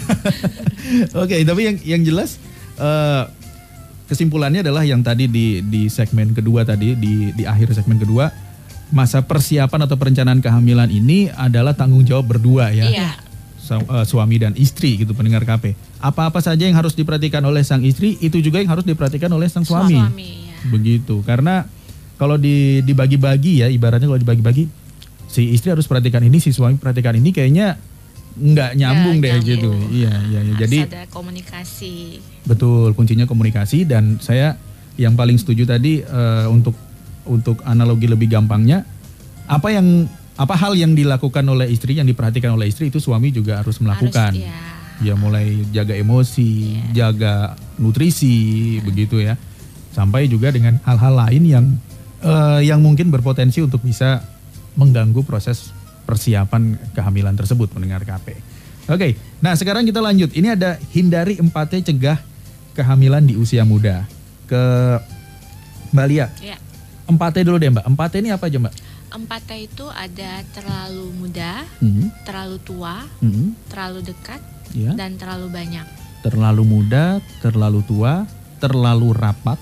Oke, 1.17 1.41
tapi 1.41 1.61
yang 1.65 1.77
yang 1.81 2.03
jelas 2.05 2.37
eh, 2.77 3.23
kesimpulannya 4.07 4.63
adalah 4.63 4.87
yang 4.87 5.03
tadi 5.03 5.27
di 5.27 5.61
di 5.63 5.91
segmen 5.91 6.33
kedua 6.33 6.63
tadi 6.63 6.95
di 6.95 7.35
di 7.35 7.43
akhir 7.45 7.75
segmen 7.75 7.99
kedua 7.99 8.31
masa 8.95 9.19
persiapan 9.23 9.83
atau 9.83 9.99
perencanaan 9.99 10.39
kehamilan 10.39 10.87
ini 10.87 11.27
adalah 11.35 11.75
tanggung 11.75 12.07
jawab 12.07 12.39
berdua 12.39 12.71
ya. 12.71 12.87
Iya. 12.87 13.11
Su- 13.59 13.83
eh, 13.83 14.07
suami 14.07 14.39
dan 14.39 14.55
istri 14.55 14.95
gitu 15.03 15.11
pendengar 15.11 15.43
KP. 15.43 15.75
Apa-apa 15.99 16.39
saja 16.39 16.63
yang 16.71 16.79
harus 16.79 16.95
diperhatikan 16.95 17.43
oleh 17.43 17.67
sang 17.67 17.83
istri 17.83 18.15
itu 18.23 18.39
juga 18.39 18.63
yang 18.63 18.71
harus 18.71 18.87
diperhatikan 18.87 19.27
oleh 19.35 19.51
sang 19.51 19.67
suami. 19.67 19.99
Suami, 19.99 20.31
ya. 20.55 20.71
Begitu. 20.71 21.27
Karena 21.27 21.67
kalau 22.15 22.39
di 22.39 22.79
dibagi-bagi 22.87 23.67
ya 23.67 23.67
ibaratnya 23.67 24.07
kalau 24.07 24.23
dibagi-bagi 24.23 24.71
si 25.27 25.51
istri 25.51 25.75
harus 25.75 25.91
perhatikan 25.91 26.23
ini, 26.23 26.39
si 26.39 26.55
suami 26.55 26.79
perhatikan 26.79 27.19
ini 27.19 27.35
kayaknya 27.35 27.75
nggak 28.37 28.71
nyambung 28.77 29.17
deh 29.25 29.33
nyambung. 29.41 29.49
gitu. 29.49 29.71
Iya, 29.93 30.13
iya, 30.29 30.41
iya. 30.45 30.55
Jadi 30.61 30.79
ada 30.85 31.03
komunikasi. 31.09 32.21
betul 32.45 32.93
kuncinya 32.93 33.25
komunikasi 33.25 33.89
dan 33.89 34.21
saya 34.21 34.61
yang 35.01 35.17
paling 35.17 35.41
setuju 35.41 35.65
tadi 35.65 36.05
eh, 36.05 36.47
untuk 36.49 36.77
untuk 37.27 37.59
analogi 37.67 38.07
lebih 38.07 38.31
gampangnya 38.31 38.87
apa 39.51 39.69
yang 39.75 40.07
apa 40.37 40.53
hal 40.53 40.77
yang 40.77 40.93
dilakukan 40.93 41.43
oleh 41.49 41.73
istri 41.73 41.97
yang 41.97 42.05
diperhatikan 42.05 42.53
oleh 42.53 42.69
istri 42.69 42.93
itu 42.93 43.01
suami 43.01 43.33
juga 43.33 43.65
harus 43.65 43.81
melakukan. 43.81 44.37
Harus, 44.37 44.45
ya. 44.45 44.59
Ya 44.97 45.13
mulai 45.13 45.61
jaga 45.77 45.93
emosi, 45.93 46.81
jaga 46.97 47.53
nutrisi, 47.77 48.81
begitu 48.81 49.21
ya. 49.21 49.37
Sampai 49.93 50.29
juga 50.29 50.49
dengan 50.53 50.81
hal-hal 50.85 51.15
lain 51.29 51.43
yang 51.45 51.65
eh, 52.21 52.61
yang 52.69 52.81
mungkin 52.85 53.09
berpotensi 53.09 53.65
untuk 53.65 53.81
bisa 53.85 54.25
mengganggu 54.77 55.25
proses 55.25 55.73
persiapan 56.07 56.79
kehamilan 56.95 57.35
tersebut 57.35 57.75
mendengar 57.75 58.07
KP. 58.07 58.39
Oke, 58.87 59.19
nah 59.43 59.53
sekarang 59.53 59.83
kita 59.83 59.99
lanjut. 59.99 60.31
Ini 60.31 60.55
ada 60.55 60.79
hindari 60.95 61.37
4T 61.37 61.91
cegah 61.91 62.23
kehamilan 62.73 63.27
di 63.27 63.35
usia 63.35 63.67
muda. 63.67 64.07
Ke 64.47 64.63
Mbak 65.91 66.07
Lia, 66.07 66.27
Ya. 66.39 66.55
4T 67.11 67.43
dulu 67.43 67.59
deh 67.59 67.71
Mbak. 67.75 67.85
4T 67.91 68.15
ini 68.23 68.31
apa 68.31 68.47
aja 68.47 68.59
Mbak? 68.63 68.75
empat 69.07 69.49
T 69.49 69.53
itu 69.65 69.87
ada 69.89 70.45
terlalu 70.53 71.09
muda, 71.17 71.65
Mhm, 71.81 72.13
terlalu 72.29 72.57
tua, 72.61 73.01
mhm, 73.25 73.57
terlalu 73.71 74.05
dekat, 74.05 74.43
ya. 74.77 74.93
dan 74.93 75.17
terlalu 75.17 75.49
banyak. 75.49 75.87
Terlalu 76.21 76.63
muda, 76.67 77.23
terlalu 77.41 77.81
tua, 77.87 78.29
terlalu 78.61 79.17
rapat, 79.17 79.57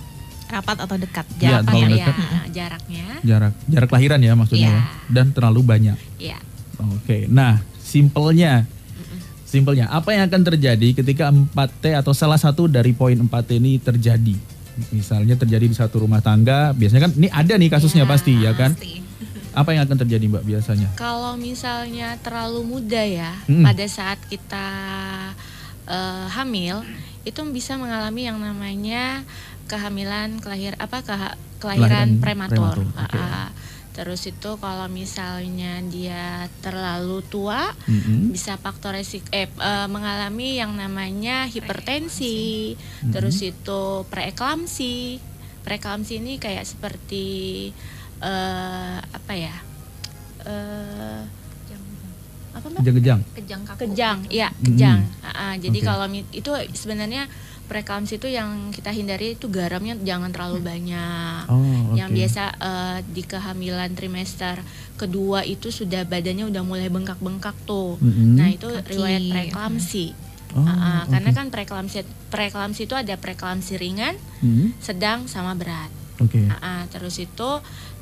Rapat 0.46 0.76
atau 0.80 0.96
dekat 0.96 1.26
Iya, 1.34 1.60
jaraknya. 1.60 1.64
terlalu 1.64 1.86
ya, 1.90 2.06
dekat. 2.06 2.14
jaraknya. 2.52 3.06
jarak 3.22 3.52
jarak 3.64 3.88
kelahiran 3.88 4.20
ya 4.20 4.32
maksudnya 4.34 4.68
Iya. 4.68 4.76
ya. 4.76 4.82
Dan 5.08 5.26
terlalu 5.30 5.60
banyak. 5.62 5.98
Ya. 6.16 6.38
Oke. 6.78 7.26
Nah, 7.26 7.58
simpelnya 7.76 8.68
Simpelnya, 9.44 9.86
apa 9.86 10.10
yang 10.10 10.26
akan 10.26 10.42
terjadi 10.44 10.98
ketika 10.98 11.30
4T 11.30 11.94
atau 11.94 12.10
salah 12.10 12.34
satu 12.34 12.66
dari 12.66 12.90
poin 12.90 13.14
4T 13.14 13.54
ini 13.54 13.78
terjadi? 13.78 14.34
Misalnya 14.90 15.38
terjadi 15.38 15.62
di 15.62 15.76
satu 15.78 16.02
rumah 16.02 16.18
tangga, 16.18 16.74
biasanya 16.74 17.06
kan 17.06 17.12
ini 17.14 17.30
ada 17.30 17.54
nih 17.54 17.70
kasusnya 17.70 18.02
Ya, 18.02 18.10
pasti 18.10 18.34
ya 18.34 18.50
kan? 18.50 18.74
Pasti. 18.74 18.98
Apa 19.54 19.70
yang 19.70 19.86
akan 19.86 20.02
terjadi 20.02 20.26
Mbak 20.26 20.42
biasanya? 20.42 20.88
Kalau 20.98 21.38
misalnya 21.38 22.18
terlalu 22.18 22.66
muda 22.66 22.98
ya, 22.98 23.30
Mm. 23.46 23.62
pada 23.62 23.86
saat 23.86 24.18
kita 24.26 24.66
eh, 25.86 26.26
hamil, 26.32 26.82
itu 27.22 27.38
bisa 27.48 27.78
mengalami 27.78 28.26
yang 28.26 28.42
namanya 28.42 29.22
kehamilan 29.64 30.38
kelahir 30.38 30.74
apa 30.76 31.00
keha- 31.00 31.38
Kelahiran 31.56 31.88
kelahiran 31.88 32.08
prematur. 32.20 32.76
prematur. 32.76 33.16
Ah, 33.16 33.46
ah. 33.46 33.48
Terus 33.90 34.26
itu 34.26 34.50
kalau 34.58 34.90
misalnya 34.90 35.78
dia 35.80 36.24
terlalu 36.58 37.22
tua, 37.24 37.70
Mm-mm. 37.86 38.28
bisa 38.28 38.58
faktor 38.58 38.92
resik 38.92 39.22
eh, 39.30 39.46
eh, 39.46 39.86
mengalami 39.86 40.58
yang 40.58 40.74
namanya 40.74 41.46
hipertensi, 41.46 42.74
terus 43.08 43.38
itu 43.40 43.82
preeklamsi. 44.04 45.22
Preeklamsi 45.62 46.18
ini 46.18 46.36
kayak 46.36 46.66
seperti 46.66 47.70
eh, 48.18 48.98
apa 48.98 49.32
ya? 49.32 49.54
Eh, 50.44 51.22
apa 52.52 52.66
mbak? 52.68 52.80
Kejang-kejang. 52.82 53.20
Kejang 53.34 53.62
kaku. 53.64 53.78
Kejang, 53.80 54.18
iya 54.28 54.48
Mm-mm. 54.50 54.64
kejang. 54.68 55.00
Ah, 55.20 55.30
ah, 55.30 55.54
jadi 55.54 55.74
Oke. 55.76 55.86
kalau 55.86 56.06
itu 56.30 56.50
sebenarnya 56.72 57.26
preeklamsi 57.64 58.16
itu 58.16 58.28
yang 58.28 58.70
kita 58.70 58.88
hindari 58.88 59.34
itu 59.34 59.48
garamnya 59.48 59.96
jangan 59.98 60.30
terlalu 60.30 60.60
banyak. 60.60 61.48
Oh, 61.48 61.92
Yang 61.92 62.08
oke. 62.08 62.16
biasa 62.16 62.42
eh, 62.54 62.98
di 63.06 63.22
kehamilan 63.22 63.90
trimester 63.92 64.60
kedua 64.94 65.42
itu 65.42 65.68
sudah 65.68 66.02
badannya 66.02 66.46
udah 66.46 66.62
mulai 66.62 66.86
bengkak-bengkak 66.86 67.56
tuh. 67.64 67.96
Mm-mm. 67.98 68.36
Nah 68.36 68.48
itu 68.48 68.68
Kaki. 68.68 68.90
riwayat 68.90 69.22
preeklamsi. 69.24 70.06
Oh, 70.54 70.62
Ah, 70.62 70.70
ah, 70.70 71.02
Karena 71.08 71.30
oke. 71.30 71.36
kan 71.36 71.46
preeklamsi 71.48 71.98
preeklamsi 72.28 72.80
itu 72.84 72.94
ada 72.94 73.14
preeklamsi 73.14 73.74
ringan, 73.74 74.14
Mm, 74.38 74.78
sedang 74.78 75.26
sama 75.26 75.52
berat. 75.52 75.90
Oke. 76.16 76.46
Ah, 76.46 76.62
ah, 76.62 76.82
terus 76.86 77.18
itu 77.18 77.50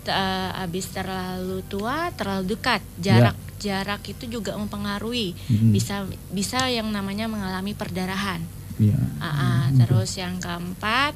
t- 0.02 0.10
eh, 0.10 0.50
habis 0.54 0.84
terlalu 0.86 1.64
tua, 1.64 2.12
terlalu 2.12 2.52
dekat, 2.52 2.84
jarak 2.98 3.32
jarak 3.56 4.02
itu 4.04 4.26
juga 4.28 4.52
mempengaruhi. 4.52 5.32
Mm-mm. 5.48 5.70
Bisa 5.70 6.02
bisa 6.28 6.66
yang 6.66 6.90
namanya 6.90 7.24
mengalami 7.24 7.72
perdarahan. 7.72 8.42
Iya. 8.82 8.98
Ah, 9.16 9.26
ah, 9.28 9.62
terus 9.76 10.10
yang 10.14 10.36
keempat 10.36 11.14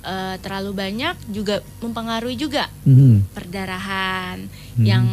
eh, 0.00 0.36
terlalu 0.38 0.70
banyak 0.72 1.18
juga 1.28 1.58
mempengaruhi 1.78 2.34
juga 2.34 2.70
Mhm. 2.84 3.34
perdarahan 3.34 4.46
Hmm. 4.78 4.86
yang 4.86 5.04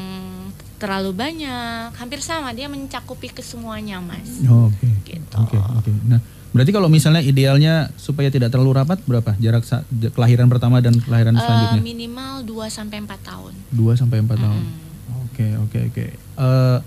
terlalu 0.75 1.09
banyak 1.11 1.89
hampir 1.91 2.19
sama 2.19 2.51
dia 2.51 2.67
mencakupi 2.67 3.27
ke 3.27 3.41
semuanya 3.41 3.97
mas 3.97 4.45
Oh, 4.45 4.69
Oke. 4.69 4.85
Gitu. 5.03 5.35
Oke, 5.35 5.57
oke. 5.57 5.89
Nah, 6.05 6.21
berarti 6.51 6.69
kalau 6.69 6.85
misalnya 6.85 7.19
idealnya 7.19 7.89
supaya 7.95 8.29
tidak 8.29 8.47
terlalu 8.49 8.75
rapat 8.75 9.01
berapa 9.01 9.33
jarak 9.35 9.65
kelahiran 10.11 10.45
pertama 10.45 10.77
dan 10.79 10.93
kelahiran 10.95 11.33
Eh, 11.33 11.41
selanjutnya? 11.41 11.81
minimal 11.81 12.45
2 12.45 12.69
sampai 12.69 13.01
4 13.01 13.19
tahun 13.25 13.53
2 13.71 13.97
sampai 13.97 14.21
4 14.21 14.37
tahun. 14.37 14.61
Mm. 14.61 14.83
Oke, 15.25 15.47
oke, 15.59 15.79
oke. 15.89 16.05
Eh, 16.13 16.77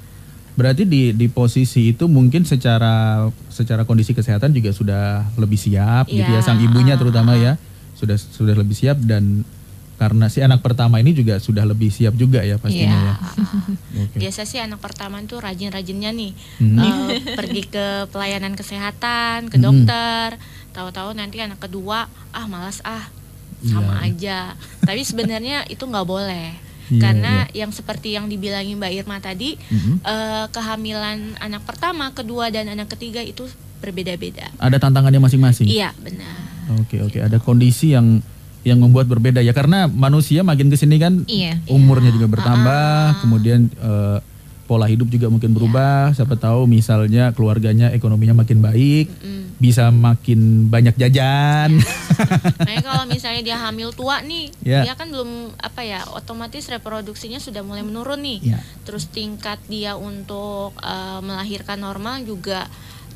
berarti 0.58 0.82
di 0.82 1.14
di 1.14 1.30
posisi 1.30 1.88
itu 1.88 2.04
mungkin 2.04 2.42
secara 2.42 3.22
secara 3.46 3.86
kondisi 3.86 4.10
kesehatan 4.10 4.50
juga 4.50 4.74
sudah 4.74 5.04
lebih 5.38 5.54
siap 5.56 6.10
gitu 6.10 6.26
ya 6.26 6.34
Iya, 6.34 6.42
sang 6.42 6.58
ibunya 6.58 6.94
ah, 6.94 6.98
terutama 6.98 7.32
ah. 7.32 7.38
ya. 7.38 7.52
Sudah 7.94 8.18
sudah 8.18 8.54
lebih 8.54 8.74
siap 8.74 8.98
dan 9.00 9.46
karena 9.94 10.26
si 10.26 10.38
anak 10.38 10.58
pertama 10.58 10.98
ini 10.98 11.10
juga 11.10 11.38
sudah 11.38 11.62
lebih 11.62 11.90
siap 11.90 12.14
juga 12.14 12.38
ya 12.40 12.54
pastinya 12.54 12.94
Iya. 12.94 13.02
ya. 13.02 13.14
Oke. 14.02 14.16
biasa 14.18 14.42
sih 14.42 14.58
anak 14.58 14.78
pertama 14.78 15.18
tuh 15.24 15.38
rajin-rajinnya 15.38 16.10
nih 16.12 16.32
Mhm. 16.58 16.78
eh, 16.78 16.94
pergi 17.34 17.62
ke 17.64 17.86
pelayanan 18.08 18.54
kesehatan 18.54 19.46
ke 19.46 19.56
Mhm. 19.56 19.64
dokter 19.64 20.28
tahu-tahu 20.70 21.10
nanti 21.12 21.38
anak 21.38 21.58
kedua 21.58 22.06
ah 22.30 22.46
malas 22.46 22.78
ah 22.82 23.10
sama 23.60 23.98
Iya, 23.98 24.06
aja 24.06 24.38
tapi 24.78 25.02
sebenarnya 25.02 25.66
itu 25.66 25.82
nggak 25.82 26.06
boleh 26.06 26.54
Iya, 26.88 27.00
karena 27.00 27.32
yang 27.52 27.68
seperti 27.68 28.12
yang 28.12 28.26
dibilangin 28.26 28.76
Mbak 28.76 28.92
Irma 28.94 29.16
tadi 29.18 29.56
Mhm. 29.58 30.00
eh, 30.00 30.46
kehamilan 30.48 31.36
anak 31.38 31.62
pertama 31.62 32.10
kedua 32.10 32.48
dan 32.48 32.66
anak 32.66 32.88
ketiga 32.90 33.20
itu 33.20 33.44
berbeda-beda. 33.78 34.50
Ada 34.56 34.76
tantangannya 34.78 35.20
masing-masing. 35.20 35.64
iya 35.64 35.92
benar. 35.96 36.34
Oke 36.80 37.00
oke. 37.00 37.18
Ada 37.18 37.38
kondisi 37.38 37.92
yang 37.92 38.20
yang 38.60 38.78
membuat 38.78 39.06
berbeda 39.06 39.38
ya. 39.38 39.52
Karena 39.52 39.86
manusia 39.86 40.42
makin 40.42 40.68
ke 40.68 40.76
sini 40.76 40.96
kan 40.96 41.24
Iya. 41.24 41.62
umurnya 41.66 42.10
juga 42.10 42.26
bertambah 42.26 43.22
kemudian 43.22 43.70
eh, 43.70 44.18
pola 44.68 44.84
hidup 44.84 45.08
juga 45.08 45.26
mungkin 45.26 45.50
berubah 45.50 46.12
siapa 46.12 46.36
tahu 46.36 46.68
misalnya 46.68 47.32
keluarganya 47.32 47.88
ekonominya 47.90 48.36
makin 48.36 48.60
baik 48.60 49.08
Mm. 49.18 49.56
bisa 49.56 49.88
makin 49.88 50.68
banyak 50.68 50.94
jajan 50.94 51.80
Makanya 52.58 52.82
kalau 52.84 53.04
misalnya 53.06 53.42
dia 53.42 53.56
hamil 53.58 53.94
tua 53.94 54.20
nih, 54.20 54.50
Ya. 54.60 54.82
dia 54.84 54.94
kan 54.94 55.08
belum 55.08 55.54
apa 55.54 55.80
ya, 55.82 56.02
otomatis 56.12 56.66
reproduksinya 56.66 57.38
sudah 57.38 57.62
mulai 57.62 57.86
menurun 57.86 58.18
nih. 58.18 58.38
Ya. 58.54 58.58
Terus 58.82 59.06
tingkat 59.08 59.62
dia 59.66 59.94
untuk 59.94 60.74
eh, 60.78 61.20
melahirkan 61.22 61.78
normal 61.78 62.26
juga 62.26 62.66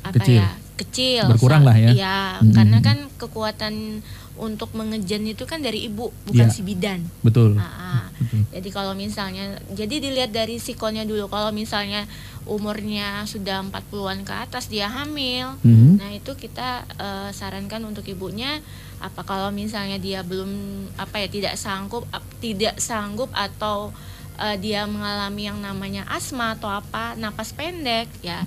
apa 0.03 0.13
Kecil. 0.13 0.39
ya, 0.39 0.49
kecil. 0.75 1.23
Berkurang 1.27 1.61
So- 1.61 1.67
lah 1.67 1.77
ya. 1.77 1.89
Iya, 1.91 2.19
Mm-mm. 2.37 2.51
karena 2.51 2.77
kan 2.79 2.97
kekuatan 3.15 4.03
untuk 4.35 4.73
mengejan 4.73 5.23
itu 5.23 5.43
kan 5.43 5.59
dari 5.59 5.85
ibu, 5.85 6.09
bukan 6.23 6.47
Ya. 6.47 6.49
si 6.49 6.61
bidan. 6.61 7.05
betul 7.19 7.55
Ah, 7.55 7.63
ah. 7.63 8.03
Betul. 8.13 8.43
Jadi 8.51 8.69
kalau 8.69 8.93
misalnya, 8.93 9.45
jadi 9.69 9.95
dilihat 9.99 10.31
dari 10.31 10.57
sikonnya 10.57 11.03
dulu. 11.03 11.27
Kalau 11.27 11.49
misalnya 11.51 12.09
umurnya 12.43 13.23
sudah 13.23 13.61
40-an 13.61 14.21
ke 14.21 14.33
atas 14.33 14.67
dia 14.67 14.87
hamil, 14.87 15.55
Mhm. 15.61 15.95
Nah 15.95 16.09
itu 16.11 16.33
kita 16.33 16.69
eh, 16.89 17.29
sarankan 17.31 17.83
untuk 17.83 18.03
ibunya 18.05 18.59
apa 18.99 19.21
kalau 19.21 19.49
misalnya 19.49 19.97
dia 19.97 20.21
belum 20.21 20.49
apa 20.95 21.17
ya 21.17 21.27
tidak 21.27 21.55
sanggup 21.55 22.03
ap- 22.09 22.25
tidak 22.39 22.79
sanggup 22.79 23.29
atau 23.31 23.91
eh, 24.35 24.57
dia 24.57 24.83
mengalami 24.85 25.45
yang 25.45 25.59
namanya 25.59 26.03
asma 26.07 26.53
atau 26.53 26.67
apa 26.67 27.13
napas 27.13 27.51
pendek 27.51 28.09
ya 28.19 28.43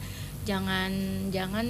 jangan 0.47 0.91
jangan 1.29 1.67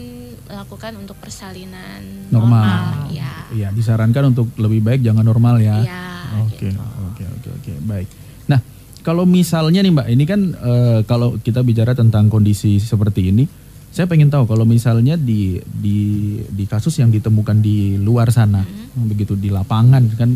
lakukan 0.46 0.92
untuk 1.00 1.16
persalinan 1.16 2.28
Normal. 2.28 2.60
normal, 2.60 2.84
ya 3.10 3.32
Iya 3.48 3.68
disarankan 3.72 4.36
untuk 4.36 4.52
lebih 4.60 4.84
baik 4.84 5.00
jangan 5.00 5.24
normal 5.24 5.56
ya 5.58 5.80
ya 5.80 6.04
Oke, 6.44 6.68
gitu. 6.68 6.76
oke, 6.76 7.24
oke, 7.24 7.48
oke, 7.56 7.72
baik. 7.82 8.08
Nah, 8.46 8.60
kalau 9.00 9.24
misalnya 9.24 9.80
nih 9.80 9.88
Mbak, 9.88 10.06
ini 10.10 10.24
kan 10.26 10.40
eh, 10.52 11.00
kalau 11.02 11.38
kita 11.38 11.62
bicara 11.62 11.96
tentang 11.96 12.28
kondisi 12.28 12.76
seperti 12.76 13.32
ini, 13.32 13.46
saya 13.88 14.04
pengen 14.04 14.28
tahu 14.28 14.44
kalau 14.44 14.68
misalnya 14.68 15.16
di 15.16 15.56
di 15.64 15.98
di 16.44 16.64
kasus 16.66 16.92
yang 16.98 17.08
ditemukan 17.08 17.62
di 17.62 17.96
luar 17.96 18.28
sana, 18.28 18.66
begitu 18.98 19.32
di 19.32 19.48
lapangan 19.48 20.04
kan 20.12 20.30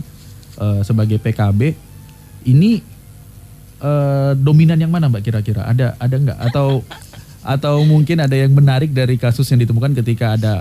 eh, 0.56 0.80
sebagai 0.80 1.20
PKB, 1.20 1.60
ini 2.46 2.80
eh, 3.76 4.32
dominan 4.38 4.78
yang 4.78 4.88
mana 4.88 5.10
Mbak 5.10 5.22
kira-kira? 5.22 5.68
Ada 5.68 5.98
ada 5.98 6.16
nggak? 6.16 6.38
Atau 6.40 6.86
atau 7.40 7.80
mungkin 7.82 8.20
ada 8.20 8.34
yang 8.34 8.52
menarik 8.52 8.90
dari 8.90 9.16
kasus 9.16 9.48
yang 9.48 9.60
ditemukan 9.60 9.96
ketika 9.96 10.36
ada 10.36 10.54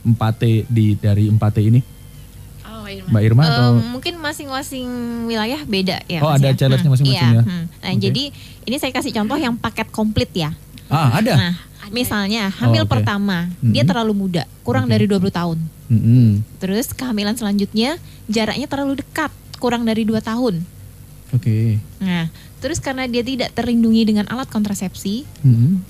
4T 0.00 0.42
di 0.66 0.94
dari 0.94 1.26
4T 1.28 1.58
ini? 1.60 1.80
Oh, 2.64 2.86
Irma. 2.86 3.08
Mbak 3.10 3.22
Irma 3.22 3.42
Eh, 3.42 3.50
atau 3.50 3.68
mungkin 3.76 4.14
masing-masing 4.16 4.86
wilayah 5.26 5.60
beda 5.62 6.00
ya. 6.06 6.20
Oh, 6.22 6.30
ada 6.30 6.48
ya? 6.48 6.56
challenge-nya 6.56 6.86
Hmm, 6.86 6.94
masing-masing 6.94 7.30
iya, 7.30 7.36
ya? 7.36 7.42
hmm. 7.44 7.64
Nah, 7.76 7.90
Oke. 7.90 8.00
jadi 8.00 8.22
ini 8.64 8.76
saya 8.78 8.90
kasih 8.90 9.12
contoh 9.12 9.36
yang 9.36 9.54
paket 9.54 9.88
komplit 9.90 10.30
ya. 10.32 10.54
Ah, 10.86 11.18
ada. 11.18 11.34
Nah, 11.36 11.54
misalnya 11.88 12.50
hamil 12.52 12.82
Oh, 12.82 12.86
oke. 12.86 12.92
pertama, 12.92 13.50
dia 13.60 13.82
Mhm. 13.82 13.90
terlalu 13.90 14.12
muda, 14.16 14.42
kurang 14.62 14.86
Oke. 14.86 14.92
dari 14.92 15.04
20 15.06 15.30
tahun. 15.30 15.58
Mm-mm. 15.86 16.46
Terus 16.56 16.90
kehamilan 16.90 17.34
selanjutnya 17.34 17.98
jaraknya 18.26 18.66
terlalu 18.66 18.98
dekat, 18.98 19.30
kurang 19.58 19.82
dari 19.82 20.02
2 20.02 20.18
tahun. 20.18 20.62
Oke. 21.30 21.78
Nah, 21.98 22.30
terus 22.58 22.78
karena 22.78 23.06
dia 23.06 23.22
tidak 23.22 23.50
terlindungi 23.52 24.02
dengan 24.04 24.26
alat 24.26 24.46
kontrasepsi, 24.46 25.26
Mm-mm. 25.42 25.82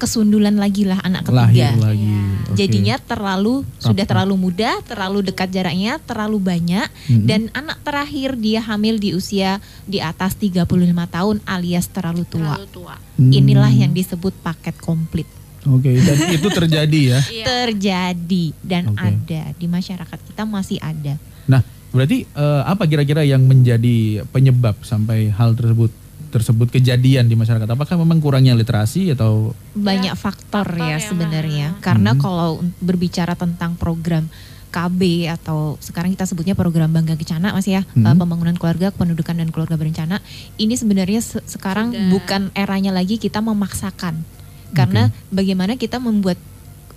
Kesundulan 0.00 0.56
lagi 0.56 0.82
lah 0.82 0.96
anak 0.98 1.28
Lahir 1.28 1.70
ketiga. 1.70 1.84
lagi. 1.84 2.08
Oke. 2.46 2.56
Jadinya 2.56 2.96
terlalu 2.98 3.54
sudah 3.76 3.92
Rapat. 3.94 4.08
terlalu 4.08 4.34
muda, 4.36 4.70
terlalu 4.82 5.18
dekat 5.22 5.48
jaraknya, 5.50 6.00
terlalu 6.00 6.40
banyak 6.40 6.88
Mhm. 7.06 7.24
dan 7.24 7.40
anak 7.52 7.78
terakhir 7.80 8.34
dia 8.34 8.58
hamil 8.60 8.96
di 8.96 9.12
usia 9.12 9.58
di 9.84 10.00
atas 10.00 10.34
35 10.34 10.64
tahun 11.06 11.44
alias 11.44 11.86
terlalu 11.86 12.24
tua. 12.24 12.56
terlalu 12.56 12.68
tua 12.70 12.96
Hmm. 13.14 13.30
Inilah 13.30 13.68
yang 13.68 13.92
disebut 13.92 14.32
paket 14.40 14.80
komplit. 14.80 15.28
Oke, 15.62 15.92
dan 15.94 16.16
itu 16.32 16.48
terjadi 16.48 17.00
ya. 17.06 17.20
Iya. 17.22 17.44
Terjadi 17.44 18.44
dan 18.60 18.88
Oke. 18.88 18.96
ada 18.98 19.42
di 19.52 19.66
masyarakat 19.66 20.18
kita 20.24 20.42
masih 20.42 20.80
ada. 20.80 21.20
Nah, 21.44 21.60
berarti 21.90 22.24
eh, 22.24 22.62
apa 22.64 22.86
kira-kira 22.86 23.20
yang 23.20 23.44
menjadi 23.44 24.24
penyebab 24.26 24.80
sampai 24.80 25.28
hal 25.28 25.52
tersebut 25.52 25.92
tersebut 26.30 26.70
kejadian 26.70 27.26
di 27.26 27.34
masyarakat? 27.34 27.66
Apakah 27.66 27.98
memang 27.98 28.22
kurangnya 28.22 28.54
literasi 28.54 29.12
atau 29.12 29.52
banyak 29.74 30.14
faktor 30.14 30.64
faktor 30.64 30.78
ya 30.78 30.96
yang 30.96 31.02
sebenarnya. 31.02 31.66
mana. 31.74 31.82
Karena 31.82 32.10
Hmm. 32.14 32.20
kalau 32.20 32.50
berbicara 32.78 33.34
tentang 33.34 33.74
program 33.74 34.26
KB 34.70 35.26
atau 35.26 35.74
sekarang 35.78 36.14
kita 36.14 36.26
sebutnya 36.26 36.54
program 36.54 36.90
Bangga 36.90 37.18
Kencana 37.18 37.50
Mas 37.50 37.66
ya, 37.66 37.82
Hmm. 37.82 38.06
eh, 38.06 38.14
pembangunan 38.14 38.54
keluarga, 38.54 38.94
kependudukan 38.94 39.34
dan 39.34 39.50
keluarga 39.50 39.74
berencana. 39.74 40.22
Ini 40.56 40.74
sebenarnya 40.74 41.18
se- 41.18 41.42
sekarang 41.44 41.90
Sudah. 41.90 42.06
bukan 42.08 42.42
eranya 42.54 42.94
lagi 42.94 43.18
kita 43.18 43.42
memaksakan. 43.42 44.22
Karena 44.70 45.10
bagaimana 45.28 45.74
kita 45.74 45.98
membuat 45.98 46.38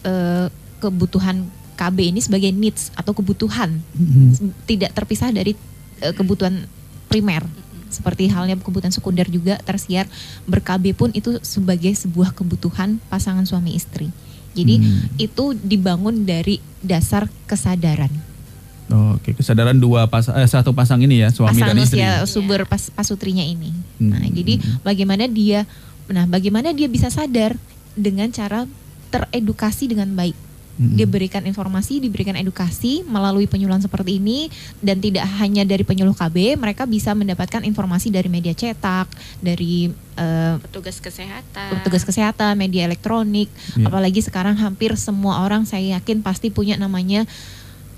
eh, 0.04 0.52
kebutuhan 0.78 1.48
KB 1.74 2.12
ini 2.12 2.20
sebagai 2.20 2.52
needs 2.52 2.92
atau 2.94 3.16
kebutuhan 3.16 3.80
Mhm. 3.96 4.68
tidak 4.68 4.92
terpisah 4.92 5.32
dari 5.32 5.56
eh, 6.02 6.12
kebutuhan 6.12 6.68
primer 7.08 7.48
seperti 7.94 8.28
halnya 8.28 8.58
kebutuhan 8.58 8.90
sekunder 8.90 9.26
juga 9.26 9.56
tersier 9.60 10.10
ber-KB 10.44 10.92
pun 10.92 11.14
itu 11.14 11.38
sebagai 11.40 11.94
sebuah 11.94 12.34
kebutuhan 12.34 12.98
pasangan 13.08 13.46
suami 13.46 13.74
istri. 13.74 14.10
Jadi 14.54 14.76
Hmm. 14.78 15.10
itu 15.18 15.54
dibangun 15.56 16.26
dari 16.26 16.58
dasar 16.80 17.26
kesadaran. 17.46 18.10
Oh, 18.90 19.16
Oke, 19.16 19.34
kesadaran 19.34 19.74
dua 19.74 20.06
pas 20.06 20.28
eh, 20.28 20.46
satu 20.46 20.74
pasang 20.74 21.00
ini 21.00 21.22
ya, 21.22 21.30
suami 21.30 21.56
pasangan 21.56 21.72
dan 21.72 21.82
istri. 21.82 21.98
usia 21.98 22.12
sumber 22.28 22.62
pas, 22.66 22.90
pasutrinya 22.90 23.42
ini. 23.42 23.72
Nah, 23.98 24.20
Hmm. 24.20 24.30
jadi 24.30 24.54
bagaimana 24.82 25.26
dia 25.26 25.66
nah 26.04 26.28
bagaimana 26.28 26.70
dia 26.70 26.86
bisa 26.86 27.08
sadar 27.08 27.56
dengan 27.96 28.28
cara 28.28 28.68
teredukasi 29.10 29.88
dengan 29.88 30.12
baik. 30.12 30.36
Mm-mm. 30.74 30.98
Diberikan 30.98 31.46
informasi, 31.46 32.02
diberikan 32.02 32.34
edukasi 32.34 33.06
melalui 33.06 33.46
penyuluhan 33.46 33.78
seperti 33.78 34.18
ini 34.18 34.50
dan 34.82 34.98
tidak 34.98 35.22
hanya 35.38 35.62
dari 35.62 35.86
penyuluh 35.86 36.18
KB, 36.18 36.58
mereka 36.58 36.90
bisa 36.90 37.14
mendapatkan 37.14 37.62
informasi 37.62 38.10
dari 38.10 38.26
media 38.26 38.58
cetak, 38.58 39.06
dari 39.38 39.94
eh, 40.18 40.56
petugas 40.66 40.98
kesehatan. 40.98 41.78
petugas 41.78 42.02
kesehatan, 42.02 42.58
media 42.58 42.90
elektronik, 42.90 43.54
Iya. 43.78 43.86
apalagi 43.86 44.26
sekarang 44.26 44.58
hampir 44.58 44.98
semua 44.98 45.46
orang 45.46 45.70
saya 45.70 46.02
yakin 46.02 46.26
pasti 46.26 46.50
punya 46.50 46.74
namanya 46.74 47.30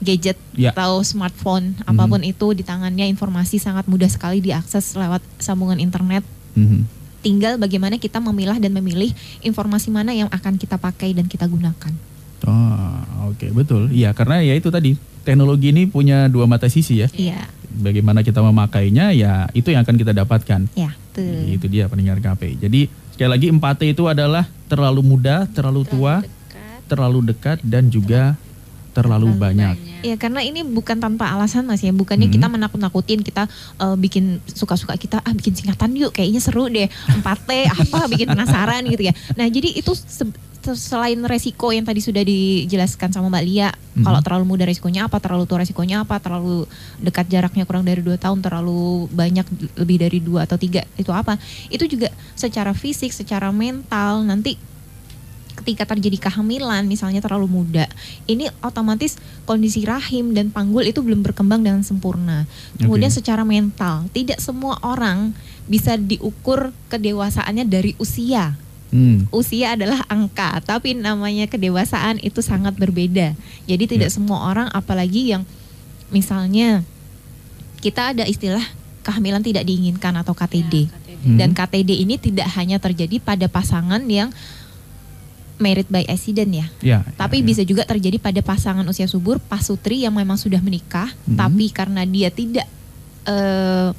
gadget 0.03 0.35
Ya. 0.59 0.75
atau 0.75 0.99
smartphone, 1.07 1.79
apa 1.87 2.03
pun 2.03 2.19
itu 2.27 2.51
di 2.51 2.67
tangannya 2.67 3.07
informasi 3.07 3.55
sangat 3.55 3.87
mudah 3.87 4.11
sekali 4.11 4.43
diakses 4.43 4.99
lewat 4.99 5.23
sambungan 5.39 5.79
internet. 5.79 6.27
Mhm. 6.59 6.83
Tinggal 7.23 7.55
bagaimana 7.55 7.95
kita 7.95 8.19
memilah 8.19 8.59
dan 8.59 8.75
memilih 8.75 9.15
informasi 9.41 9.95
mana 9.95 10.11
yang 10.11 10.27
akan 10.27 10.59
kita 10.59 10.75
pakai 10.75 11.15
dan 11.15 11.31
kita 11.31 11.47
gunakan. 11.47 12.14
Oh, 12.45 12.97
oke 13.29 13.47
betul. 13.51 13.89
Iya, 13.89 14.13
karena 14.13 14.39
ya 14.39 14.53
itu 14.53 14.69
tadi 14.69 14.93
teknologi 15.21 15.69
ini 15.69 15.85
punya 15.85 16.25
dua 16.25 16.45
mata 16.45 16.65
sisi 16.65 17.01
ya. 17.01 17.09
Iya, 17.11 17.45
Bagaimana 17.75 18.21
kita 18.21 18.39
memakainya, 18.39 19.11
ya 19.11 19.49
itu 19.51 19.67
yang 19.67 19.83
akan 19.83 19.95
kita 19.95 20.13
dapatkan. 20.13 20.69
ya, 20.73 20.93
tuh. 21.11 21.25
Itu 21.51 21.65
dia 21.65 21.85
pendengar 21.85 22.17
KP. 22.17 22.55
Jadi 22.57 22.87
sekali 23.11 23.29
lagi 23.29 23.47
4T 23.49 23.81
itu 23.89 24.03
adalah 24.05 24.45
terlalu 24.65 25.01
muda, 25.01 25.43
terlalu 25.47 25.83
tua, 25.83 26.21
dekat, 26.21 26.79
terlalu 26.85 27.19
dekat 27.25 27.57
dan 27.61 27.89
juga 27.89 28.37
terlalu, 28.91 29.35
banyak. 29.35 29.75
Ya 30.07 30.15
karena 30.15 30.39
ini 30.39 30.63
bukan 30.63 30.95
tanpa 30.95 31.27
alasan 31.27 31.65
mas 31.65 31.83
ya, 31.83 31.91
bukannya 31.91 32.29
Mhm. 32.29 32.33
kita 32.33 32.47
menakut-nakutin 32.47 33.19
kita 33.19 33.43
eh, 33.75 33.95
bikin 33.97 34.39
suka-suka 34.45 34.95
kita 34.95 35.19
ah 35.19 35.33
bikin 35.33 35.51
singkatan 35.51 35.91
yuk 35.97 36.15
kayaknya 36.15 36.39
seru 36.39 36.69
deh 36.69 36.87
4T 37.11 37.49
apa 37.75 38.07
bikin 38.07 38.31
penasaran 38.31 38.87
gitu 38.87 39.03
ya. 39.03 39.13
Nah 39.33 39.49
jadi 39.49 39.67
itu 39.73 39.91
se- 39.91 40.31
selain 40.73 41.21
resiko 41.21 41.69
yang 41.69 41.85
tadi 41.85 42.01
sudah 42.01 42.25
dijelaskan 42.25 43.13
sama 43.13 43.29
Mbak 43.29 43.43
Lia, 43.45 43.69
Mhm. 43.69 44.01
kalau 44.01 44.19
terlalu 44.25 44.45
muda 44.49 44.65
resikonya 44.65 45.05
apa, 45.05 45.21
terlalu 45.21 45.45
tua 45.45 45.61
resikonya 45.61 46.01
apa, 46.01 46.17
terlalu 46.17 46.65
dekat 46.97 47.29
jaraknya 47.29 47.69
kurang 47.69 47.85
dari 47.85 48.01
dua 48.01 48.17
tahun, 48.17 48.41
terlalu 48.41 49.05
banyak 49.13 49.45
lebih 49.77 49.97
dari 50.01 50.17
dua 50.17 50.49
atau 50.49 50.57
tiga 50.57 50.81
itu 50.97 51.13
apa? 51.13 51.37
Itu 51.69 51.85
juga 51.85 52.09
secara 52.33 52.73
fisik, 52.73 53.13
secara 53.13 53.53
mental 53.53 54.25
nanti 54.25 54.57
ketika 55.55 55.87
terjadi 55.95 56.27
kehamilan 56.27 56.83
misalnya 56.83 57.23
terlalu 57.23 57.47
muda 57.47 57.87
ini 58.27 58.51
otomatis 58.59 59.15
kondisi 59.47 59.87
rahim 59.87 60.35
dan 60.35 60.51
panggul 60.51 60.83
itu 60.83 60.99
belum 60.99 61.23
berkembang 61.23 61.63
dengan 61.63 61.79
sempurna 61.79 62.43
kemudian 62.75 63.07
Oke. 63.07 63.23
secara 63.23 63.47
mental 63.47 64.11
tidak 64.11 64.43
semua 64.43 64.75
orang 64.83 65.31
bisa 65.65 65.95
diukur 65.95 66.75
kedewasaannya 66.91 67.65
dari 67.71 67.95
usia 67.97 68.59
Hmm. 68.95 69.27
usia 69.29 69.75
adalah 69.75 70.07
angka 70.07 70.63
tapi 70.63 70.95
namanya 70.95 71.45
kedewasaan 71.45 72.15
itu 72.21 72.39
sangat 72.39 72.71
berbeda 72.73 73.35
jadi 73.65 73.83
tidak 73.83 74.07
Ya. 74.07 74.15
semua 74.15 74.47
orang 74.47 74.71
apalagi 74.71 75.35
yang 75.35 75.43
misalnya 76.07 76.79
kita 77.77 78.15
ada 78.15 78.23
istilah 78.23 78.63
kehamilan 79.03 79.43
tidak 79.43 79.67
diinginkan 79.67 80.15
atau 80.15 80.31
KTD 80.31 80.87
KTD. 80.87 81.27
Hmm. 81.27 81.35
dan 81.35 81.51
KTD 81.51 81.91
ini 81.99 82.15
tidak 82.15 82.47
hanya 82.55 82.79
terjadi 82.79 83.19
pada 83.19 83.45
pasangan 83.45 83.99
yang 84.05 84.31
married 85.55 85.87
by 85.87 86.03
accident 86.05 86.51
ya, 86.51 86.67
Ya, 86.81 86.99
tapi 87.15 87.39
ya, 87.39 87.41
ya. 87.41 87.47
bisa 87.47 87.61
juga 87.63 87.83
terjadi 87.83 88.19
pada 88.19 88.39
pasangan 88.39 88.83
usia 88.83 89.07
subur 89.07 89.39
pasutri 89.39 90.03
yang 90.03 90.11
memang 90.11 90.35
sudah 90.35 90.59
menikah, 90.59 91.07
Mhm. 91.23 91.35
tapi 91.35 91.65
karena 91.69 92.03
dia 92.03 92.27
tidak 92.29 92.67
eh, 93.25 93.89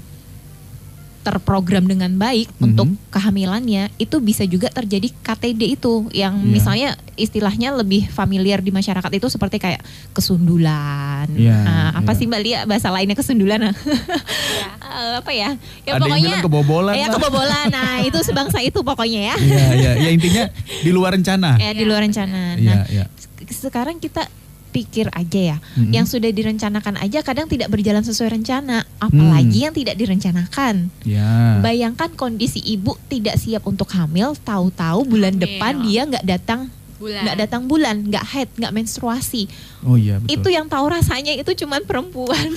terprogram 1.26 1.82
dengan 1.82 2.14
baik 2.14 2.46
Mhm. 2.54 2.62
untuk 2.62 2.88
kehamilannya, 3.10 3.90
itu 3.98 4.16
bisa 4.18 4.46
juga 4.46 4.70
terjadi 4.70 5.10
KTD 5.20 5.74
itu 5.74 6.06
yang 6.14 6.38
Iya. 6.38 6.46
misalnya 6.46 6.88
istilahnya 7.14 7.74
lebih 7.74 8.06
familiar 8.06 8.60
di 8.60 8.70
masyarakat 8.70 9.10
itu 9.10 9.26
seperti 9.26 9.58
kayak 9.58 9.82
kesundulan. 10.14 11.26
Iya, 11.34 11.56
Nah, 11.58 11.88
apa 11.96 12.12
iya. 12.12 12.18
sih 12.18 12.26
Mbak 12.26 12.40
Lia 12.40 12.60
bahasa 12.64 12.88
lainnya 12.88 13.14
kesundulan? 13.14 13.58
ah? 13.68 13.74
Ya. 13.74 14.68
Eh, 14.86 15.14
apa 15.18 15.32
ya? 15.32 15.50
Ya 15.82 15.92
Ada 15.96 16.06
yang 16.06 16.22
bilang 16.22 16.44
kebobolan 16.44 16.94
Ya 16.94 17.06
kebobolan. 17.10 17.66
Nah, 17.68 17.98
itu 18.08 18.18
sebangsa 18.22 18.60
itu 18.60 18.78
pokoknya 18.80 19.34
ya. 19.34 19.36
Iya, 19.36 19.66
iya, 19.74 19.90
ya 19.98 20.10
intinya 20.10 20.44
di 20.78 20.90
luar 20.90 21.12
rencana. 21.12 21.58
Ya, 21.58 21.72
di 21.72 21.82
luar 21.82 22.06
rencana. 22.06 22.54
Iya, 22.54 22.74
Nah, 22.76 22.84
iya. 22.86 23.04
se- 23.18 23.66
sekarang 23.66 23.98
kita 23.98 24.28
pikir 24.68 25.08
aja 25.10 25.40
ya, 25.52 25.58
Mhm. 25.74 25.90
yang 25.90 26.04
sudah 26.04 26.28
direncanakan 26.28 26.96
aja 26.96 27.20
kadang 27.20 27.44
tidak 27.44 27.66
berjalan 27.66 28.00
sesuai 28.00 28.32
rencana, 28.32 28.82
apalagi 28.96 29.58
yang 29.60 29.72
tidak 29.72 29.94
direncanakan. 29.94 30.92
Ya. 31.00 31.58
Bayangkan 31.58 32.12
kondisi 32.12 32.60
ibu 32.60 32.94
tidak 33.06 33.36
siap 33.36 33.64
untuk 33.64 33.88
hamil, 33.90 34.36
tahu-tahu 34.38 35.06
bulan 35.06 35.32
Hamil. 35.32 35.44
depan 35.48 35.72
dia 35.80 36.02
nggak 36.04 36.24
datang, 36.24 36.60
Bulan. 36.96 37.22
nggak 37.22 37.36
datang 37.38 37.62
bulan, 37.64 37.96
nggak 38.02 38.24
haid, 38.26 38.48
nggak 38.54 38.74
menstruasi. 38.74 39.48
Oh 39.82 39.94
iya 39.94 40.16
betul. 40.16 40.32
Itu 40.34 40.48
yang 40.50 40.66
tahu 40.66 40.86
rasanya 40.86 41.32
itu 41.32 41.52
cuman 41.56 41.82
perempuan. 41.82 42.52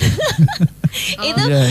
itu 1.22 1.42
Iya, 1.46 1.62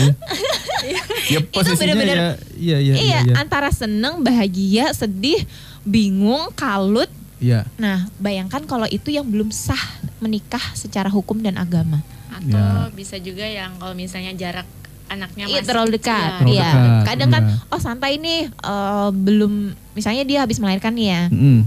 iya. 0.82 1.00
ya 1.32 1.40
posisinya 1.46 1.92
bener-bener- 1.92 2.16
ya, 2.16 2.30
iya, 2.56 2.78
iya, 2.78 2.94
iya, 2.94 2.94
iya, 2.96 3.18
iya. 3.22 3.34
antara 3.36 3.68
seneng, 3.68 4.20
bahagia, 4.20 4.90
sedih, 4.92 5.44
bingung, 5.82 6.48
kalut. 6.54 7.10
Iya. 7.40 7.64
Nah, 7.74 8.06
bayangkan 8.16 8.62
kalau 8.62 8.84
itu 8.86 9.08
yang 9.08 9.24
belum 9.24 9.48
sah 9.48 9.80
menikah 10.18 10.62
secara 10.72 11.08
hukum 11.08 11.40
dan 11.40 11.56
agama. 11.56 12.04
Atau 12.30 12.52
Ya. 12.52 12.92
bisa 12.92 13.16
juga 13.16 13.42
yang 13.42 13.74
kalau 13.76 13.92
misalnya 13.92 14.30
jarak 14.32 14.68
anaknya 15.08 15.44
Iya 15.44 15.58
masih 15.58 15.66
terlalu 15.66 15.90
dekat. 15.96 16.30
Terlalu 16.38 16.54
Iya. 16.54 16.68
dekat, 16.68 17.02
Kadang 17.02 17.30
kan, 17.30 17.42
iya. 17.42 17.56
oh 17.66 17.80
santai 17.80 18.12
nih, 18.16 18.40
eh, 18.46 19.08
belum, 19.10 19.52
misalnya 19.90 20.22
dia 20.22 20.38
habis 20.40 20.56
melahirkan 20.56 20.92
nih 20.92 21.06
ya, 21.08 21.22
Mm-mm. 21.26 21.58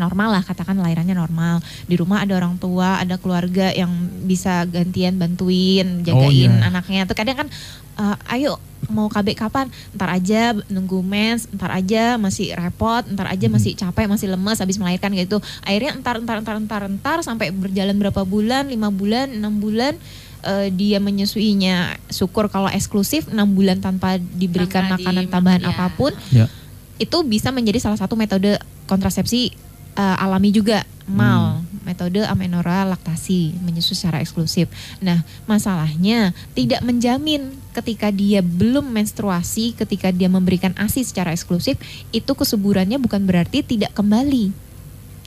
Normal 0.00 0.32
lah, 0.32 0.42
katakan 0.42 0.74
lahirannya 0.74 1.12
normal. 1.12 1.60
Di 1.84 1.94
rumah 1.94 2.24
ada 2.24 2.32
orang 2.34 2.56
tua, 2.56 2.96
ada 2.96 3.14
keluarga 3.14 3.68
yang 3.70 3.92
bisa 4.22 4.64
gantian 4.64 5.14
bantuin, 5.14 6.00
jagain 6.00 6.50
iya. 6.50 6.66
anaknya. 6.66 7.04
Tuh 7.04 7.12
kadang 7.12 7.36
kan, 7.36 7.48
eh, 7.94 8.16
ayo 8.32 8.56
mau 8.88 9.06
KB 9.06 9.36
kapan? 9.36 9.68
Ntar 9.92 10.08
aja 10.10 10.40
nunggu 10.66 10.98
mens, 11.00 11.44
ntar 11.46 11.70
aja 11.70 12.16
masih 12.16 12.50
repot, 12.52 13.04
ntar 13.06 13.28
aja 13.28 13.46
Hmm. 13.46 13.54
masih 13.54 13.72
capek, 13.74 14.08
masih 14.08 14.26
lemes 14.26 14.56
habis 14.56 14.76
melahirkan 14.76 15.12
gitu. 15.12 15.36
Akhirnya 15.60 15.92
entar, 15.92 16.16
entar, 16.16 16.36
entar, 16.36 16.56
entar, 16.56 16.80
entar 16.82 17.18
sampai 17.20 17.52
berjalan 17.52 17.94
berapa 17.94 18.24
bulan, 18.24 18.66
lima 18.66 18.88
bulan, 18.88 19.30
enam 19.30 19.54
bulan. 19.54 20.00
eh, 20.40 20.72
dia 20.72 20.96
menyusuinya 20.96 22.00
syukur 22.08 22.48
kalau 22.48 22.64
eksklusif 22.66 23.28
enam 23.28 23.52
bulan 23.52 23.76
tanpa 23.78 24.16
diberikan 24.16 24.88
Tanpa 24.88 24.96
makanan 24.96 25.24
di- 25.28 25.30
tambahan 25.30 25.60
ya. 25.60 25.68
apa 25.68 25.86
pun 25.92 26.16
Ya. 26.32 26.48
itu 26.96 27.20
bisa 27.22 27.52
menjadi 27.52 27.76
salah 27.76 28.00
satu 28.00 28.16
metode 28.16 28.56
kontrasepsi 28.88 29.52
eh, 30.00 30.24
alami 30.24 30.48
juga 30.50 30.80
mal 31.04 31.60
metode 31.82 32.22
amenorrhea 32.22 32.86
laktasi 32.86 33.52
menyusu 33.60 33.92
secara 33.92 34.22
eksklusif. 34.22 34.70
Nah 34.98 35.20
masalahnya 35.44 36.30
tidak 36.54 36.80
menjamin 36.80 37.50
ketika 37.70 38.08
dia 38.10 38.40
belum 38.40 38.88
menstruasi, 38.88 39.74
ketika 39.74 40.08
dia 40.10 40.26
memberikan 40.26 40.70
asi 40.78 41.02
secara 41.02 41.30
eksklusif 41.30 41.76
itu 42.10 42.30
kesuburannya 42.30 42.96
bukan 42.96 43.26
berarti 43.26 43.60
tidak 43.60 43.92
kembali. 43.92 44.70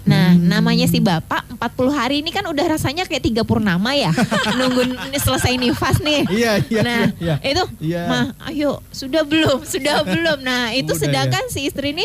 Nah, 0.03 0.35
Hmm. 0.35 0.51
namanya 0.51 0.83
si 0.83 0.99
bapak 0.99 1.47
40 1.55 1.95
hari 1.95 2.19
ini 2.19 2.27
kan 2.27 2.43
udah 2.43 2.75
rasanya 2.75 3.07
kayak 3.07 3.23
tiga 3.23 3.47
purnama 3.47 3.95
ya. 3.95 4.11
Nunggu 4.59 4.83
ini 4.99 5.15
selesai 5.15 5.55
nifas 5.55 6.03
nih. 6.03 6.27
Iya, 6.27 6.51
iya, 6.67 6.81
Nah, 6.83 7.01
iya, 7.23 7.35
iya. 7.39 7.51
itu 7.55 7.63
Iya. 7.79 8.01
mah 8.11 8.25
ayo 8.51 8.83
sudah 8.91 9.23
belum 9.23 9.63
sudah 9.63 10.03
belum 10.11 10.43
nah 10.43 10.75
itu 10.75 10.91
Udah, 10.91 11.07
sedangkan 11.07 11.47
si 11.47 11.71
istri 11.71 11.95
ini 11.95 12.03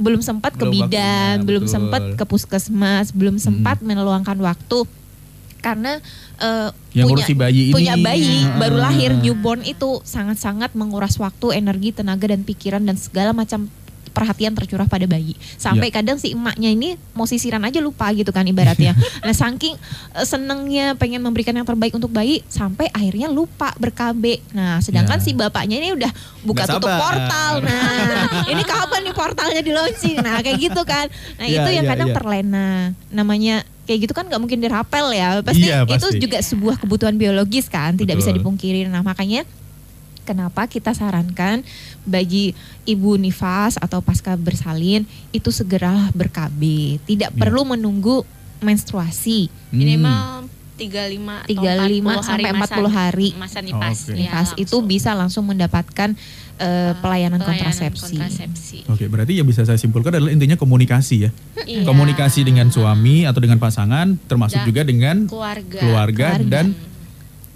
belum 0.00 0.20
sempat 0.20 0.56
ke 0.56 0.64
bidan 0.64 1.44
belum 1.44 1.64
betul. 1.64 1.74
sempat 1.76 2.02
ke 2.16 2.24
puskesmas 2.24 3.12
belum 3.12 3.36
sempat 3.36 3.78
meluangkan 3.80 4.40
waktu 4.40 4.88
karena 5.60 6.00
eh, 6.40 6.68
Yang 6.96 7.06
punya 7.12 7.26
bayi 7.36 7.62
ini. 7.68 7.74
punya 7.76 7.94
bayi 7.94 8.36
Ah. 8.42 8.56
baru 8.56 8.76
lahir 8.80 9.10
newborn 9.14 9.60
itu 9.62 10.00
sangat-sangat 10.02 10.72
menguras 10.72 11.20
waktu, 11.20 11.52
energi, 11.54 11.92
tenaga 11.92 12.32
dan 12.32 12.42
pikiran 12.42 12.80
dan 12.80 12.96
segala 12.96 13.36
macam 13.36 13.68
perhatian 14.10 14.52
tercurah 14.52 14.84
pada 14.84 15.04
bayi. 15.04 15.32
Sampai 15.54 15.88
Ya. 15.88 15.94
kadang 15.96 16.16
si 16.16 16.30
emaknya 16.30 16.68
ini 16.68 16.88
mau 17.12 17.24
sisiran 17.24 17.62
aja 17.62 17.78
lupa 17.78 18.10
gitu 18.10 18.28
kan 18.28 18.42
ibaratnya. 18.42 18.92
nah, 19.24 19.32
saking 19.32 19.74
eh, 20.12 20.24
senengnya 20.24 20.92
pengen 20.94 21.20
memberikan 21.20 21.52
yang 21.52 21.64
terbaik 21.64 21.92
untuk 21.92 22.10
bayi 22.10 22.42
sampai 22.46 22.88
akhirnya 22.88 23.26
lupa 23.26 23.70
berkabe. 23.76 24.42
Nah, 24.50 24.78
sedangkan 24.78 25.16
Ya. 25.16 25.24
si 25.24 25.30
bapaknya 25.32 25.78
ini 25.78 25.94
udah 25.94 26.10
buka 26.42 26.64
Nggak 26.64 26.74
tutup 26.76 26.90
sabar. 26.90 27.00
portal. 27.00 27.52
Nah, 27.62 27.90
ini 28.52 28.62
kapan 28.62 29.00
nih 29.02 29.14
portalnya 29.14 29.60
di 29.60 29.70
launching? 29.70 30.16
Nah, 30.18 30.38
kayak 30.40 30.58
gitu 30.60 30.82
kan. 30.82 31.06
Nah, 31.36 31.46
Ya, 31.46 31.62
itu 31.62 31.70
yang 31.72 31.86
ya, 31.86 31.90
kadang 31.90 32.08
ya. 32.10 32.14
terlena. 32.14 32.70
Namanya 33.08 33.56
kayak 33.84 34.06
gitu 34.06 34.12
kan 34.12 34.26
nggak 34.26 34.38
mungkin 34.38 34.58
dirapel 34.58 35.06
ya. 35.10 35.40
Pasti, 35.40 35.66
Iya, 35.66 35.82
itu 35.82 35.98
pasti. 35.98 36.18
juga 36.18 36.38
sebuah 36.38 36.76
kebutuhan 36.78 37.14
biologis 37.14 37.66
kan, 37.66 37.94
tidak 37.94 38.16
bisa 38.16 38.30
Betul. 38.30 38.38
dipungkiri. 38.42 38.86
Nah, 38.86 39.00
makanya 39.00 39.42
kenapa 40.22 40.64
kita 40.64 40.90
sarankan 40.90 41.62
bagi 42.02 42.52
ibu 42.84 43.14
nifas 43.14 43.76
atau 43.76 43.98
pasca 43.98 44.34
bersalin 44.34 45.02
itu 45.30 45.50
segera 45.50 46.08
ber-KB. 46.10 46.60
Tidak 47.02 47.30
Iya. 47.30 47.38
perlu 47.38 47.64
menunggu 47.66 48.22
menstruasi. 48.60 49.48
Hmm. 49.70 49.74
Minimal 49.74 50.22
35 50.76 51.44
atau 51.44 51.52
35 51.60 52.08
40 52.16 52.24
sampai 52.24 52.50
masa- 52.50 52.72
40 52.72 52.88
hari. 52.90 53.28
masa 53.34 53.58
nipas. 53.60 53.98
Oke. 54.02 54.10
Ya, 54.10 54.16
Nifas 54.16 54.48
itu 54.54 54.64
langsung. 54.74 54.82
bisa 54.86 55.10
langsung 55.12 55.44
mendapatkan 55.44 56.10
eh, 56.56 56.92
pelayanan, 56.94 57.40
Pelayanan 57.40 57.40
kontrasepsi. 57.40 58.16
kontrasepsi. 58.16 58.78
Oke, 58.86 59.08
berarti 59.08 59.32
yang 59.32 59.48
bisa 59.48 59.64
saya 59.64 59.76
simpulkan 59.76 60.12
adalah 60.12 60.28
intinya 60.28 60.56
komunikasi 60.56 61.16
ya. 61.18 61.30
Iya. 61.58 61.84
Komunikasi 61.84 62.44
dengan 62.44 62.68
suami 62.68 63.24
atau 63.24 63.40
dengan 63.40 63.56
pasangan, 63.56 64.20
termasuk 64.22 64.60
Dan 64.60 64.68
juga 64.68 64.84
dengan 64.84 65.24
keluarga. 65.24 65.80
keluarga, 65.80 66.26
Keluarga. 66.36 66.48
dan 66.52 66.66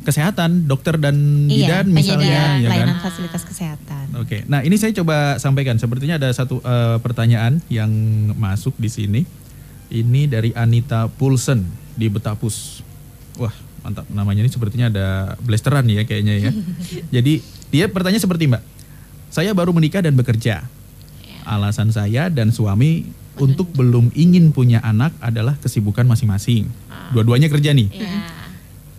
kesehatan, 0.05 0.69
dokter 0.69 1.01
dan 1.01 1.17
Iya, 1.49 1.83
bidan 1.83 1.87
misalnya, 1.91 2.61
ya 2.61 2.69
kan? 2.69 2.71
pelayanan 2.71 2.99
fasilitas 3.01 3.43
kesehatan. 3.43 4.05
Oke, 4.21 4.45
nah 4.47 4.61
ini 4.61 4.77
saya 4.77 4.93
coba 4.93 5.41
sampaikan. 5.41 5.81
Sepertinya 5.81 6.21
ada 6.21 6.29
satu 6.31 6.61
eh, 6.61 6.97
pertanyaan 7.01 7.59
yang 7.73 7.91
masuk 8.37 8.77
di 8.77 8.93
sini. 8.93 9.21
Ini 9.89 10.29
dari 10.29 10.53
Anita 10.53 11.09
Pulsen 11.09 11.65
di 11.97 12.07
Betapus. 12.13 12.85
Wah, 13.41 13.53
mantap. 13.83 14.05
Namanya 14.13 14.45
ini 14.45 14.51
sepertinya 14.53 14.93
ada 14.93 15.07
blasteran 15.41 15.89
ya 15.89 16.05
kayaknya 16.05 16.35
ya. 16.39 16.51
Jadi 17.21 17.41
dia 17.73 17.89
pertanyaan 17.89 18.23
seperti 18.23 18.47
Mbak. 18.47 18.63
Saya 19.33 19.51
baru 19.57 19.75
menikah 19.75 20.05
dan 20.05 20.15
bekerja. 20.15 20.63
Alasan 21.45 21.93
saya 21.93 22.31
dan 22.33 22.55
suami 22.55 23.05
untuk 23.37 23.67
belum 23.75 24.15
ingin 24.15 24.55
punya 24.55 24.79
anak 24.81 25.11
adalah 25.19 25.59
kesibukan 25.59 26.07
masing-masing. 26.07 26.71
Dua-duanya 27.13 27.51
kerja 27.51 27.75
nih. 27.75 27.91
Ya. 27.91 28.44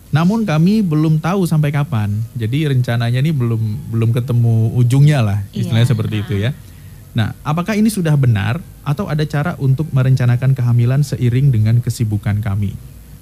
Namun 0.08 0.46
kami 0.46 0.80
belum 0.80 1.18
tahu 1.18 1.44
sampai 1.44 1.70
kapan. 1.70 2.14
Jadi 2.32 2.66
rencananya 2.66 3.18
ini 3.18 3.34
belum 3.34 3.90
belum 3.90 4.10
ketemu 4.10 4.70
ujungnya 4.74 5.18
lah, 5.20 5.38
istilahnya 5.50 5.82
Iya. 5.82 5.92
seperti 5.92 6.16
itu 6.22 6.34
ya. 6.38 6.50
Nah, 7.12 7.32
apakah 7.42 7.74
ini 7.74 7.88
sudah 7.88 8.12
benar 8.14 8.60
atau 8.82 9.08
ada 9.08 9.24
cara 9.24 9.56
untuk 9.56 9.88
merencanakan 9.90 10.52
kehamilan 10.52 11.00
seiring 11.00 11.48
dengan 11.48 11.80
kesibukan 11.80 12.38
kami? 12.38 12.76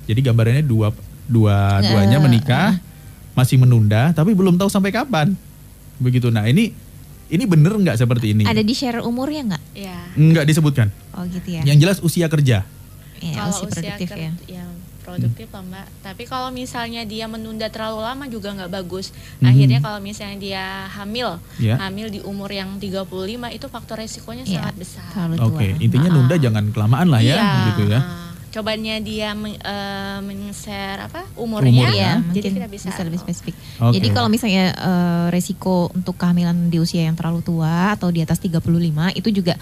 Jadi 0.04 0.20
gambarannya 0.20 0.62
dua 0.62 0.92
dua 1.24 1.80
duanya 1.80 2.18
Eh, 2.18 2.22
menikah 2.22 2.76
masih 3.32 3.56
menunda 3.56 4.12
tapi 4.12 4.36
belum 4.36 4.60
tahu 4.60 4.68
sampai 4.68 4.92
kapan. 4.92 5.32
Begitu. 5.96 6.28
Nah, 6.28 6.44
ini 6.44 6.74
ini 7.26 7.44
bener 7.48 7.72
nggak 7.72 7.96
seperti 7.96 8.36
ini? 8.36 8.44
Ada 8.44 8.60
di 8.60 8.74
share 8.76 9.00
umurnya 9.00 9.56
nggak? 9.56 9.62
Ya. 9.72 9.98
Nggak 10.12 10.44
disebutkan. 10.44 10.92
Oh 11.16 11.24
gitu 11.24 11.48
ya. 11.48 11.62
Yang 11.64 11.78
jelas 11.80 11.98
usia 12.02 12.26
kerja. 12.28 12.68
Ya, 13.24 13.32
kalau 13.32 13.56
usia 13.56 13.72
produktif 13.72 14.08
ker- 14.10 14.20
ya. 14.20 14.30
ya 14.44 14.64
produktif 15.04 15.46
lah 15.52 15.60
mbak 15.60 15.86
tapi 16.00 16.24
kalau 16.24 16.48
misalnya 16.48 17.04
dia 17.04 17.28
menunda 17.28 17.68
terlalu 17.68 18.00
lama 18.00 18.24
juga 18.26 18.50
nggak 18.50 18.72
bagus 18.72 19.12
Mhm. 19.38 19.46
akhirnya 19.46 19.78
kalau 19.78 20.00
misalnya 20.00 20.38
dia 20.38 20.64
hamil 20.90 21.36
Ya. 21.60 21.76
hamil 21.78 22.08
di 22.08 22.20
umur 22.20 22.48
yang 22.48 22.80
35 22.80 23.04
itu 23.50 23.68
faktor 23.68 24.00
resikonya 24.00 24.42
Iya, 24.42 24.64
sangat 24.64 24.74
besar. 24.74 25.04
Oke, 25.38 25.76
intinya 25.78 26.08
Ah. 26.08 26.14
nunda 26.14 26.36
jangan 26.36 26.64
kelamaan 26.70 27.06
lah 27.06 27.20
ya, 27.20 27.36
Iya, 27.36 27.52
gitu 27.70 27.84
ya. 27.86 28.00
cobanya 28.50 28.94
dia 28.98 29.34
men, 29.34 29.58
men-share 30.22 31.00
apa 31.04 31.26
umurnya, 31.34 31.90
Umurnya. 31.90 31.90
Iya, 31.90 32.12
jadi 32.30 32.48
mungkin 32.48 32.52
kita 32.54 32.68
bisa, 32.70 33.02
lebih 33.02 33.18
spesifik. 33.18 33.54
Oke. 33.82 33.98
Jadi 33.98 34.08
kalau 34.10 34.28
misalnya 34.30 34.64
eh, 34.72 35.26
resiko 35.28 35.90
untuk 35.90 36.14
kehamilan 36.14 36.70
di 36.70 36.78
usia 36.78 37.02
yang 37.02 37.18
terlalu 37.18 37.42
tua 37.42 37.98
atau 37.98 38.08
di 38.08 38.22
atas 38.22 38.38
35 38.38 38.62
itu 39.12 39.28
juga 39.32 39.58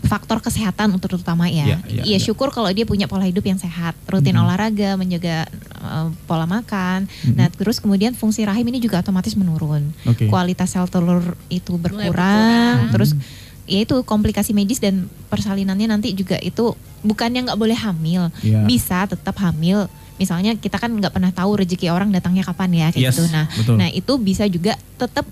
faktor 0.00 0.38
kesehatan 0.38 0.90
untuk 0.90 1.10
terutama 1.10 1.46
ya. 1.46 1.64
Iya, 1.64 1.78
iya, 1.84 2.02
Iya, 2.02 2.02
iya. 2.06 2.18
syukur 2.18 2.48
kalau 2.48 2.68
dia 2.68 2.82
punya 2.82 3.04
pola 3.04 3.24
hidup 3.24 3.42
yang 3.42 3.56
sehat, 3.56 3.98
rutin 4.04 4.34
Mhm. 4.34 4.42
olahraga, 4.42 4.90
menjaga 4.94 5.48
eh, 5.78 6.06
pola 6.24 6.44
makan. 6.44 7.06
Mhm. 7.06 7.34
Nah, 7.34 7.48
terus 7.48 7.78
kemudian 7.78 8.12
fungsi 8.12 8.42
rahim 8.42 8.66
ini 8.66 8.78
juga 8.78 8.98
otomatis 8.98 9.32
menurun. 9.32 9.90
Oke. 10.04 10.26
Kualitas 10.26 10.68
sel 10.68 10.86
telur 10.86 11.22
itu 11.48 11.74
berkurang, 11.74 12.10
berkurang. 12.10 12.76
terus 12.90 13.10
Hmm. 13.12 13.22
ya 13.64 13.78
itu 13.80 13.96
komplikasi 14.02 14.52
medis 14.52 14.78
dan 14.78 15.06
persalinannya 15.26 15.86
nanti 15.88 16.12
juga 16.12 16.36
itu 16.38 16.72
bukannya 17.00 17.46
nggak 17.46 17.58
boleh 17.58 17.76
hamil, 17.76 18.30
Iya. 18.40 18.64
bisa 18.64 19.06
tetap 19.06 19.38
hamil. 19.38 19.86
Misalnya 20.16 20.54
kita 20.54 20.76
kan 20.76 20.90
nggak 20.90 21.14
pernah 21.14 21.30
tahu 21.30 21.62
rezeki 21.62 21.88
orang 21.88 22.10
datangnya 22.10 22.42
kapan 22.42 22.70
ya 22.72 22.86
kayak 22.90 23.06
Yes, 23.06 23.14
gitu. 23.14 23.30
Nah, 23.30 23.46
betul. 23.48 23.74
nah 23.76 23.88
itu 23.88 24.12
bisa 24.18 24.44
juga 24.46 24.74
tetap 24.96 25.22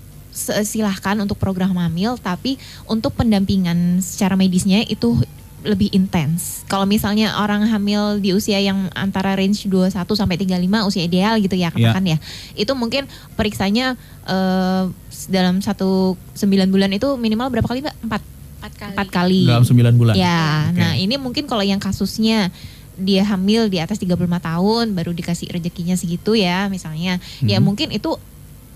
silahkan 0.63 1.17
untuk 1.17 1.41
program 1.41 1.73
hamil, 1.73 2.15
tapi 2.21 2.61
untuk 2.85 3.17
pendampingan 3.17 3.99
secara 4.05 4.37
medisnya 4.37 4.85
itu 4.85 5.17
lebih 5.65 5.89
intens. 5.91 6.63
Kalau 6.69 6.85
misalnya 6.85 7.33
orang 7.41 7.65
hamil 7.67 8.21
di 8.21 8.31
usia 8.31 8.61
yang 8.61 8.87
antara 8.93 9.33
range 9.35 9.65
21 9.65 9.91
sampai 10.15 10.37
35 10.39 10.87
usia 10.87 11.03
ideal 11.03 11.35
gitu 11.41 11.57
ya 11.57 11.73
katakan 11.73 12.05
ya. 12.05 12.17
Itu 12.53 12.77
mungkin 12.77 13.09
periksanya 13.33 13.97
eh, 14.23 14.83
dalam 15.27 15.59
satu 15.59 16.15
9 16.37 16.71
bulan 16.71 16.93
itu 16.93 17.09
minimal 17.17 17.49
berapa 17.51 17.67
kali 17.67 17.83
Mbak? 17.83 17.95
Empat, 18.05 18.21
empat 18.61 18.73
kali 18.77 18.91
empat 18.93 19.07
kali. 19.09 19.41
Dalam 19.49 19.65
9 19.65 19.99
bulan. 19.99 20.13
Ya, 20.15 20.71
Oke. 20.71 20.77
nah 20.79 20.93
ini 20.95 21.15
mungkin 21.19 21.49
kalau 21.49 21.65
yang 21.65 21.81
kasusnya 21.81 22.53
dia 22.97 23.21
hamil 23.25 23.69
di 23.69 23.77
atas 23.77 24.01
35 24.01 24.17
tahun 24.41 24.85
baru 24.93 25.13
dikasih 25.13 25.53
rezekinya 25.53 25.97
segitu 25.97 26.37
ya 26.37 26.69
misalnya. 26.69 27.19
Ya 27.43 27.57
Mhm. 27.59 27.65
mungkin 27.65 27.87
itu 27.91 28.15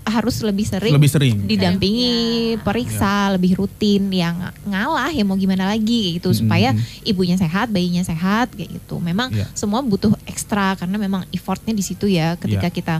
harus 0.02 0.42
lebih 0.42 0.66
sering 0.66 0.92
Lebih 0.92 1.10
sering. 1.10 1.34
didampingi, 1.46 2.58
periksa 2.60 3.30
lebih 3.30 3.54
rutin 3.54 4.10
yang 4.10 4.34
ngalah 4.66 5.08
ya 5.08 5.22
mau 5.22 5.38
gimana 5.38 5.64
lagi 5.64 6.18
gitu 6.18 6.34
Mhm. 6.34 6.38
supaya 6.42 6.74
ibunya 7.02 7.38
sehat, 7.38 7.70
bayinya 7.70 8.02
sehat 8.02 8.50
kayak 8.52 8.82
gitu. 8.82 8.98
Memang 8.98 9.30
Iya. 9.30 9.46
semua 9.54 9.78
butuh 9.80 10.10
ekstra 10.26 10.74
karena 10.74 10.98
memang 10.98 11.22
effortnya 11.30 11.70
di 11.70 11.84
situ 11.86 12.10
ya 12.10 12.34
ketika 12.34 12.66
Iya. 12.66 12.74
kita 12.74 12.94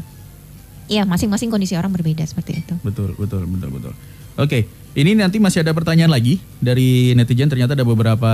ya 0.87 1.03
masing-masing 1.03 1.49
kondisi 1.49 1.75
orang 1.75 1.91
berbeda 1.91 2.23
seperti 2.23 2.63
itu. 2.63 2.75
Betul, 2.83 3.19
betul, 3.19 3.47
betul, 3.47 3.71
betul. 3.73 3.93
Oke, 4.33 4.65
ini 4.95 5.13
nanti 5.13 5.37
masih 5.37 5.61
ada 5.61 5.77
pertanyaan 5.77 6.09
lagi 6.09 6.41
dari 6.57 7.13
netizen. 7.13 7.53
Ternyata 7.53 7.77
ada 7.77 7.85
beberapa 7.85 8.33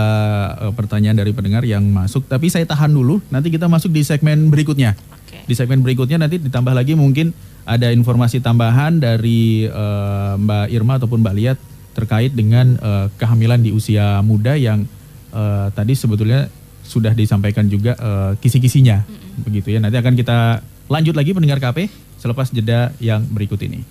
eh, 0.61 0.73
pertanyaan 0.75 1.19
dari 1.19 1.35
pendengar 1.35 1.67
yang 1.67 1.83
masuk. 1.89 2.27
Tapi 2.27 2.47
saya 2.47 2.63
tahan 2.67 2.93
dulu. 2.93 3.19
Nanti 3.31 3.51
kita 3.51 3.67
masuk 3.67 3.91
di 3.91 4.07
segmen 4.07 4.47
berikutnya. 4.47 4.95
Oke. 4.95 5.43
Di 5.43 5.55
segmen 5.57 5.83
berikutnya 5.83 6.19
nanti 6.19 6.39
ditambah 6.39 6.71
lagi 6.71 6.95
mungkin 6.95 7.35
ada 7.69 7.93
informasi 7.93 8.41
tambahan 8.41 8.97
dari 8.97 9.69
eh, 9.69 10.33
Mbak 10.41 10.67
Irma 10.73 10.97
ataupun 10.97 11.21
Mbak 11.21 11.37
Liat 11.37 11.59
terkait 11.93 12.33
dengan 12.33 12.81
eh, 12.81 13.07
kehamilan 13.21 13.61
di 13.61 13.77
usia 13.77 14.25
muda 14.25 14.57
yang 14.57 14.89
eh, 15.37 15.69
tadi 15.77 15.93
sebetulnya 15.93 16.49
sudah 16.81 17.13
disampaikan 17.13 17.69
juga 17.69 17.93
eh, 18.01 18.33
kisi-kisinya, 18.41 19.05
begitu 19.45 19.77
ya. 19.77 19.85
Nanti 19.85 20.01
akan 20.01 20.17
kita 20.17 20.65
lanjut 20.89 21.13
lagi 21.13 21.37
pendengar 21.37 21.61
KP 21.61 21.93
selepas 22.17 22.49
jeda 22.49 22.97
yang 23.05 23.21
berikut 23.29 23.61
ini. 23.61 23.85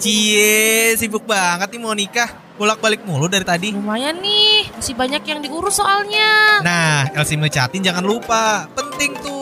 Cie, 0.00 0.96
sibuk 0.96 1.28
banget 1.28 1.76
nih 1.76 1.80
mau 1.84 1.92
nikah. 1.92 2.56
Bolak-balik 2.56 3.04
mulu 3.04 3.28
dari 3.28 3.44
tadi. 3.44 3.68
Lumayan 3.72 4.16
nih, 4.24 4.72
masih 4.72 4.96
banyak 4.96 5.20
yang 5.28 5.44
diurus 5.44 5.76
soalnya. 5.76 6.64
Nah, 6.64 7.12
LC 7.12 7.36
Milcatin 7.36 7.84
jangan 7.84 8.04
lupa. 8.04 8.64
Penting 8.72 9.12
tuh. 9.20 9.39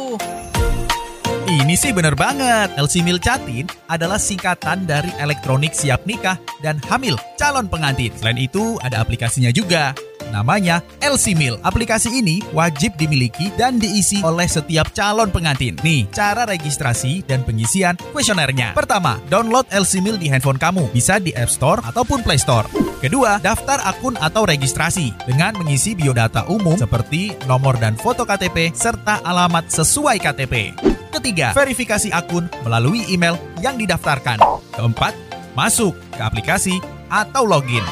Ini 1.49 1.81
sih 1.81 1.97
bener 1.97 2.13
banget. 2.13 2.77
LC 2.77 3.01
Milcatin 3.01 3.65
adalah 3.89 4.21
singkatan 4.21 4.85
dari 4.85 5.09
elektronik 5.17 5.73
siap 5.73 6.05
nikah 6.05 6.37
dan 6.61 6.77
hamil 6.93 7.17
calon 7.41 7.65
pengantin. 7.73 8.13
Selain 8.21 8.37
itu, 8.37 8.77
ada 8.85 9.01
aplikasinya 9.01 9.49
juga. 9.49 9.97
Namanya 10.31 10.85
LC 11.01 11.33
Mil. 11.35 11.57
Aplikasi 11.65 12.13
ini 12.13 12.45
wajib 12.53 12.95
dimiliki 13.01 13.49
dan 13.57 13.81
diisi 13.81 14.21
oleh 14.21 14.47
setiap 14.47 14.93
calon 14.93 15.33
pengantin. 15.33 15.77
Nih, 15.81 16.09
cara 16.13 16.45
registrasi 16.45 17.25
dan 17.25 17.45
pengisian 17.45 17.97
kuesionernya. 18.13 18.77
Pertama, 18.77 19.17
download 19.33 19.69
LC 19.73 20.05
Mil 20.05 20.21
di 20.21 20.29
handphone 20.29 20.61
kamu. 20.61 20.93
Bisa 20.93 21.17
di 21.21 21.33
App 21.37 21.53
Store 21.53 21.81
ataupun 21.85 22.21
Play 22.21 22.41
Store. 22.41 22.69
Kedua, 22.99 23.39
daftar 23.39 23.79
akun 23.87 24.19
atau 24.19 24.43
registrasi 24.43 25.15
dengan 25.23 25.55
mengisi 25.55 25.95
biodata 25.95 26.43
umum 26.51 26.75
seperti 26.75 27.31
nomor 27.47 27.79
dan 27.79 27.95
foto 27.95 28.27
KTP 28.27 28.75
serta 28.75 29.23
alamat 29.23 29.71
sesuai 29.71 30.19
KTP. 30.19 30.75
Ketiga, 31.15 31.55
verifikasi 31.55 32.11
akun 32.11 32.51
melalui 32.67 33.07
email 33.07 33.39
yang 33.63 33.79
didaftarkan. 33.79 34.43
Keempat, 34.75 35.15
masuk 35.55 35.95
ke 36.15 36.23
aplikasi 36.23 36.83
atau 37.07 37.47
login. 37.47 37.83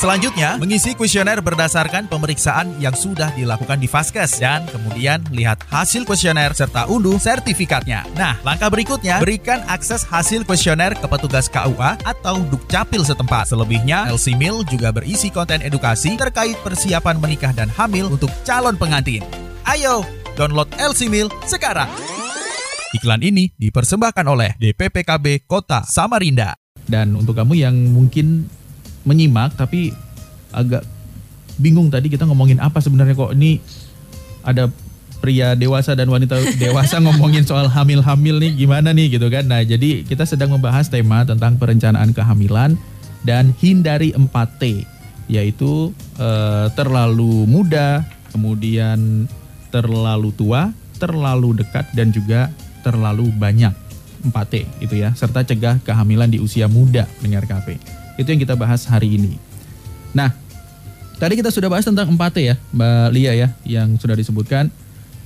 Selanjutnya, 0.00 0.56
mengisi 0.56 0.96
kuesioner 0.96 1.44
berdasarkan 1.44 2.08
pemeriksaan 2.08 2.72
yang 2.80 2.96
sudah 2.96 3.36
dilakukan 3.36 3.76
di 3.76 3.84
Vaskes 3.84 4.40
dan 4.40 4.64
kemudian 4.72 5.20
lihat 5.28 5.60
hasil 5.68 6.08
kuesioner 6.08 6.56
serta 6.56 6.88
unduh 6.88 7.20
sertifikatnya. 7.20 8.08
Nah, 8.16 8.40
langkah 8.40 8.72
berikutnya, 8.72 9.20
berikan 9.20 9.60
akses 9.68 10.08
hasil 10.08 10.48
kuesioner 10.48 10.96
ke 10.96 11.04
petugas 11.04 11.52
KUA 11.52 12.00
atau 12.00 12.40
Dukcapil 12.48 13.04
setempat. 13.04 13.52
Selebihnya, 13.52 14.08
LC 14.08 14.40
Mil 14.40 14.64
juga 14.64 14.88
berisi 14.88 15.28
konten 15.28 15.60
edukasi 15.60 16.16
terkait 16.16 16.56
persiapan 16.64 17.20
menikah 17.20 17.52
dan 17.52 17.68
hamil 17.68 18.08
untuk 18.08 18.32
calon 18.48 18.80
pengantin. 18.80 19.20
Ayo, 19.68 20.00
download 20.32 20.72
LC 20.80 21.12
Mil 21.12 21.28
sekarang. 21.44 21.92
Iklan 22.96 23.20
ini 23.20 23.52
dipersembahkan 23.52 24.24
oleh 24.24 24.56
DPPKB 24.56 25.44
Kota 25.44 25.84
Samarinda. 25.84 26.56
Dan 26.88 27.20
untuk 27.20 27.36
kamu 27.36 27.52
yang 27.52 27.76
mungkin 27.92 28.48
menyimak 29.06 29.56
tapi 29.56 29.94
agak 30.50 30.84
bingung 31.60 31.92
tadi 31.92 32.08
kita 32.08 32.24
ngomongin 32.24 32.58
apa 32.58 32.80
sebenarnya 32.80 33.16
kok 33.16 33.32
ini 33.36 33.60
ada 34.40 34.72
pria 35.20 35.52
dewasa 35.52 35.92
dan 35.92 36.08
wanita 36.08 36.40
dewasa 36.56 36.96
ngomongin 37.04 37.44
soal 37.44 37.68
hamil-hamil 37.68 38.40
nih 38.40 38.56
gimana 38.56 38.90
nih 38.96 39.20
gitu 39.20 39.28
kan. 39.28 39.44
Nah, 39.44 39.60
jadi 39.60 40.02
kita 40.08 40.24
sedang 40.24 40.56
membahas 40.56 40.88
tema 40.88 41.22
tentang 41.28 41.60
perencanaan 41.60 42.16
kehamilan 42.16 42.80
dan 43.22 43.52
hindari 43.60 44.16
4T 44.16 44.88
yaitu 45.30 45.94
eh, 46.18 46.66
terlalu 46.74 47.46
muda, 47.46 48.02
kemudian 48.34 49.30
terlalu 49.70 50.34
tua, 50.34 50.74
terlalu 50.98 51.62
dekat 51.62 51.86
dan 51.94 52.10
juga 52.10 52.50
terlalu 52.82 53.30
banyak 53.30 53.70
4T 54.26 54.84
itu 54.84 55.00
ya 55.00 55.12
serta 55.16 55.44
cegah 55.44 55.80
kehamilan 55.84 56.28
di 56.28 56.42
usia 56.42 56.66
muda 56.66 57.06
pendengar 57.20 57.46
KP. 57.46 57.78
Itu 58.20 58.36
yang 58.36 58.40
kita 58.44 58.52
bahas 58.52 58.84
hari 58.84 59.16
ini. 59.16 59.40
Nah, 60.12 60.36
tadi 61.16 61.40
kita 61.40 61.48
sudah 61.48 61.72
bahas 61.72 61.88
tentang 61.88 62.12
4T 62.12 62.36
ya, 62.44 62.56
Mbak 62.76 63.08
Lia 63.16 63.32
ya, 63.32 63.48
yang 63.64 63.96
sudah 63.96 64.12
disebutkan 64.12 64.68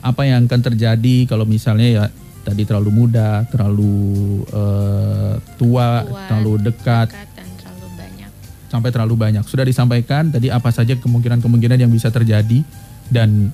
apa 0.05 0.23
yang 0.29 0.45
akan 0.47 0.61
terjadi 0.61 1.25
kalau 1.25 1.49
misalnya 1.49 1.89
ya 1.89 2.05
tadi 2.45 2.69
terlalu 2.69 2.93
muda, 2.93 3.49
terlalu 3.49 4.45
eh, 4.53 5.35
tua, 5.57 6.05
Tua, 6.05 6.29
terlalu 6.29 6.53
dekat, 6.71 7.09
dekat 7.09 7.29
dan 7.33 7.49
terlalu 7.57 7.89
banyak. 7.97 8.31
sampai 8.69 8.91
terlalu 8.93 9.15
banyak. 9.17 9.45
Sudah 9.49 9.65
disampaikan 9.65 10.29
tadi 10.29 10.53
apa 10.53 10.69
saja 10.69 10.93
kemungkinan-kemungkinan 11.01 11.81
yang 11.81 11.91
bisa 11.91 12.13
terjadi 12.13 12.61
dan 13.09 13.49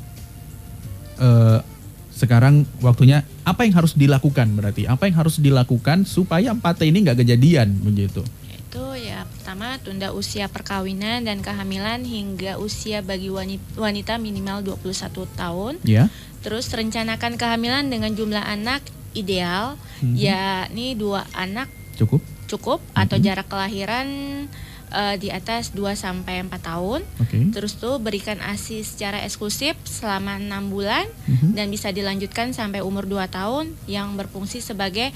eh, 1.23 1.63
sekarang 2.11 2.67
waktunya 2.83 3.23
apa 3.47 3.65
yang 3.65 3.79
harus 3.81 3.97
dilakukan 3.97 4.53
berarti 4.53 4.85
apa 4.85 5.09
yang 5.09 5.17
harus 5.23 5.41
dilakukan 5.41 6.05
supaya 6.05 6.53
4T 6.53 6.91
ini 6.91 7.07
nggak 7.07 7.23
kejadian 7.23 7.79
begitu. 7.81 8.27
Yaitu 8.51 8.85
ya 9.07 9.23
pertama 9.51 9.83
tunda 9.83 10.15
usia 10.15 10.47
perkawinan 10.47 11.27
dan 11.27 11.43
kehamilan 11.43 12.07
hingga 12.07 12.55
usia 12.63 13.03
bagi 13.03 13.35
wani- 13.35 13.59
wanita 13.75 14.15
minimal 14.15 14.63
21 14.63 15.27
tahun. 15.35 15.75
Ya. 15.83 16.07
Terus 16.39 16.71
rencanakan 16.71 17.35
kehamilan 17.35 17.91
dengan 17.91 18.15
jumlah 18.15 18.47
anak 18.47 18.79
ideal 19.11 19.75
Mhm. 20.07 20.15
yakni 20.15 20.95
dua 20.95 21.27
anak 21.35 21.67
Cukup. 21.99 22.23
cukup 22.47 22.79
atau 22.95 23.19
Mhm. 23.19 23.25
jarak 23.27 23.51
kelahiran 23.51 24.07
eh, 24.91 25.15
di 25.19 25.31
atas 25.31 25.71
2 25.71 25.95
sampai 25.95 26.43
4 26.43 26.67
tahun. 26.67 27.07
Oke. 27.19 27.51
Terus 27.55 27.79
tuh 27.79 27.99
berikan 27.99 28.43
ASI 28.43 28.83
secara 28.83 29.23
eksklusif 29.23 29.79
selama 29.87 30.35
enam 30.35 30.67
bulan 30.67 31.07
Mhm. 31.27 31.55
dan 31.55 31.71
bisa 31.71 31.91
dilanjutkan 31.91 32.51
sampai 32.51 32.83
umur 32.83 33.07
2 33.07 33.27
tahun 33.27 33.71
yang 33.87 34.15
berfungsi 34.15 34.59
sebagai 34.59 35.15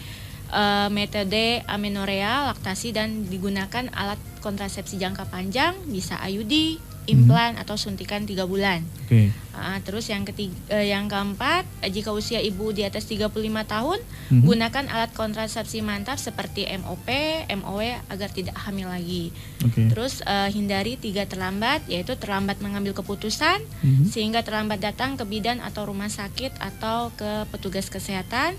eh, 0.55 0.89
metode 0.89 1.67
amenorea 1.67 2.47
laktasi 2.55 2.95
dan 2.95 3.27
digunakan 3.27 3.91
alat 3.91 4.21
kontrasepsi 4.39 4.97
jangka 4.97 5.27
panjang 5.27 5.75
bisa 5.89 6.15
IUD, 6.23 6.79
implan 7.05 7.61
atau 7.61 7.77
suntikan 7.77 8.25
3 8.25 8.49
bulan. 8.49 8.81
Oke. 9.05 9.29
Ah, 9.53 9.77
terus 9.85 10.09
yang 10.09 10.25
ketiga 10.25 10.57
eh, 10.73 10.89
yang 10.89 11.05
keempat, 11.05 11.69
eh, 11.85 11.93
jika 11.93 12.11
usia 12.17 12.41
ibu 12.41 12.73
di 12.73 12.81
atas 12.81 13.05
35 13.05 13.65
tahun, 13.65 14.01
Mhm. 14.33 14.41
gunakan 14.45 14.85
alat 14.89 15.13
kontrasepsi 15.13 15.85
mantap 15.85 16.17
seperti 16.17 16.65
MOP, 16.65 17.09
MOW 17.53 17.81
agar 18.09 18.29
tidak 18.33 18.57
hamil 18.57 18.89
lagi. 18.89 19.31
Oke. 19.65 19.93
Terus 19.93 20.25
eh, 20.25 20.49
hindari 20.49 20.97
tiga 20.97 21.29
terlambat, 21.29 21.85
yaitu 21.93 22.17
terlambat 22.17 22.65
mengambil 22.65 22.97
keputusan, 22.97 23.61
Mhm. 23.85 24.09
sehingga 24.09 24.41
terlambat 24.41 24.81
datang 24.81 25.21
ke 25.21 25.29
bidan 25.29 25.61
atau 25.61 25.85
rumah 25.85 26.09
sakit 26.09 26.57
atau 26.57 27.13
ke 27.17 27.45
petugas 27.53 27.93
kesehatan. 27.93 28.57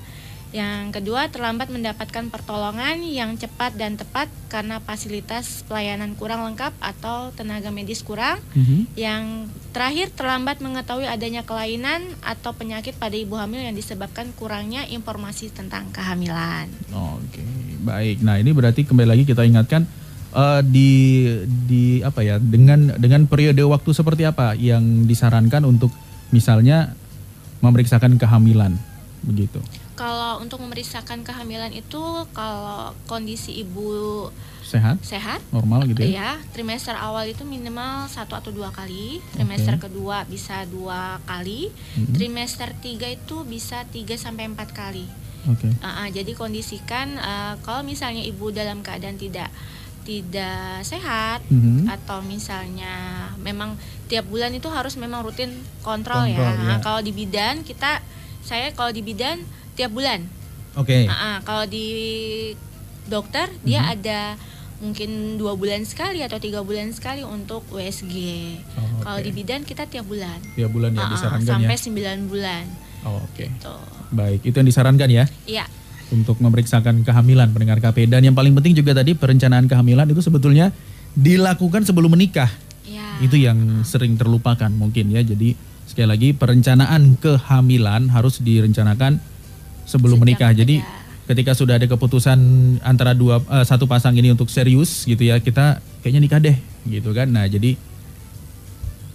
Yang 0.55 1.03
kedua, 1.03 1.27
terlambat 1.27 1.67
mendapatkan 1.67 2.31
pertolongan 2.31 3.03
yang 3.03 3.35
cepat 3.35 3.75
dan 3.75 3.99
tepat 3.99 4.31
karena 4.47 4.79
fasilitas 4.79 5.67
pelayanan 5.67 6.15
kurang 6.15 6.47
lengkap 6.47 6.71
atau 6.79 7.35
tenaga 7.35 7.75
medis 7.75 7.99
kurang. 8.07 8.39
Mhm. 8.55 8.95
Yang 8.95 9.51
terakhir, 9.75 10.15
terlambat 10.15 10.63
mengetahui 10.63 11.11
adanya 11.11 11.43
kelainan 11.43 12.07
atau 12.23 12.55
penyakit 12.55 12.95
pada 12.95 13.19
ibu 13.19 13.35
hamil 13.35 13.67
yang 13.67 13.75
disebabkan 13.75 14.31
kurangnya 14.39 14.87
informasi 14.87 15.51
tentang 15.51 15.91
kehamilan. 15.91 16.71
Oke, 16.95 17.43
baik. 17.83 18.23
Nah, 18.23 18.39
ini 18.39 18.55
berarti 18.55 18.87
kembali 18.87 19.11
lagi 19.11 19.27
kita 19.27 19.43
ingatkan 19.43 19.83
eh, 20.31 20.61
di 20.63 20.91
di 21.67 21.99
apa 21.99 22.23
ya 22.23 22.39
dengan 22.39 22.95
dengan 22.95 23.27
periode 23.27 23.59
waktu 23.59 23.91
seperti 23.91 24.23
apa 24.23 24.55
yang 24.55 25.03
disarankan 25.03 25.67
untuk 25.67 25.91
misalnya 26.31 26.95
memeriksakan 27.59 28.15
kehamilan 28.15 28.79
begitu. 29.19 29.59
Kalau 29.95 30.39
untuk 30.39 30.59
memeriksakan 30.59 31.23
kehamilan 31.23 31.71
itu 31.71 32.03
kalau 32.31 32.91
kondisi 33.05 33.55
ibu 33.57 34.27
Sehat, 34.59 34.97
sehat 34.99 35.39
normal 35.49 35.85
gitu 35.85 36.01
ya. 36.01 36.09
ya 36.09 36.31
trimester 36.49 36.91
awal 36.91 37.23
itu 37.23 37.45
minimal 37.45 38.09
satu 38.09 38.33
atau 38.33 38.49
dua 38.49 38.73
kali 38.73 39.21
trimester 39.31 39.77
kedua 39.77 40.25
bisa 40.25 40.65
dua 40.65 41.21
kali 41.23 41.69
Mhm. 41.95 42.11
trimester 42.11 42.73
tiga 42.75 43.05
itu 43.05 43.45
bisa 43.45 43.85
tiga 43.87 44.17
sampai 44.17 44.49
empat 44.49 44.73
kali 44.73 45.05
Oke. 45.45 45.69
Ah, 45.79 46.01
ah, 46.01 46.07
jadi 46.09 46.33
kondisikan 46.33 47.13
ah, 47.15 47.53
kalau 47.61 47.85
misalnya 47.85 48.19
ibu 48.19 48.49
dalam 48.49 48.81
keadaan 48.81 49.15
tidak 49.15 49.53
tidak 50.01 50.81
sehat 50.81 51.45
Mhm. 51.47 51.85
atau 51.85 52.21
misalnya 52.21 52.93
memang 53.37 53.77
tiap 54.05 54.25
bulan 54.25 54.49
itu 54.49 54.65
harus 54.67 54.97
memang 54.97 55.21
rutin 55.21 55.53
kontrol, 55.81 56.25
ya. 56.25 56.33
Kontrol, 56.35 56.53
Nah, 56.59 56.69
ya. 56.71 56.81
kalau 56.81 57.01
di 57.01 57.09
bidan 57.09 57.61
kita 57.61 58.01
saya 58.41 58.69
kalau 58.71 58.89
di 58.89 59.01
bidan 59.01 59.45
tiap 59.75 59.91
bulan. 59.91 60.23
Oke. 60.73 61.05
Ah, 61.05 61.13
ah, 61.13 61.37
kalau 61.41 61.63
di 61.63 61.87
dokter 63.05 63.47
dia 63.61 63.79
Mhm. 63.81 63.93
ada 63.93 64.19
mungkin 64.77 65.09
dua 65.35 65.55
bulan 65.55 65.83
sekali 65.83 66.19
atau 66.19 66.35
tiga 66.35 66.59
bulan 66.59 66.91
sekali 66.91 67.23
untuk 67.23 67.63
USG. 67.69 68.15
Oh, 68.75 68.99
Kalau 69.01 69.17
oke. 69.17 69.23
di 69.23 69.31
bidan 69.31 69.61
kita 69.61 69.85
tiap 69.85 70.03
bulan. 70.03 70.35
Tiap 70.51 70.67
bulan 70.67 70.91
ya 70.91 70.99
ah, 71.01 71.09
disarankan 71.09 71.47
sampai 71.47 71.75
ya. 71.75 71.83
9 72.17 72.27
bulan. 72.27 72.63
Oh, 73.05 73.21
Oke. 73.21 73.47
Tuh. 73.57 73.79
Baik, 74.11 74.41
itu 74.43 74.55
yang 74.55 74.65
disarankan 74.65 75.07
ya 75.07 75.25
Iya. 75.45 75.65
untuk 76.09 76.39
memeriksakan 76.39 77.03
kehamilan 77.03 77.53
pendengar 77.53 77.77
KP. 77.79 78.09
Dan 78.09 78.25
yang 78.25 78.35
paling 78.35 78.51
penting 78.51 78.73
juga 78.73 78.91
tadi 78.91 79.13
perencanaan 79.13 79.65
kehamilan 79.65 80.09
itu 80.09 80.19
sebetulnya 80.19 80.73
dilakukan 81.13 81.85
sebelum 81.85 82.11
menikah. 82.11 82.49
Iya. 82.83 83.23
Itu 83.23 83.37
yang 83.37 83.57
sering 83.81 84.17
terlupakan 84.17 84.67
mungkin 84.67 85.07
ya. 85.07 85.21
Jadi 85.21 85.55
sekali 85.85 86.07
lagi 86.09 86.29
perencanaan 86.33 87.15
kehamilan 87.15 88.09
harus 88.09 88.41
direncanakan 88.41 89.21
sebelum 89.85 90.17
menikah. 90.17 90.51
Jadi 90.51 90.81
ada. 90.81 90.89
ketika 91.25 91.51
sudah 91.53 91.77
ada 91.77 91.85
keputusan 91.85 92.37
antara 92.81 93.13
dua 93.13 93.39
eh, 93.39 93.63
satu 93.63 93.85
pasang 93.85 94.13
ini 94.13 94.29
untuk 94.29 94.47
serius 94.47 95.03
gitu 95.03 95.23
ya, 95.23 95.37
kita 95.37 95.77
kayaknya 96.01 96.21
nikah 96.21 96.39
deh 96.39 96.57
gitu 96.85 97.09
kan. 97.11 97.25
Nah, 97.27 97.45
jadi 97.45 97.77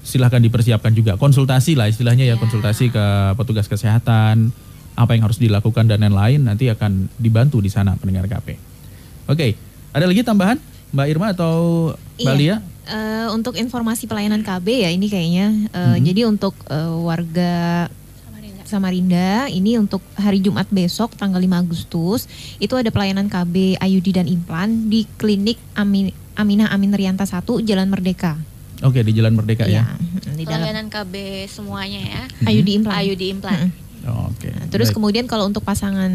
silahkan 0.00 0.40
dipersiapkan 0.40 0.90
juga 0.90 1.14
konsultasi 1.14 1.76
lah 1.76 1.86
istilahnya 1.86 2.24
ya 2.24 2.34
Ya. 2.34 2.40
konsultasi 2.40 2.88
ke 2.88 3.04
petugas 3.36 3.68
kesehatan 3.68 4.48
apa 4.94 5.10
yang 5.12 5.22
harus 5.22 5.36
dilakukan 5.36 5.86
dan 5.86 6.00
lain-lain 6.00 6.40
nanti 6.42 6.66
akan 6.66 7.08
dibantu 7.14 7.60
di 7.60 7.68
sana 7.68 7.94
pendengar 7.94 8.26
KP. 8.26 8.56
Oke, 9.26 9.54
ada 9.90 10.04
lagi 10.04 10.20
tambahan 10.20 10.58
Mbak 10.90 11.06
Irma 11.06 11.26
atau 11.30 11.54
Mbak 12.16 12.26
Iya. 12.26 12.40
Lia? 12.40 12.56
Eh, 12.82 13.28
untuk 13.30 13.54
informasi 13.54 14.04
pelayanan 14.04 14.42
KB 14.42 14.82
ya 14.82 14.90
ini 14.90 15.06
kayaknya. 15.06 15.46
Eh, 15.70 15.78
Mhm. 15.94 16.02
Jadi 16.02 16.20
untuk 16.26 16.54
eh, 16.66 16.90
warga 16.98 17.86
Samarinda. 18.70 19.50
Ini 19.50 19.82
untuk 19.82 19.98
hari 20.14 20.38
Jumat 20.38 20.70
besok 20.70 21.18
tanggal 21.18 21.42
5 21.42 21.50
Agustus 21.66 22.30
itu 22.62 22.78
ada 22.78 22.94
pelayanan 22.94 23.26
KB 23.26 23.82
IUD 23.82 24.08
dan 24.14 24.30
implan 24.30 24.86
di 24.86 25.10
klinik 25.18 25.58
Amin, 25.74 26.14
Aminah 26.38 26.70
Amin 26.70 26.94
Rianta 26.94 27.26
1 27.26 27.42
Jalan 27.66 27.90
Merdeka. 27.90 28.38
Oke, 28.86 29.02
di 29.02 29.12
Jalan 29.12 29.34
Merdeka 29.34 29.66
ya. 29.66 29.84
mm, 29.84 30.38
di 30.38 30.44
dalam 30.46 30.64
Pelayanan 30.64 30.86
KB 30.88 31.14
semuanya 31.50 32.00
ya. 32.00 32.22
IUD 32.48 32.68
implan. 32.80 32.94
IUD 33.02 33.22
implan. 33.36 33.58
Oke. 34.00 34.48
Nah, 34.48 34.66
terus 34.68 34.88
baik. 34.88 34.96
kemudian 34.96 35.24
kalau 35.24 35.44
untuk 35.44 35.60
pasangan 35.60 36.08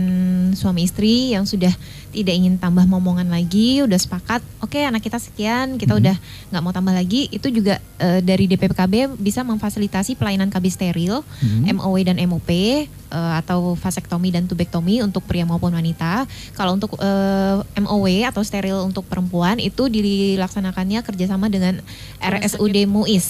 suami 0.52 0.84
istri 0.84 1.32
yang 1.32 1.46
sudah 1.46 1.70
tidak 2.10 2.34
ingin 2.34 2.56
tambah 2.56 2.82
momongan 2.84 3.28
lagi, 3.28 3.84
udah 3.84 3.96
sepakat, 3.96 4.42
oke 4.60 4.74
anak 4.76 5.00
kita 5.00 5.20
sekian, 5.20 5.76
kita 5.76 5.94
Mhm. 5.94 6.00
udah 6.02 6.16
nggak 6.50 6.62
mau 6.62 6.72
tambah 6.72 6.92
lagi, 6.92 7.28
itu 7.30 7.48
juga 7.50 7.78
eh, 7.96 8.20
dari 8.20 8.44
DPPKB 8.46 9.16
bisa 9.16 9.40
memfasilitasi 9.42 10.16
pelayanan 10.16 10.50
KB 10.50 10.66
steril, 10.68 11.24
Mhm. 11.40 11.76
MOW 11.76 11.96
dan 12.02 12.18
MOP 12.20 12.50
eh, 12.50 12.86
atau 13.12 13.74
vasektomi 13.74 14.28
dan 14.30 14.44
tubektomi 14.46 15.00
untuk 15.00 15.24
pria 15.24 15.44
maupun 15.44 15.72
wanita. 15.72 16.26
Kalau 16.52 16.74
untuk 16.74 16.98
eh, 16.98 17.56
MOW 17.78 18.08
atau 18.26 18.42
steril 18.42 18.82
untuk 18.82 19.06
perempuan 19.06 19.56
itu 19.58 19.88
dilaksanakannya 19.88 21.00
kerjasama 21.02 21.48
dengan 21.48 21.80
RSUD 22.18 22.84
MUIS. 22.86 23.26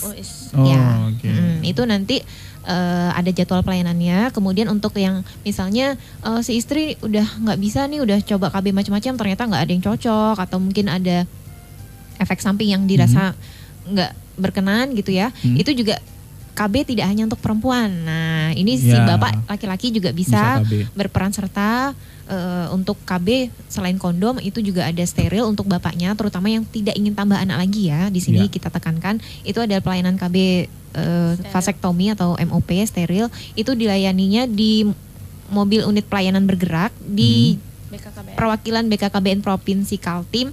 Oh, 0.54 0.64
ya, 0.64 1.10
oke. 1.10 1.28
Mm, 1.28 1.60
itu 1.62 1.82
nanti 1.84 2.18
eh, 2.66 3.10
ada 3.14 3.30
jadwal 3.32 3.62
pelayanannya. 3.62 4.34
Kemudian 4.34 4.68
untuk 4.68 4.98
yang 4.98 5.22
misalnya 5.46 5.96
eh, 6.26 6.42
si 6.42 6.58
istri 6.58 6.98
udah 7.00 7.26
nggak 7.46 7.60
bisa 7.62 7.86
nih, 7.86 8.02
udah 8.02 8.20
coba 8.26 8.52
KB 8.52 8.74
macam-macam, 8.74 9.14
ternyata 9.16 9.44
nggak 9.46 9.62
ada 9.62 9.72
yang 9.72 9.84
cocok 9.86 10.38
atau 10.42 10.58
mungkin 10.60 10.90
ada 10.90 11.24
efek 12.20 12.40
samping 12.42 12.74
yang 12.74 12.84
dirasa 12.90 13.36
nggak 13.86 14.12
berkenan 14.36 14.98
gitu 14.98 15.14
ya. 15.14 15.32
Hmm. 15.44 15.56
Itu 15.56 15.72
juga 15.72 16.02
KB 16.56 16.88
tidak 16.88 17.06
hanya 17.06 17.24
untuk 17.26 17.38
perempuan. 17.38 17.92
Nah, 18.02 18.50
ini 18.52 18.74
si 18.76 18.90
Ya. 18.90 19.04
bapak 19.06 19.44
laki-laki 19.46 19.92
juga 19.92 20.10
bisa, 20.10 20.58
Bisa 20.58 20.64
KB. 20.64 20.74
berperan 20.96 21.30
serta 21.30 21.92
eh, 22.26 22.68
untuk 22.72 22.98
KB 23.04 23.28
selain 23.68 23.96
kondom 23.96 24.40
itu 24.40 24.58
juga 24.58 24.82
ada 24.82 25.04
steril 25.04 25.46
untuk 25.46 25.68
bapaknya, 25.68 26.16
terutama 26.16 26.48
yang 26.48 26.66
tidak 26.66 26.96
ingin 26.96 27.14
tambah 27.14 27.36
anak 27.36 27.60
lagi 27.60 27.88
ya. 27.88 28.10
Di 28.10 28.18
sini 28.18 28.42
Ya. 28.42 28.50
kita 28.50 28.72
tekankan 28.72 29.22
itu 29.44 29.60
ada 29.60 29.78
pelayanan 29.78 30.16
KB 30.16 30.36
eh, 30.96 31.34
vasektomi 31.52 32.10
atau 32.10 32.34
MOP 32.40 32.72
steril 32.82 33.28
itu 33.54 33.72
dilayaninya 33.72 34.48
di 34.48 34.88
mobil 35.48 35.84
unit 35.84 36.02
pelayanan 36.04 36.48
bergerak 36.48 36.90
di 36.98 37.60
BKKBN. 37.86 38.34
perwakilan 38.34 38.84
BKKBN 38.88 39.40
Provinsi 39.40 39.96
Kaltim. 39.96 40.50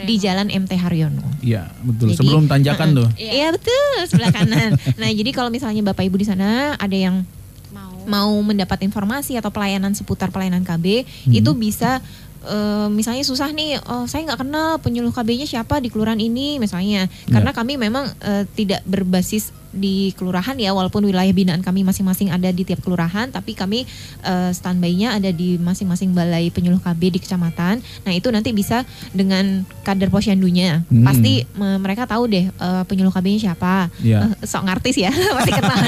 Di 0.00 0.14
Jalan 0.16 0.48
MT 0.48 0.72
Haryono. 0.74 1.24
Iya, 1.40 1.68
betul. 1.80 2.12
Jadi, 2.12 2.18
Sebelum 2.20 2.44
tanjakan 2.46 2.88
tuh. 2.94 3.08
Iya. 3.14 3.30
Iya 3.32 3.48
betul 3.52 3.88
sebelah 4.06 4.30
kanan. 4.30 4.70
nah 5.00 5.08
jadi 5.08 5.30
kalau 5.30 5.48
misalnya 5.48 5.82
bapak 5.82 6.04
ibu 6.04 6.16
di 6.16 6.24
sana 6.24 6.74
ada 6.74 6.92
yang 6.92 7.24
mau 7.70 7.92
mau 8.04 8.32
mendapat 8.40 8.80
informasi 8.80 9.36
atau 9.36 9.48
pelayanan 9.48 9.92
seputar 9.92 10.28
pelayanan 10.28 10.62
KB 10.62 11.04
Hmm. 11.28 11.32
itu 11.32 11.50
bisa 11.52 12.00
eh, 12.42 12.88
misalnya 12.88 13.20
susah 13.20 13.52
nih, 13.52 13.76
oh 13.84 14.04
saya 14.04 14.24
nggak 14.24 14.40
kenal 14.40 14.80
penyuluh 14.80 15.12
KB-nya 15.12 15.44
siapa 15.44 15.76
di 15.76 15.88
kelurahan 15.88 16.16
ini 16.16 16.56
misalnya, 16.56 17.04
Ya. 17.04 17.30
karena 17.30 17.52
kami 17.52 17.76
memang 17.76 18.08
eh, 18.18 18.48
tidak 18.50 18.80
berbasis 18.84 19.52
di 19.70 20.10
kelurahan 20.12 20.54
ya, 20.54 20.70
walaupun 20.70 21.02
wilayah 21.02 21.30
binaan 21.30 21.60
kami 21.60 21.80
masing-masing 21.80 22.28
ada 22.28 22.48
di 22.48 22.62
tiap 22.62 22.80
kelurahan, 22.80 23.26
tapi 23.26 23.52
kami 23.52 23.86
eh, 24.20 24.50
standby-nya 24.50 25.14
ada 25.14 25.30
di 25.30 25.56
masing-masing 25.56 26.10
balai 26.10 26.48
penyuluh 26.48 26.78
KB 26.78 27.00
di 27.08 27.18
kecamatan. 27.18 27.78
Nah 27.78 28.12
itu 28.12 28.28
nanti 28.28 28.50
bisa 28.50 28.82
dengan 29.10 29.62
kader 29.80 30.08
posyandunya, 30.08 30.82
Hmm. 30.84 31.02
pasti 31.02 31.46
me- 31.52 31.78
mereka 31.78 32.04
tahu 32.04 32.26
deh 32.26 32.46
eh, 32.46 32.82
penyuluh 32.84 33.10
KB-nya 33.10 33.40
siapa, 33.48 33.86
Iya. 33.98 34.26
Eh, 34.32 34.44
sok 34.44 34.62
ngartis 34.64 34.96
ya, 34.96 35.10
pasti 35.36 35.52
kenal. 35.52 35.78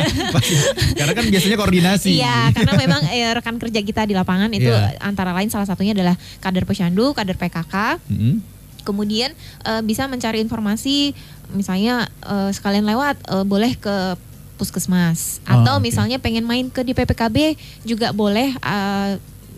Karena 0.94 1.12
kan 1.12 1.24
biasanya 1.26 1.56
koordinasi. 1.56 2.10
Iya, 2.14 2.50
karena 2.52 2.72
memang 2.76 3.02
eh, 3.08 3.30
rekan 3.32 3.56
kerja 3.56 3.80
kita 3.80 4.02
di 4.04 4.14
lapangan 4.14 4.48
itu 4.50 4.68
Iya. 4.68 4.96
antara 5.00 5.30
lain 5.32 5.48
salah 5.48 5.66
satunya 5.66 5.90
adalah 5.90 6.14
kader 6.38 6.62
posyandu, 6.62 7.12
kader 7.12 7.34
PKK. 7.34 7.98
Mm-mm. 8.06 8.34
Kemudian 8.82 9.30
eh, 9.62 9.82
bisa 9.82 10.06
mencari 10.06 10.38
informasi, 10.38 11.14
misalnya 11.52 11.94
eh, 12.20 12.50
sekalian 12.50 12.84
lewat 12.84 13.16
eh, 13.24 13.44
boleh 13.44 13.72
ke 13.74 14.16
puskesmas 14.54 15.42
Oh, 15.42 15.58
atau 15.58 15.74
oke. 15.76 15.84
misalnya 15.84 16.16
pengen 16.16 16.42
main 16.42 16.66
ke 16.66 16.80
di 16.80 16.92
PPKB 16.92 17.56
juga 17.82 18.10
boleh 18.10 18.54
eh, 18.54 19.12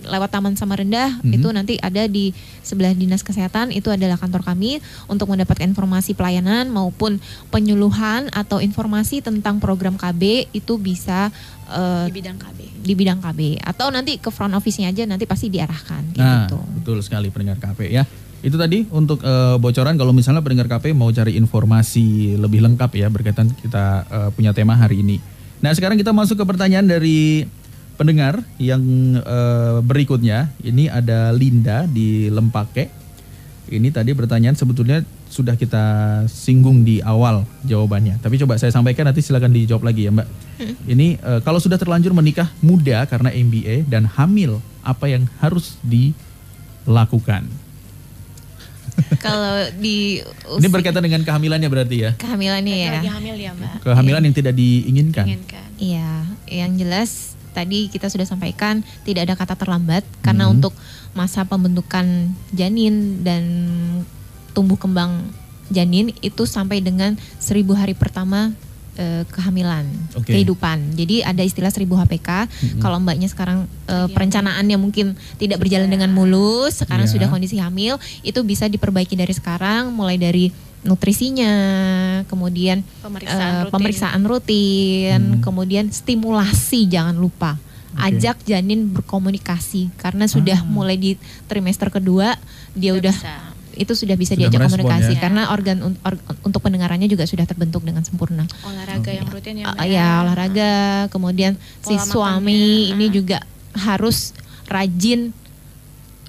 lewat 0.05 0.31
Taman 0.31 0.53
Samarinda 0.53 1.17
Mhm. 1.19 1.33
itu 1.33 1.49
nanti 1.51 1.75
ada 1.79 2.05
di 2.05 2.29
sebelah 2.61 2.93
dinas 2.93 3.21
kesehatan 3.21 3.69
itu 3.71 3.89
adalah 3.89 4.15
kantor 4.15 4.45
kami 4.45 4.77
untuk 5.07 5.27
mendapatkan 5.27 5.65
informasi 5.65 6.13
pelayanan 6.13 6.69
maupun 6.69 7.17
penyuluhan 7.49 8.29
atau 8.31 8.61
informasi 8.61 9.21
tentang 9.21 9.57
program 9.59 9.97
KB 9.97 10.53
itu 10.53 10.77
bisa 10.77 11.33
eh, 11.67 12.05
di 12.05 12.13
bidang 12.15 12.37
KB. 12.37 12.59
di 12.85 12.93
bidang 12.93 13.17
KB 13.19 13.41
atau 13.59 13.89
nanti 13.89 14.21
ke 14.21 14.29
front 14.29 14.53
office-nya 14.53 14.91
aja 14.91 15.05
nanti 15.05 15.25
pasti 15.25 15.49
diarahkan 15.49 16.13
Nah, 16.15 16.45
gitu. 16.45 16.61
betul 16.77 17.01
sekali 17.01 17.29
pendengar 17.29 17.57
KP 17.57 17.89
ya. 17.89 18.05
Itu 18.45 18.61
tadi 18.61 18.85
untuk 18.93 19.25
eh, 19.25 19.57
bocoran 19.57 19.97
kalau 19.97 20.13
misalnya 20.13 20.45
pendengar 20.45 20.69
KP 20.69 20.93
mau 20.93 21.09
cari 21.09 21.41
informasi 21.41 22.37
lebih 22.37 22.61
lengkap 22.61 22.93
ya 22.93 23.09
berkaitan 23.09 23.49
kita 23.57 24.05
eh, 24.05 24.29
punya 24.37 24.53
tema 24.53 24.77
hari 24.77 25.01
ini. 25.01 25.17
Nah, 25.65 25.73
sekarang 25.73 25.97
kita 25.97 26.13
masuk 26.13 26.37
ke 26.37 26.45
pertanyaan 26.45 26.85
dari 26.85 27.49
pendengar 27.97 28.45
yang 28.61 28.85
eh, 29.17 29.81
berikutnya. 29.81 30.53
Ini 30.61 30.93
ada 30.93 31.33
Linda 31.33 31.89
di 31.89 32.29
Lempake. 32.29 32.93
Ini 33.65 33.89
tadi 33.89 34.13
pertanyaan 34.13 34.53
sebetulnya 34.53 35.01
sudah 35.33 35.57
kita 35.57 35.85
singgung 36.29 36.85
di 36.85 37.01
awal 37.01 37.49
jawabannya. 37.65 38.21
Tapi 38.21 38.37
coba 38.45 38.61
saya 38.61 38.69
sampaikan 38.69 39.09
nanti 39.09 39.25
silakan 39.25 39.57
dijawab 39.57 39.89
lagi 39.89 40.05
ya, 40.05 40.13
Mbak. 40.13 40.29
Ini 40.85 41.07
eh, 41.17 41.41
kalau 41.41 41.57
sudah 41.57 41.81
terlanjur 41.81 42.13
menikah 42.13 42.53
muda 42.61 43.09
karena 43.09 43.33
MBA 43.33 43.89
dan 43.89 44.05
hamil, 44.05 44.61
apa 44.85 45.09
yang 45.09 45.25
harus 45.41 45.81
dilakukan? 45.81 47.64
Kalau 49.19 49.55
di 49.75 50.21
Ini 50.21 50.59
usia 50.61 50.71
berkaitan 50.71 51.01
dengan 51.01 51.23
kehamilannya 51.23 51.67
berarti 51.67 51.97
ya. 51.99 52.11
kehamilannya 52.15 52.77
ya. 52.77 52.93
Lagi 52.99 53.11
hamil 53.11 53.37
ya 53.37 53.51
mbak. 53.53 53.83
Kehamilan 53.83 54.23
yang 54.23 54.35
tidak 54.35 54.55
diinginkan. 54.55 55.25
Inginkan. 55.27 55.67
Iya, 55.77 56.11
yang 56.47 56.77
jelas 56.77 57.35
tadi 57.51 57.87
kita 57.87 58.07
sudah 58.07 58.25
sampaikan 58.25 58.83
tidak 59.03 59.27
ada 59.27 59.35
kata 59.35 59.55
terlambat 59.55 60.03
karena 60.21 60.47
Hmm. 60.47 60.59
untuk 60.59 60.75
masa 61.13 61.43
pembentukan 61.43 62.05
janin 62.51 63.23
dan 63.23 63.43
tumbuh 64.53 64.75
kembang 64.75 65.23
janin 65.67 66.13
itu 66.21 66.45
sampai 66.45 66.79
dengan 66.79 67.15
seribu 67.39 67.73
hari 67.73 67.95
pertama 67.95 68.53
eh, 68.95 69.23
kehamilan 69.27 69.85
Oke. 70.15 70.31
kehidupan. 70.31 70.95
Jadi 70.95 71.21
ada 71.21 71.41
istilah 71.41 71.69
seribu 71.69 71.95
HPK. 71.95 72.47
Mm-mm. 72.47 72.81
Kalau 72.81 72.99
mbaknya 72.99 73.27
sekarang 73.27 73.67
Lagi 73.85 74.11
perencanaannya 74.11 74.77
mungkin 74.77 75.13
tidak 75.37 75.61
berjalan 75.61 75.87
dengan 75.87 76.09
mulus, 76.09 76.81
sekarang 76.81 77.05
Iya. 77.05 77.13
sudah 77.13 77.29
kondisi 77.29 77.59
hamil, 77.59 77.99
itu 78.23 78.41
bisa 78.41 78.65
diperbaiki 78.65 79.13
dari 79.13 79.31
sekarang, 79.31 79.91
mulai 79.91 80.17
dari 80.17 80.49
nutrisinya, 80.85 81.53
kemudian 82.25 82.85
Pemeriksaan 83.01 83.41
eh, 83.41 83.61
rutin. 83.61 83.73
pemeriksaan 83.73 84.23
rutin, 84.23 85.21
Hmm. 85.21 85.41
kemudian 85.41 85.85
stimulasi 85.89 86.87
jangan 86.87 87.15
lupa. 87.15 87.57
Oke. 87.95 88.11
Ajak 88.11 88.43
janin 88.43 88.91
berkomunikasi 88.91 89.95
karena 89.97 90.27
sudah 90.27 90.59
Ah. 90.61 90.67
mulai 90.67 90.97
di 90.97 91.15
trimester 91.47 91.89
kedua 91.89 92.35
dia 92.73 92.91
Sudah 92.91 93.01
udah 93.01 93.15
bisa. 93.15 93.35
Itu 93.75 93.93
sudah 93.93 94.15
bisa 94.15 94.33
Sudah 94.33 94.47
diajak 94.47 94.61
merespon 94.61 94.87
komunikasi 94.87 95.13
ya. 95.13 95.21
karena 95.21 95.43
organ 95.49 95.79
un- 95.83 95.99
or- 96.01 96.21
untuk 96.41 96.61
pendengarannya 96.61 97.07
juga 97.07 97.25
sudah 97.25 97.45
terbentuk 97.45 97.83
dengan 97.83 98.03
sempurna. 98.03 98.47
olahraga 98.63 99.11
yang 99.11 99.27
rutin 99.27 99.61
ya 99.61 99.71
Uh, 99.71 99.85
ya 99.85 100.23
olahraga, 100.23 100.73
kemudian 101.09 101.55
si 101.81 101.93
Pola 101.93 102.07
suami 102.07 102.55
makannya, 102.55 102.93
ini 102.95 103.07
juga 103.11 103.39
harus 103.75 104.33
rajin 104.65 105.35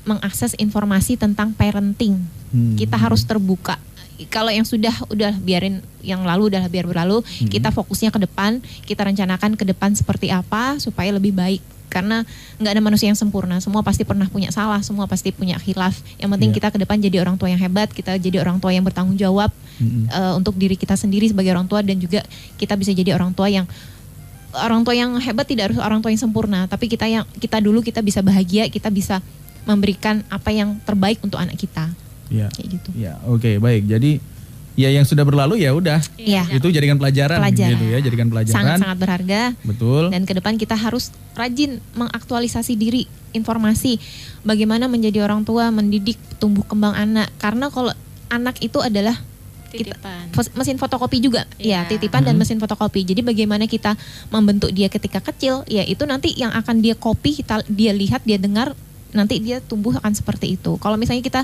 mengakses 0.04 0.54
informasi 0.56 1.16
tentang 1.16 1.50
parenting. 1.52 2.22
Hmm. 2.50 2.76
Kita 2.76 2.96
harus 2.96 3.24
terbuka. 3.24 3.82
Kalau 4.30 4.48
yang 4.48 4.64
sudah 4.64 4.94
udah 5.10 5.36
biarin 5.36 5.84
yang 6.00 6.24
lalu 6.24 6.48
udah 6.48 6.64
biar 6.66 6.86
berlalu, 6.86 7.20
Hmm. 7.20 7.50
kita 7.50 7.68
fokusnya 7.70 8.10
ke 8.10 8.20
depan, 8.22 8.52
kita 8.84 9.04
rencanakan 9.04 9.54
ke 9.54 9.66
depan 9.66 9.92
seperti 9.92 10.30
apa 10.30 10.78
supaya 10.78 11.12
lebih 11.12 11.34
baik. 11.34 11.60
Karena 11.88 12.28
nggak 12.60 12.72
ada 12.76 12.82
manusia 12.84 13.08
yang 13.08 13.16
sempurna, 13.16 13.62
semua 13.64 13.82
pasti 13.82 14.04
pernah 14.04 14.28
punya 14.28 14.52
salah, 14.52 14.84
semua 14.84 15.08
pasti 15.08 15.32
punya 15.32 15.56
khilaf. 15.60 15.96
Yang 16.20 16.30
penting 16.36 16.50
Iya. 16.52 16.58
kita 16.60 16.68
ke 16.74 16.78
depan 16.82 16.98
jadi 17.00 17.18
orang 17.24 17.36
tua 17.40 17.48
yang 17.52 17.62
hebat, 17.62 17.90
kita 17.92 18.20
jadi 18.20 18.44
orang 18.44 18.60
tua 18.60 18.76
yang 18.76 18.84
bertanggung 18.84 19.16
jawab 19.16 19.50
Mm-mm. 19.80 20.12
eh, 20.12 20.34
untuk 20.36 20.56
diri 20.60 20.76
kita 20.76 21.00
sendiri 21.00 21.28
sebagai 21.32 21.56
orang 21.56 21.68
tua 21.68 21.80
dan 21.86 21.96
juga 21.98 22.24
kita 22.60 22.76
bisa 22.76 22.92
jadi 22.92 23.16
orang 23.16 23.32
tua 23.32 23.48
yang 23.48 23.66
orang 24.56 24.88
tua 24.88 24.96
yang 24.96 25.12
hebat 25.20 25.44
tidak 25.44 25.72
harus 25.72 25.80
orang 25.84 26.00
tua 26.00 26.16
yang 26.16 26.22
sempurna, 26.22 26.64
tapi 26.68 26.88
kita 26.88 27.04
yang 27.12 27.28
kita 27.40 27.60
dulu 27.60 27.84
kita 27.84 28.00
bisa 28.00 28.24
bahagia, 28.24 28.72
kita 28.72 28.88
bisa 28.88 29.20
memberikan 29.68 30.24
apa 30.32 30.54
yang 30.54 30.80
terbaik 30.88 31.20
untuk 31.20 31.42
anak 31.42 31.60
kita. 31.60 31.92
Ya. 32.32 32.48
Kayak 32.56 32.68
gitu. 32.80 32.90
Ya, 32.96 33.20
oke, 33.28 33.60
baik. 33.60 33.86
Jadi 33.90 34.22
ya 34.76 34.88
yang 34.88 35.04
sudah 35.04 35.24
berlalu 35.24 35.64
ya 35.64 35.72
udah. 35.72 36.00
Iya. 36.16 36.48
Itu 36.52 36.68
jadikan 36.68 36.96
pelajaran, 36.96 37.40
Pelajaran. 37.40 37.72
gitu 37.72 37.86
ya, 37.88 37.98
jadikan 38.00 38.28
pelajaran. 38.28 38.56
Sangat-sangat 38.56 38.98
berharga 39.00 39.42
Betul. 39.64 40.04
dan 40.12 40.22
ke 40.24 40.36
depan 40.36 40.56
kita 40.56 40.76
harus 40.76 41.10
rajin 41.34 41.80
mengaktualisasi 41.96 42.76
diri 42.76 43.04
informasi 43.32 43.98
bagaimana 44.42 44.86
menjadi 44.86 45.24
orang 45.24 45.44
tua, 45.44 45.68
mendidik 45.70 46.20
tumbuh 46.38 46.64
kembang 46.64 46.94
anak. 46.94 47.32
Karena 47.36 47.68
kalau 47.68 47.92
anak 48.28 48.60
itu 48.60 48.80
adalah 48.80 49.16
kita- 49.72 49.96
Titipan. 49.96 50.32
Mesin 50.56 50.78
fotokopi 50.78 51.20
juga 51.20 51.44
ya 51.60 51.84
Iya. 51.84 51.92
titipan 51.92 52.24
dan 52.24 52.36
Mhm. 52.36 52.48
mesin 52.48 52.60
fotokopi 52.60 53.04
jadi 53.04 53.20
bagaimana 53.20 53.68
kita 53.68 54.00
membentuk 54.30 54.72
dia 54.72 54.88
ketika 54.88 55.20
kecil 55.20 55.68
ya 55.68 55.84
itu 55.84 56.00
nanti 56.08 56.32
yang 56.32 56.48
akan 56.50 56.80
dia 56.80 56.96
copy 56.96 57.44
kita 57.44 57.60
dia 57.68 57.92
lihat 57.92 58.24
dia 58.24 58.40
dengar 58.40 58.72
nanti 59.12 59.44
dia 59.44 59.60
tumbuh 59.60 59.92
akan 59.96 60.16
seperti 60.16 60.56
itu 60.56 60.80
kalau 60.80 60.96
misalnya 60.96 61.20
kita 61.20 61.44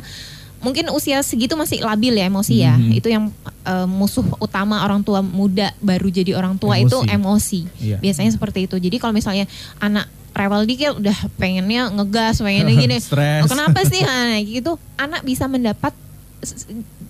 mungkin 0.62 0.90
usia 0.90 1.20
segitu 1.22 1.54
masih 1.54 1.82
labil 1.82 2.14
ya 2.14 2.26
emosi 2.26 2.56
ya 2.56 2.74
Mhm. 2.74 2.92
itu 2.94 3.08
yang 3.10 3.24
eh, 3.62 3.88
musuh 3.88 4.24
utama 4.38 4.82
orang 4.82 5.02
tua 5.02 5.20
muda 5.20 5.74
baru 5.78 6.08
jadi 6.08 6.34
orang 6.34 6.56
tua 6.56 6.78
Emosi. 6.78 6.86
itu 6.86 6.98
emosi 7.08 7.62
Iya. 7.80 7.98
biasanya 7.98 8.32
seperti 8.32 8.66
itu 8.66 8.78
jadi 8.78 8.96
kalau 8.96 9.12
misalnya 9.12 9.50
anak 9.78 10.06
rewel 10.32 10.64
dikit 10.64 10.96
udah 10.96 11.18
pengennya 11.36 11.92
ngegas, 11.92 12.40
pengennya 12.40 12.72
gini. 12.72 12.98
Oh, 13.44 13.50
kenapa 13.50 13.84
sih? 13.84 14.00
Nah, 14.00 14.40
gitu 14.40 14.80
anak 14.96 15.22
bisa 15.22 15.44
mendapat 15.46 15.92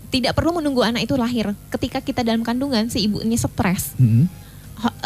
tidak 0.10 0.34
perlu 0.34 0.52
menunggu 0.52 0.82
anak 0.82 1.06
itu 1.06 1.14
lahir. 1.14 1.54
Ketika 1.70 2.02
kita 2.02 2.22
dalam 2.22 2.42
kandungan 2.42 2.90
si 2.90 3.06
ibunya 3.06 3.38
stres, 3.38 3.94
eh, 3.96 4.26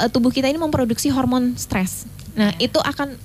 tubuh 0.10 0.32
kita 0.32 0.48
ini 0.48 0.56
memproduksi 0.56 1.12
hormon 1.12 1.54
stres. 1.56 2.08
Nah, 2.34 2.56
itu 2.58 2.80
akan 2.80 3.20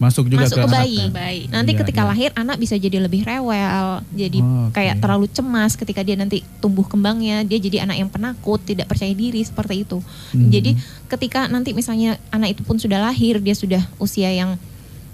Masuk 0.00 0.32
juga 0.32 0.48
masuk 0.48 0.56
ke 0.56 0.64
anak 0.64 0.76
bayi. 0.80 1.00
Bayi. 1.12 1.42
Nanti 1.52 1.76
Iya, 1.76 1.84
ketika 1.84 2.02
iya. 2.02 2.08
lahir 2.08 2.30
anak 2.32 2.56
bisa 2.56 2.72
jadi 2.80 3.04
lebih 3.04 3.20
rewel, 3.20 4.00
jadi 4.16 4.38
Oh, 4.40 4.72
oke. 4.72 4.80
kayak 4.80 4.96
terlalu 4.96 5.28
cemas 5.28 5.76
ketika 5.76 6.00
dia 6.00 6.16
nanti 6.16 6.40
tumbuh 6.58 6.88
kembangnya, 6.88 7.44
dia 7.44 7.60
jadi 7.60 7.84
anak 7.84 7.96
yang 8.00 8.08
penakut, 8.08 8.64
tidak 8.64 8.88
percaya 8.88 9.12
diri 9.12 9.44
seperti 9.44 9.84
itu. 9.84 10.00
Hmm. 10.32 10.48
Jadi 10.48 10.72
ketika 11.04 11.52
nanti 11.52 11.76
misalnya 11.76 12.16
anak 12.32 12.56
itu 12.56 12.64
pun 12.64 12.80
sudah 12.80 12.96
lahir, 12.96 13.44
dia 13.44 13.52
sudah 13.52 13.84
usia 14.00 14.32
yang 14.32 14.56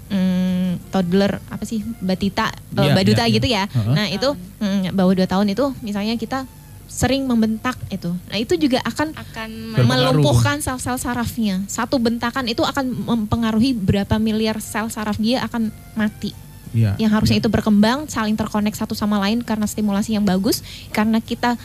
mm, 0.07 0.87
toddler 0.87 1.43
apa 1.51 1.63
sih 1.67 1.83
batita 1.99 2.55
eh, 2.79 2.87
Iya, 2.87 2.95
baduta 2.95 3.23
iya, 3.23 3.27
iya. 3.27 3.35
gitu 3.35 3.47
ya. 3.51 3.63
Heeh. 3.67 3.91
Nah 3.91 4.07
itu 4.07 4.29
mm, 4.63 4.95
bawah 4.95 5.13
dua 5.13 5.27
tahun 5.27 5.51
itu 5.51 5.65
misalnya 5.83 6.15
kita 6.15 6.47
sering 6.87 7.27
membentak 7.27 7.75
itu. 7.91 8.15
Nah 8.31 8.37
itu 8.39 8.55
juga 8.55 8.79
akan 8.81 9.11
akan 9.13 9.49
melumpuhkan 9.85 10.63
sel-sel 10.63 10.95
sarafnya. 10.95 11.61
Satu 11.67 11.99
bentakan 11.99 12.47
itu 12.47 12.63
akan 12.63 13.05
mempengaruhi 13.05 13.75
berapa 13.75 14.15
miliar 14.17 14.63
sel 14.63 14.87
saraf 14.87 15.19
dia 15.19 15.43
akan 15.43 15.69
mati. 15.99 16.31
Iya, 16.75 16.99
Yang 16.99 17.11
harusnya 17.15 17.37
iya. 17.39 17.43
itu 17.43 17.49
berkembang, 17.51 18.11
saling 18.11 18.35
terkonek 18.35 18.75
satu 18.75 18.91
sama 18.91 19.19
lain 19.23 19.39
karena 19.43 19.63
stimulasi 19.63 20.19
yang 20.19 20.25
bagus. 20.27 20.63
Karena 20.91 21.23
kita 21.23 21.55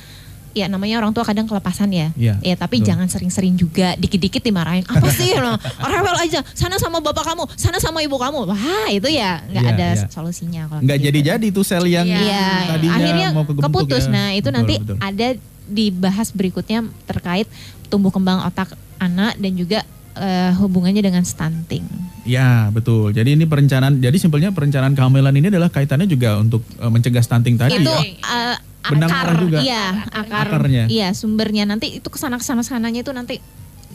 ya 0.52 0.68
namanya 0.68 0.96
orang 0.98 1.10
tua 1.10 1.22
kadang 1.22 1.44
kelepasan 1.44 1.88
ya. 1.88 2.08
Iya, 2.12 2.34
Ya 2.40 2.54
tapi 2.54 2.78
betul. 2.78 2.88
jangan 2.92 3.06
sering-sering 3.08 3.54
juga 3.54 3.96
dikit-dikit 3.96 4.40
dimarahin. 4.40 4.84
Apa 4.84 5.08
sih? 5.18 5.32
Nah, 5.32 5.56
rewel 5.82 6.16
aja. 6.18 6.44
Sana 6.52 6.76
sama 6.76 7.00
bapak 7.00 7.24
kamu, 7.24 7.44
sana 7.56 7.76
sama 7.76 8.00
ibu 8.00 8.14
kamu. 8.14 8.44
Wah, 8.46 8.58
itu 8.88 9.08
ya 9.08 9.40
nggak 9.42 9.64
Iya, 9.64 9.72
ada 9.72 9.88
iya. 9.94 10.06
solusinya 10.06 10.62
kalau 10.66 10.80
nggak 10.80 10.98
gitu. 10.98 11.06
jadi-jadi 11.08 11.46
tuh 11.48 11.64
sel 11.64 11.84
yang 11.84 12.04
Iya, 12.04 12.48
tadinya 12.68 12.94
akhirnya 12.94 13.28
mau 13.32 13.44
keputus. 13.44 14.04
ya. 14.04 14.12
Nah, 14.12 14.28
itu 14.30 14.44
Betul, 14.44 14.54
nanti 14.54 14.74
betul. 14.78 14.96
ada 14.98 15.28
dibahas 15.62 16.28
berikutnya 16.30 16.78
terkait 17.04 17.46
tumbuh 17.86 18.10
kembang 18.10 18.42
otak 18.42 18.72
anak 18.98 19.34
dan 19.36 19.52
juga 19.52 19.80
eh, 20.14 20.52
hubungannya 20.56 21.00
dengan 21.00 21.22
stunting. 21.22 21.84
Ya 22.22 22.70
betul. 22.70 23.10
Jadi 23.10 23.34
ini 23.34 23.44
perencanaan. 23.44 23.98
Jadi 23.98 24.16
simpelnya 24.16 24.50
perencanaan 24.50 24.94
kehamilan 24.94 25.34
ini 25.34 25.50
adalah 25.50 25.68
kaitannya 25.68 26.06
juga 26.06 26.38
untuk 26.38 26.62
eh, 26.76 26.86
mencegah 26.86 27.20
stunting 27.20 27.56
tadi. 27.56 27.78
itu 27.78 27.88
ya? 27.88 28.02
eh, 28.02 28.56
Benang 28.82 29.10
akar, 29.10 29.38
juga. 29.38 29.62
iya, 29.62 30.10
akar, 30.10 30.46
Akarnya. 30.50 30.90
iya 30.90 31.14
sumbernya 31.14 31.62
nanti 31.62 32.02
itu 32.02 32.08
ke 32.10 32.18
sana 32.18 32.34
ke 32.34 32.42
sana 32.42 32.66
sananya 32.66 33.06
itu 33.06 33.14
nanti 33.14 33.38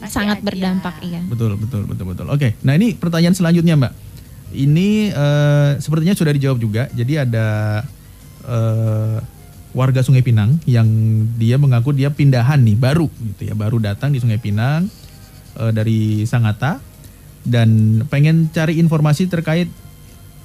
Pasti 0.00 0.16
sangat 0.16 0.40
ada. 0.40 0.46
berdampak, 0.48 0.96
iya. 1.04 1.20
Betul 1.28 1.60
betul 1.60 1.84
betul 1.84 2.08
betul. 2.08 2.26
Oke. 2.32 2.56
Nah 2.64 2.72
ini 2.72 2.96
pertanyaan 2.96 3.36
selanjutnya 3.36 3.76
Mbak. 3.76 3.92
Ini 4.48 4.88
eh, 5.12 5.70
sepertinya 5.76 6.16
sudah 6.16 6.32
dijawab 6.32 6.56
juga. 6.56 6.88
Jadi 6.90 7.20
ada 7.20 7.46
eh, 8.44 9.18
warga 9.70 10.00
Sungai 10.00 10.24
Pinang 10.24 10.56
yang 10.64 10.88
dia 11.36 11.60
mengaku 11.60 11.92
dia 11.92 12.08
pindahan 12.08 12.56
nih 12.58 12.72
baru 12.74 13.12
gitu 13.12 13.44
ya 13.44 13.54
baru 13.54 13.76
datang 13.76 14.10
di 14.10 14.18
Sungai 14.18 14.40
Pinang 14.40 14.88
eh, 15.58 15.72
dari 15.74 16.24
Sangatta 16.24 16.78
dan 17.42 18.02
pengen 18.08 18.50
cari 18.50 18.78
informasi 18.78 19.26
terkait 19.26 19.68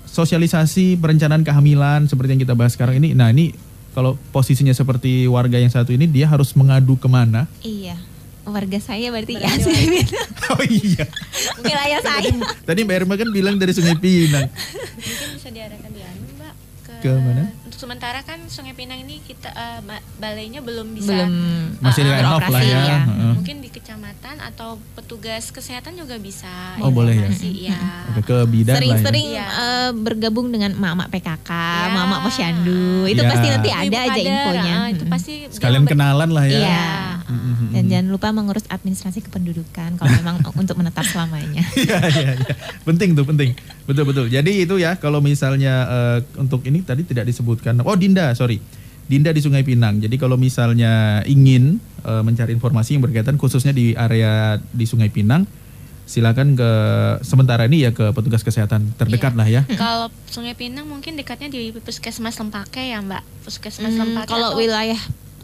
sosialisasi 0.07 1.01
perencanaan 1.01 1.41
kehamilan 1.41 2.05
seperti 2.05 2.37
yang 2.37 2.41
kita 2.45 2.53
bahas 2.53 2.77
sekarang 2.77 3.01
ini. 3.01 3.17
Nah 3.17 3.33
ini 3.33 3.53
kalau 3.93 4.17
posisinya 4.33 4.73
seperti 4.73 5.25
warga 5.25 5.57
yang 5.57 5.73
satu 5.73 5.93
ini 5.93 6.05
dia 6.05 6.29
harus 6.29 6.53
mengadu 6.53 6.97
ke 6.97 7.09
mana? 7.09 7.49
Iya. 7.65 7.97
Warga 8.43 8.75
saya 8.83 9.07
berarti, 9.07 9.39
ya 9.39 9.47
Berarti 9.47 9.63
Sungai 9.63 9.87
Pinang. 9.87 10.29
Oh 10.53 10.63
iya. 10.67 11.05
wilayah 11.63 11.99
saya. 12.03 12.35
Tadi 12.67 12.79
Mbak 12.83 12.95
Irma 12.99 13.15
kan 13.15 13.29
bilang 13.31 13.55
dari 13.55 13.71
Sungai 13.71 13.95
Pinang. 13.95 14.51
mungkin 14.51 15.27
bisa 15.39 15.49
diarahkan 15.49 15.89
di 15.95 16.01
anu 16.03 16.25
mbak 16.35 16.53
ke, 16.83 16.93
Ke 16.99 17.11
mana? 17.23 17.43
Sementara 17.83 18.19
kan 18.21 18.39
Sungai 18.47 18.71
Pinang 18.71 18.95
ini 18.97 19.19
kita 19.19 19.51
eh, 19.51 19.79
ba- 19.81 19.99
balainya 20.17 20.59
belum 20.59 20.87
bisa 20.89 21.11
Belum 21.11 21.75
Masih 21.77 22.01
Ah, 22.01 22.15
renov 22.15 22.39
lah 22.39 22.47
beroperasi, 22.47 22.63
ya. 22.65 22.79
ya. 22.79 22.99
Heeh. 23.03 23.31
mungkin 23.33 23.55
di 23.59 23.69
kecamatan 23.69 24.35
atau 24.39 24.69
petugas 24.93 25.43
kesehatan 25.49 25.93
juga 25.93 26.15
bisa 26.15 26.79
Oh, 26.79 26.87
boleh 26.89 27.11
ya? 27.17 27.29
ya. 27.43 27.79
Oke, 28.09 28.23
ke 28.23 28.35
bidan 28.47 28.71
lah 28.71 28.79
ya. 28.79 28.79
Sering-sering 28.79 29.27
Iya. 29.29 29.45
eh, 29.49 29.91
bergabung 29.93 30.47
dengan 30.47 30.71
mak-mak 30.73 31.11
PKK, 31.11 31.51
Iya. 31.51 31.91
mak-mak 31.91 32.19
posyandu. 32.23 33.03
Itu 33.05 33.19
Iya. 33.19 33.29
pasti 33.29 33.47
nanti 33.49 33.69
Ibu 33.69 33.79
ada 33.81 33.97
aja 33.99 34.11
kader, 34.13 34.23
infonya. 34.23 34.73
ah, 34.73 34.87
itu 34.87 35.03
pasti 35.05 35.33
Sekalian 35.51 35.83
kenalan 35.83 36.29
lah 36.29 36.45
ya. 36.45 36.55
Iya. 36.57 36.87
Dan 37.73 37.89
jangan 37.89 38.07
lupa 38.07 38.29
mengurus 38.29 38.63
administrasi 38.67 39.23
kependudukan 39.23 39.97
kalau 39.97 40.11
memang 40.19 40.35
untuk 40.53 40.75
menetap 40.75 41.03
selamanya. 41.03 41.65
Iya, 41.75 41.99
iya, 42.07 42.31
iya. 42.37 42.53
Penting 42.81 43.11
tuh, 43.11 43.25
penting. 43.25 43.57
Betul, 43.83 44.05
betul. 44.05 44.25
Jadi 44.27 44.63
itu 44.63 44.75
ya, 44.77 44.95
kalau 44.95 45.19
misalnya 45.19 45.73
eh, 45.83 46.19
untuk 46.37 46.63
ini 46.63 46.79
tadi 46.79 47.03
tidak 47.03 47.25
disebutkan. 47.25 47.72
Oh, 47.79 47.95
Dinda, 47.95 48.29
sorry. 48.33 48.61
Dinda 49.03 49.29
di 49.29 49.39
Sungai 49.39 49.61
Pinang. 49.61 49.97
Jadi 49.97 50.15
kalau 50.15 50.37
misalnya 50.37 50.91
ingin 51.23 51.81
eh, 52.01 52.21
mencari 52.21 52.51
informasi 52.51 52.93
yang 52.93 53.03
berkaitan 53.03 53.35
khususnya 53.35 53.71
di 53.71 53.91
area 53.93 54.31
di 54.69 54.85
Sungai 54.85 55.09
Pinang, 55.09 55.49
silakan 56.03 56.53
ke 56.53 56.69
sementara 57.21 57.63
ini 57.63 57.81
ya 57.81 57.91
ke 57.91 58.11
petugas 58.11 58.43
kesehatan 58.43 58.91
terdekat 58.93 59.33
Iya. 59.33 59.39
lah 59.39 59.47
ya. 59.49 59.61
Kalau 59.79 60.07
Sungai 60.25 60.53
Pinang 60.53 60.85
mungkin 60.85 61.15
dekatnya 61.15 61.47
di 61.47 61.73
Puskesmas 61.73 62.35
Lempake 62.35 62.83
ya 62.85 62.99
Mbak. 62.99 63.23
Puskesmas 63.43 63.91
Hmm, 63.91 64.01
Lempake. 64.13 64.29
kalau 64.29 64.51
atau- 64.51 64.59
wilayah 64.59 64.99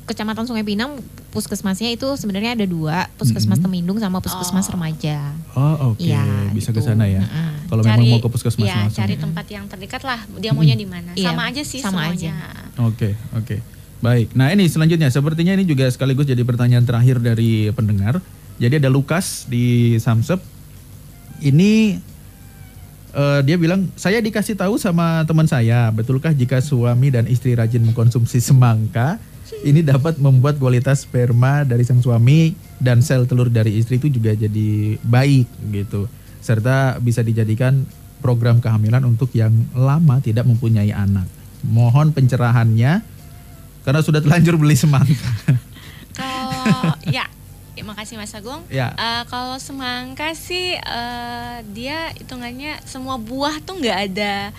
Kecamatan 0.10 0.42
Sungai 0.44 0.66
Pinang, 0.66 0.98
puskesmasnya 1.30 1.94
itu 1.94 2.10
sebenarnya 2.18 2.58
ada 2.58 2.66
dua, 2.66 3.06
puskesmas 3.14 3.56
Mm-mm. 3.56 3.70
Temindung 3.70 4.02
sama 4.02 4.18
puskesmas 4.18 4.66
Oh. 4.66 4.74
remaja. 4.74 5.38
Oh, 5.54 5.94
oke. 5.94 6.02
Iya, 6.02 6.50
Bisa 6.50 6.74
gitu. 6.74 6.82
ke 6.82 6.90
sana 6.90 7.06
ya. 7.06 7.22
Mm-mm. 7.22 7.70
Kalau 7.70 7.86
memang 7.86 8.10
mau 8.10 8.20
ke 8.20 8.26
puskesmas 8.28 8.66
Iya, 8.66 8.76
langsung. 8.84 8.98
cari 8.98 9.16
tempat 9.16 9.46
yang 9.46 9.70
terdekat 9.70 10.02
lah. 10.02 10.26
Dia 10.36 10.50
maunya 10.50 10.74
di 10.74 10.90
mana? 10.90 11.14
Iya, 11.14 11.30
Sama 11.30 11.46
aja 11.46 11.62
sih 11.62 11.78
sama 11.78 12.10
semuanya. 12.10 12.34
Oke, 12.82 13.14
oke. 13.32 13.62
Baik. 14.00 14.34
Nah, 14.34 14.50
ini 14.50 14.66
selanjutnya 14.66 15.14
sepertinya 15.14 15.54
ini 15.54 15.62
juga 15.64 15.86
sekaligus 15.86 16.26
jadi 16.26 16.42
pertanyaan 16.42 16.84
terakhir 16.84 17.22
dari 17.22 17.70
pendengar. 17.70 18.18
Jadi 18.58 18.82
ada 18.82 18.90
Lukas 18.90 19.46
di 19.46 19.94
Samsep. 19.96 20.42
Ini 21.40 22.02
eh, 23.10 23.40
dia 23.42 23.56
bilang, 23.56 23.90
"Saya 23.94 24.18
dikasih 24.20 24.54
tahu 24.54 24.76
sama 24.76 25.22
teman 25.24 25.46
saya, 25.46 25.90
betulkah 25.90 26.30
jika 26.32 26.58
suami 26.60 27.10
dan 27.10 27.26
istri 27.26 27.54
rajin 27.54 27.82
mengkonsumsi 27.84 28.38
semangka, 28.40 29.18
ini 29.66 29.82
dapat 29.84 30.22
membuat 30.22 30.58
kualitas 30.62 31.04
sperma 31.04 31.68
dari 31.68 31.84
sang 31.84 32.00
suami 32.00 32.56
dan 32.80 33.04
sel 33.04 33.28
telur 33.28 33.52
dari 33.52 33.76
istri 33.76 34.00
itu 34.00 34.08
juga 34.08 34.34
jadi 34.34 34.96
baik 35.04 35.48
gitu. 35.74 36.08
Serta 36.40 36.98
bisa 37.04 37.20
dijadikan 37.26 37.84
program 38.24 38.60
kehamilan 38.64 39.04
untuk 39.08 39.32
yang 39.36 39.52
lama 39.76 40.20
tidak 40.24 40.48
mempunyai 40.48 40.92
anak. 40.92 41.28
Mohon 41.66 42.16
pencerahannya 42.16 43.04
karena 43.84 44.02
sudah 44.04 44.24
telanjur 44.24 44.56
beli 44.56 44.76
semangka. 44.76 45.32
Kalau 46.16 46.96
ya, 47.16 47.28
ya, 47.76 47.84
makasih 47.84 48.16
Mas 48.16 48.36
Agung. 48.36 48.64
Ya. 48.72 48.96
Eh, 48.96 49.24
kalau 49.28 49.60
semangka 49.60 50.32
sih 50.36 50.76
eh, 50.76 51.58
dia 51.76 52.16
hitungannya 52.16 52.80
semua 52.88 53.20
buah 53.20 53.60
tuh 53.64 53.80
nggak 53.80 54.00
ada 54.14 54.52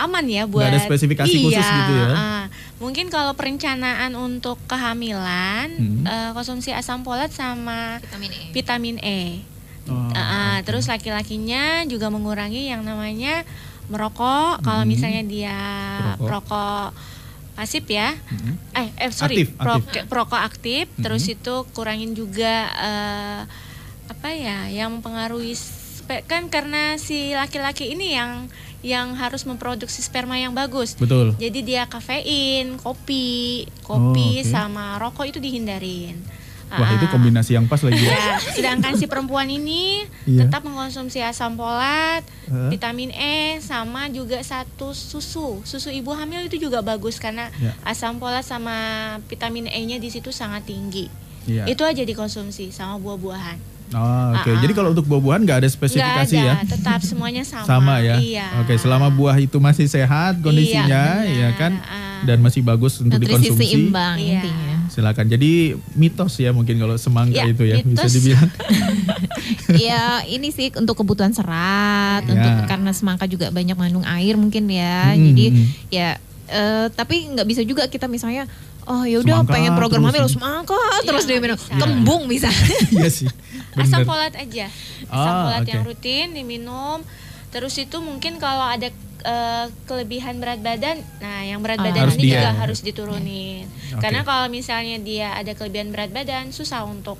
aman 0.00 0.24
ya 0.24 0.44
buat 0.44 0.64
ada 0.64 0.78
spesifikasi 0.78 1.28
iya, 1.28 1.44
khusus 1.44 1.66
gitu 1.66 1.92
ya? 1.94 2.08
ah. 2.10 2.44
mungkin 2.76 3.06
kalau 3.08 3.32
perencanaan 3.32 4.12
untuk 4.14 4.56
kehamilan 4.64 5.68
Hmm. 5.70 6.02
eh, 6.02 6.30
konsumsi 6.32 6.70
asam 6.70 7.00
folat 7.00 7.28
sama 7.28 8.00
Vitamin 8.00 8.30
E. 8.30 8.40
vitamin 8.50 8.96
E. 8.98 9.20
Oh, 9.86 10.06
oke. 10.06 10.62
Terus 10.62 10.86
laki-lakinya 10.86 11.82
juga 11.84 12.08
mengurangi 12.08 12.68
yang 12.68 12.80
namanya 12.80 13.42
merokok. 13.86 14.60
Kalau 14.60 14.82
Hmm. 14.82 14.88
misalnya 14.88 15.22
dia 15.22 15.58
Perokok. 16.14 16.26
perokok 16.46 16.88
pasif 17.52 17.84
ya, 17.84 18.14
Mhm. 18.14 18.52
eh, 18.72 18.88
eh 18.98 19.10
sorry, 19.10 19.42
Aktif, 19.42 19.48
pro- 19.54 19.82
aktif. 19.82 20.02
perokok 20.06 20.40
aktif. 20.40 20.84
Mhm. 20.90 21.02
Terus 21.02 21.24
itu 21.26 21.54
kurangin 21.70 22.14
juga 22.14 22.54
eh, 22.70 23.40
apa 24.06 24.28
ya, 24.30 24.68
yang 24.68 24.94
mempengaruhi 24.94 25.52
kan 26.26 26.46
karena 26.46 26.94
si 26.96 27.30
laki-laki 27.32 27.90
ini 27.90 28.14
yang 28.14 28.50
yang 28.80 29.12
harus 29.12 29.44
memproduksi 29.44 30.00
sperma 30.00 30.34
yang 30.34 30.52
bagus. 30.52 30.94
Betul. 30.94 31.36
Jadi 31.36 31.60
dia 31.62 31.84
kafein, 31.84 32.76
kopi, 32.76 33.64
kopi 33.82 34.28
Oh, 34.36 34.40
oke. 34.40 34.46
sama 34.46 34.96
rokok 34.96 35.26
itu 35.26 35.38
dihindarin. 35.38 36.16
Wah, 36.70 36.86
Ah, 36.86 36.94
itu 36.94 37.02
ah. 37.02 37.10
kombinasi 37.10 37.58
yang 37.58 37.66
pas 37.66 37.82
lagi 37.82 37.98
ya. 37.98 38.14
Ya, 38.14 38.38
sedangkan 38.38 38.94
si 38.94 39.10
perempuan 39.10 39.50
ini 39.50 40.06
Iya. 40.22 40.46
tetap 40.46 40.62
mengkonsumsi 40.62 41.18
asam 41.18 41.58
folat, 41.58 42.22
Hah? 42.46 42.70
vitamin 42.70 43.10
E, 43.10 43.58
sama 43.58 44.06
juga 44.06 44.38
satu 44.40 44.94
susu. 44.94 45.58
Susu 45.60 45.90
ibu 45.90 46.14
hamil 46.14 46.46
itu 46.46 46.62
juga 46.62 46.78
bagus 46.78 47.18
karena 47.18 47.50
Ya. 47.58 47.74
asam 47.82 48.22
folat 48.22 48.46
sama 48.46 48.78
vitamin 49.26 49.66
E-nya 49.66 49.98
di 49.98 50.08
situ 50.08 50.30
sangat 50.30 50.62
tinggi. 50.62 51.10
Iya. 51.42 51.66
Itu 51.66 51.82
aja 51.82 52.00
dikonsumsi 52.00 52.70
sama 52.70 53.02
buah-buahan. 53.02 53.58
Oh, 53.90 53.98
Oke, 54.32 54.46
Ah, 54.46 54.54
ah. 54.54 54.60
jadi 54.60 54.70
kalau 54.70 54.90
untuk 54.90 55.02
buah-buahan 55.04 55.42
nggak 55.42 55.58
ada 55.58 55.68
spesifikasi 55.68 56.36
ada, 56.36 56.46
ya? 56.46 56.54
tetap 56.62 57.00
semuanya 57.00 57.42
sama. 57.50 57.66
Sama 57.66 57.94
ya. 57.98 58.16
Iya. 58.16 58.46
Oke, 58.58 58.74
selama 58.74 59.08
buah 59.08 59.34
itu 59.36 59.58
masih 59.58 59.84
sehat 59.84 60.38
kondisinya, 60.38 61.22
Iya, 61.22 61.50
ya 61.50 61.58
kan. 61.58 61.74
Ah. 61.76 62.08
dan 62.20 62.36
masih 62.38 62.60
bagus 62.60 62.98
untuk 62.98 63.16
Nutrisi 63.16 63.48
dikonsumsi. 63.48 63.64
seimbang 63.66 64.16
Iya. 64.16 64.40
intinya. 64.40 64.68
silakan. 64.86 65.22
Jadi 65.24 65.52
mitos 65.94 66.34
ya 66.34 66.50
mungkin 66.50 66.74
kalau 66.76 66.94
semangka 66.96 67.38
Ya, 67.38 67.46
itu 67.46 67.62
ya 67.62 67.78
bisa 67.78 67.86
mitos. 68.04 68.10
dibilang. 68.12 68.50
ya 69.80 70.02
ini 70.24 70.50
sih 70.50 70.74
untuk 70.74 70.94
kebutuhan 70.96 71.30
serat, 71.30 72.22
Ya. 72.24 72.32
untuk 72.32 72.66
karena 72.66 72.90
semangka 72.90 73.24
juga 73.24 73.48
banyak 73.48 73.72
mengandung 73.72 74.02
air 74.04 74.34
mungkin 74.34 74.66
ya. 74.66 75.14
Hmm, 75.14 75.22
Jadi 75.24 75.44
hmm. 75.48 75.64
ya 75.88 76.08
eh, 76.48 76.86
tapi 76.90 77.22
nggak 77.28 77.46
bisa 77.46 77.62
juga 77.62 77.86
kita 77.86 78.04
misalnya 78.04 78.50
oh 78.90 79.02
ya 79.04 79.16
udah 79.18 79.34
Semangka 79.38 79.52
pengen 79.52 79.72
program 79.72 80.02
hamil 80.04 80.26
semangka 80.26 80.74
terus 81.02 81.24
dia 81.24 81.36
nggak 81.36 81.46
minum 81.46 81.58
kembung 81.78 82.22
bisa. 82.26 82.50
Iya 82.92 83.06
sih. 83.08 83.30
asam 83.72 84.02
folat 84.02 84.34
aja 84.34 84.66
asam 85.06 85.30
Ah, 85.30 85.42
folat 85.46 85.62
oke. 85.62 85.70
yang 85.70 85.82
rutin 85.82 86.26
diminum 86.30 86.98
terus 87.48 87.74
itu 87.76 87.96
mungkin 87.98 88.36
kalau 88.36 88.62
ada 88.64 88.90
eh, 89.20 89.66
kelebihan 89.84 90.38
berat 90.38 90.58
badan 90.60 90.98
nah 91.18 91.40
yang 91.40 91.60
berat 91.60 91.78
Ah. 91.78 91.86
badan 91.86 92.02
Harus 92.04 92.16
ini 92.16 92.24
dia. 92.24 92.34
juga 92.36 92.50
harus 92.56 92.80
diturunin 92.80 93.64
Oke. 93.90 94.00
karena 94.00 94.20
kalau 94.22 94.46
misalnya 94.48 94.96
dia 94.98 95.32
ada 95.32 95.52
kelebihan 95.52 95.90
berat 95.90 96.10
badan 96.10 96.50
susah 96.50 96.82
untuk 96.82 97.18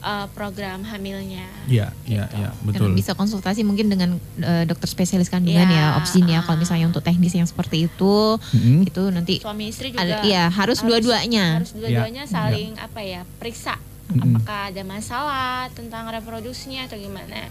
eh, 0.00 0.26
program 0.30 0.80
hamilnya 0.82 1.44
Iya, 1.64 1.92
iya, 2.04 2.24
Gitu. 2.26 2.36
iya, 2.36 2.48
Dan 2.50 2.66
betul. 2.66 2.90
bisa 2.92 3.12
konsultasi 3.12 3.62
mungkin 3.62 3.86
dengan 3.86 4.10
eh, 4.36 4.64
dokter 4.64 4.86
spesialis 4.86 5.28
kandungan 5.28 5.64
ya, 5.64 5.76
Ya, 5.92 5.96
opsin 5.96 6.24
ya. 6.24 6.40
Kalau 6.40 6.56
ah. 6.56 6.60
misalnya 6.60 6.86
untuk 6.86 7.00
teknis 7.00 7.30
yang 7.30 7.44
seperti 7.44 7.86
itu, 7.86 8.16
Mm-mm. 8.50 8.84
itu 8.84 9.02
nanti 9.08 9.38
suami 9.38 9.68
istri 9.68 9.92
juga 9.92 10.02
ada, 10.02 10.16
iya 10.22 10.48
harus 10.48 10.80
dua-duanya. 10.80 11.60
harus 11.60 11.72
dua-duanya 11.72 12.24
Ya, 12.24 12.30
saling 12.30 12.74
apa 12.76 13.00
ya 13.00 13.22
periksa 13.38 13.76
Mm-mm. 14.08 14.36
apakah 14.36 14.60
ada 14.68 14.82
masalah 14.82 15.52
tentang 15.70 16.08
reproduksinya 16.08 16.84
atau 16.84 16.96
gimana 16.96 17.46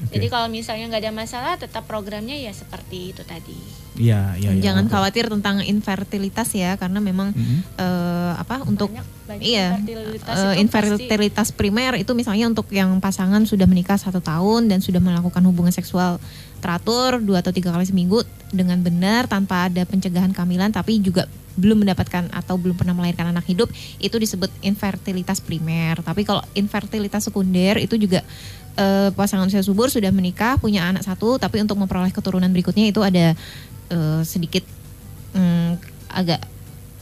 Oke. 0.00 0.14
jadi 0.14 0.26
kalau 0.28 0.46
misalnya 0.46 0.86
nggak 0.86 1.02
ada 1.02 1.12
masalah 1.12 1.52
tetap 1.56 1.84
programnya 1.84 2.34
ya 2.34 2.52
seperti 2.52 3.10
itu 3.10 3.22
tadi 3.22 3.58
Iya, 3.94 4.34
iya, 4.42 4.50
iya. 4.58 4.62
Jangan 4.70 4.90
khawatir 4.90 5.30
tentang 5.30 5.62
infertilitas 5.62 6.50
ya, 6.50 6.74
karena 6.74 6.98
memang 6.98 7.30
Mm-mm. 7.30 7.58
eh, 7.78 8.32
apa 8.34 8.66
untuk 8.66 8.90
banyak, 8.90 9.06
banyak 9.30 9.42
iya 9.42 9.78
infertilitas 9.78 10.34
itu 10.34 10.48
infertilitas 10.60 11.48
primer 11.54 11.92
itu 11.96 12.12
misalnya 12.12 12.50
untuk 12.50 12.66
yang 12.74 12.98
pasangan 12.98 13.46
sudah 13.46 13.64
menikah 13.64 13.96
satu 13.96 14.18
tahun 14.20 14.68
dan 14.68 14.82
sudah 14.82 14.98
melakukan 14.98 15.40
hubungan 15.46 15.72
seksual 15.72 16.18
teratur 16.60 17.22
dua 17.22 17.40
atau 17.40 17.54
tiga 17.54 17.70
kali 17.70 17.86
seminggu 17.86 18.26
dengan 18.52 18.82
benar 18.82 19.30
tanpa 19.30 19.70
ada 19.70 19.86
pencegahan 19.86 20.34
kehamilan 20.34 20.74
tapi 20.74 21.00
juga 21.00 21.30
belum 21.54 21.86
mendapatkan 21.86 22.34
atau 22.34 22.58
belum 22.58 22.74
pernah 22.74 22.98
melahirkan 22.98 23.30
anak 23.30 23.46
hidup 23.46 23.70
itu 24.02 24.16
disebut 24.18 24.50
infertilitas 24.66 25.38
primer 25.38 26.02
tapi 26.02 26.26
kalau 26.26 26.42
infertilitas 26.58 27.30
sekunder 27.30 27.78
itu 27.78 27.94
juga 27.94 28.26
eh, 28.74 29.10
pasangan 29.14 29.46
usia 29.46 29.62
subur 29.62 29.86
sudah 29.86 30.10
menikah 30.10 30.58
punya 30.58 30.90
anak 30.90 31.06
satu 31.06 31.38
tapi 31.38 31.62
untuk 31.62 31.78
memperoleh 31.78 32.10
keturunan 32.10 32.50
berikutnya 32.50 32.90
itu 32.90 33.00
ada 33.06 33.38
eh, 33.90 34.22
sedikit 34.24 34.64
mm, 35.34 35.80
agak 36.14 36.40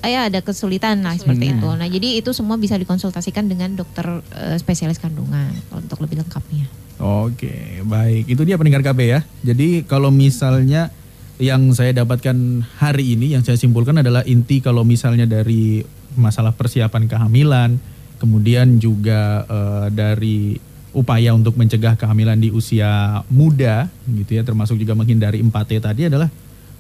ah 0.03 0.11
ya 0.11 0.21
ada 0.27 0.43
kesulitan 0.43 0.99
lah 1.07 1.15
seperti 1.15 1.55
itu. 1.55 1.69
Nah 1.79 1.87
jadi 1.87 2.19
itu 2.19 2.35
semua 2.35 2.59
bisa 2.59 2.75
dikonsultasikan 2.75 3.47
dengan 3.47 3.79
dokter 3.79 4.23
eh, 4.35 4.59
spesialis 4.59 4.99
kandungan 4.99 5.55
untuk 5.71 6.03
lebih 6.03 6.27
lengkapnya. 6.27 6.67
Oke, 6.99 7.83
baik. 7.87 8.31
Itu 8.31 8.43
dia 8.43 8.59
pendengar 8.59 8.83
KB 8.83 9.01
ya. 9.07 9.21
Jadi 9.47 9.87
kalau 9.87 10.11
misalnya 10.11 10.91
yang 11.39 11.71
saya 11.75 11.91
dapatkan 11.95 12.35
hari 12.79 13.19
ini 13.19 13.35
yang 13.35 13.43
saya 13.43 13.59
simpulkan 13.59 13.99
adalah 13.99 14.23
inti 14.27 14.63
kalau 14.63 14.87
misalnya 14.87 15.27
dari 15.27 15.83
masalah 16.19 16.55
persiapan 16.55 17.07
kehamilan, 17.07 17.79
kemudian 18.19 18.83
juga 18.83 19.47
eh, 19.47 19.87
dari 19.95 20.59
upaya 20.93 21.33
untuk 21.33 21.57
mencegah 21.57 21.97
kehamilan 21.97 22.37
di 22.37 22.53
usia 22.53 23.23
muda 23.33 23.89
gitu 24.07 24.37
ya, 24.37 24.43
termasuk 24.45 24.77
juga 24.77 24.93
menghindari 24.93 25.41
4T 25.41 25.71
tadi 25.81 26.03
adalah 26.07 26.29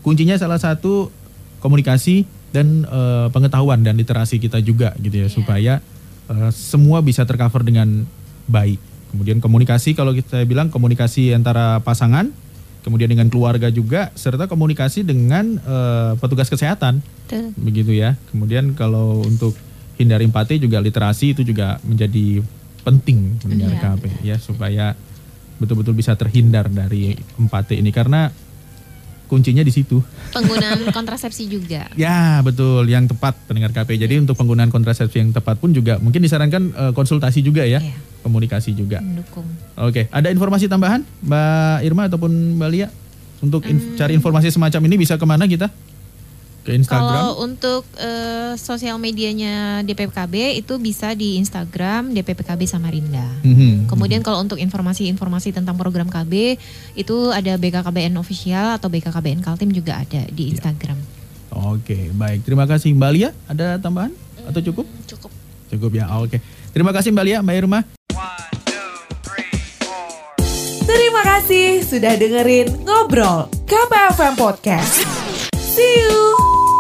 kuncinya 0.02 0.34
salah 0.36 0.58
satu 0.58 1.08
komunikasi 1.58 2.26
dan 2.52 2.84
eh, 2.84 3.26
pengetahuan 3.32 3.80
dan 3.80 3.96
literasi 3.96 4.36
kita 4.36 4.60
juga 4.60 4.92
gitu 5.00 5.24
ya 5.24 5.28
supaya 5.30 5.72
eh, 6.28 6.50
semua 6.52 7.00
bisa 7.00 7.24
tercover 7.24 7.62
dengan 7.64 8.04
baik. 8.46 8.78
Kemudian 9.14 9.38
komunikasi 9.38 9.92
kalau 9.92 10.12
kita 10.12 10.42
bilang 10.48 10.72
komunikasi 10.72 11.36
antara 11.36 11.80
pasangan, 11.84 12.32
kemudian 12.82 13.12
dengan 13.12 13.28
keluarga 13.28 13.68
juga 13.68 14.10
serta 14.16 14.50
komunikasi 14.50 15.06
dengan 15.06 15.56
eh, 15.62 16.12
petugas 16.18 16.50
kesehatan 16.50 17.00
Betul. 17.28 17.54
begitu 17.56 17.92
ya. 17.96 18.18
Kemudian 18.34 18.74
kalau 18.76 19.22
untuk 19.22 19.54
hindari 19.96 20.26
empati 20.26 20.58
juga 20.58 20.82
literasi 20.82 21.36
itu 21.36 21.46
juga 21.46 21.78
menjadi 21.86 22.42
penting 22.82 23.38
mendengar 23.46 23.70
Iya. 23.78 23.80
KP 23.94 24.04
ya 24.26 24.36
supaya 24.42 24.86
betul-betul 25.62 25.94
bisa 25.94 26.18
terhindar 26.18 26.66
dari 26.66 27.14
empati 27.38 27.78
ini 27.78 27.94
karena 27.94 28.34
kuncinya 29.32 29.64
di 29.64 29.72
situ. 29.72 30.04
Penggunaan 30.30 30.84
kontrasepsi 30.96 31.48
juga. 31.48 31.88
Ya 31.96 32.38
betul 32.38 32.84
yang 32.84 33.08
tepat 33.08 33.32
pendengar 33.48 33.72
KP. 33.72 33.96
Jadi 33.96 34.20
untuk 34.20 34.36
penggunaan 34.36 34.68
kontrasepsi 34.68 35.16
yang 35.18 35.32
tepat 35.32 35.56
pun 35.56 35.72
juga 35.72 35.96
mungkin 35.96 36.20
disarankan 36.20 36.62
eh, 36.68 36.92
konsultasi 36.92 37.40
juga 37.40 37.64
ya, 37.64 37.80
Iya. 37.80 37.96
komunikasi 38.20 38.76
juga. 38.76 39.00
Mendukung. 39.00 39.48
Oke, 39.74 40.12
ada 40.12 40.28
informasi 40.28 40.68
tambahan 40.68 41.00
Mbak 41.18 41.78
Irma 41.82 42.02
ataupun 42.06 42.28
Mbak 42.60 42.70
Lia 42.70 42.88
untuk 43.40 43.64
in- 43.64 43.96
cari 43.96 44.12
informasi 44.12 44.52
semacam 44.52 44.80
ini 44.84 45.00
bisa 45.00 45.16
ke 45.16 45.24
mana 45.24 45.48
kita? 45.48 45.72
Ke 46.62 46.78
Instagram? 46.78 47.10
Kalau 47.10 47.30
untuk 47.42 47.82
eh, 47.98 48.54
sosial 48.54 48.96
medianya 49.02 49.82
DPPKB 49.82 50.62
itu 50.62 50.78
bisa 50.78 51.10
di 51.18 51.42
Instagram 51.42 52.14
DPPKB 52.14 52.70
Samarinda. 52.70 53.26
Mhm. 53.42 53.90
Kemudian 53.90 54.22
kalau 54.22 54.38
untuk 54.42 54.62
informasi-informasi 54.62 55.50
tentang 55.50 55.74
program 55.74 56.06
KB 56.06 56.58
itu 56.94 57.16
ada 57.34 57.58
BKKBN 57.58 58.14
official 58.18 58.78
atau 58.78 58.86
BKKBN 58.86 59.42
Kaltim 59.42 59.74
juga 59.74 60.02
ada 60.02 60.22
di 60.30 60.54
Instagram. 60.54 60.98
Oke, 61.52 62.08
baik. 62.14 62.46
Terima 62.46 62.64
kasih 62.64 62.94
Mbak 62.96 63.10
Lia. 63.12 63.30
Ada 63.50 63.76
tambahan 63.76 64.14
atau 64.46 64.60
cukup? 64.62 64.86
cukup 65.04 65.30
Cukup 65.72 65.90
ya. 65.96 66.04
Oke. 66.20 66.36
Terima 66.76 66.92
kasih 66.92 67.16
Mbak 67.16 67.24
Lia, 67.24 67.38
Mbak 67.40 67.56
Irma. 67.56 67.80
Terima 70.84 71.22
kasih 71.24 71.80
sudah 71.80 72.12
dengerin 72.20 72.84
Ngobrol 72.84 73.48
KPFM 73.64 74.36
Podcast. 74.36 75.31
See 75.74 76.00
you! 76.00 76.71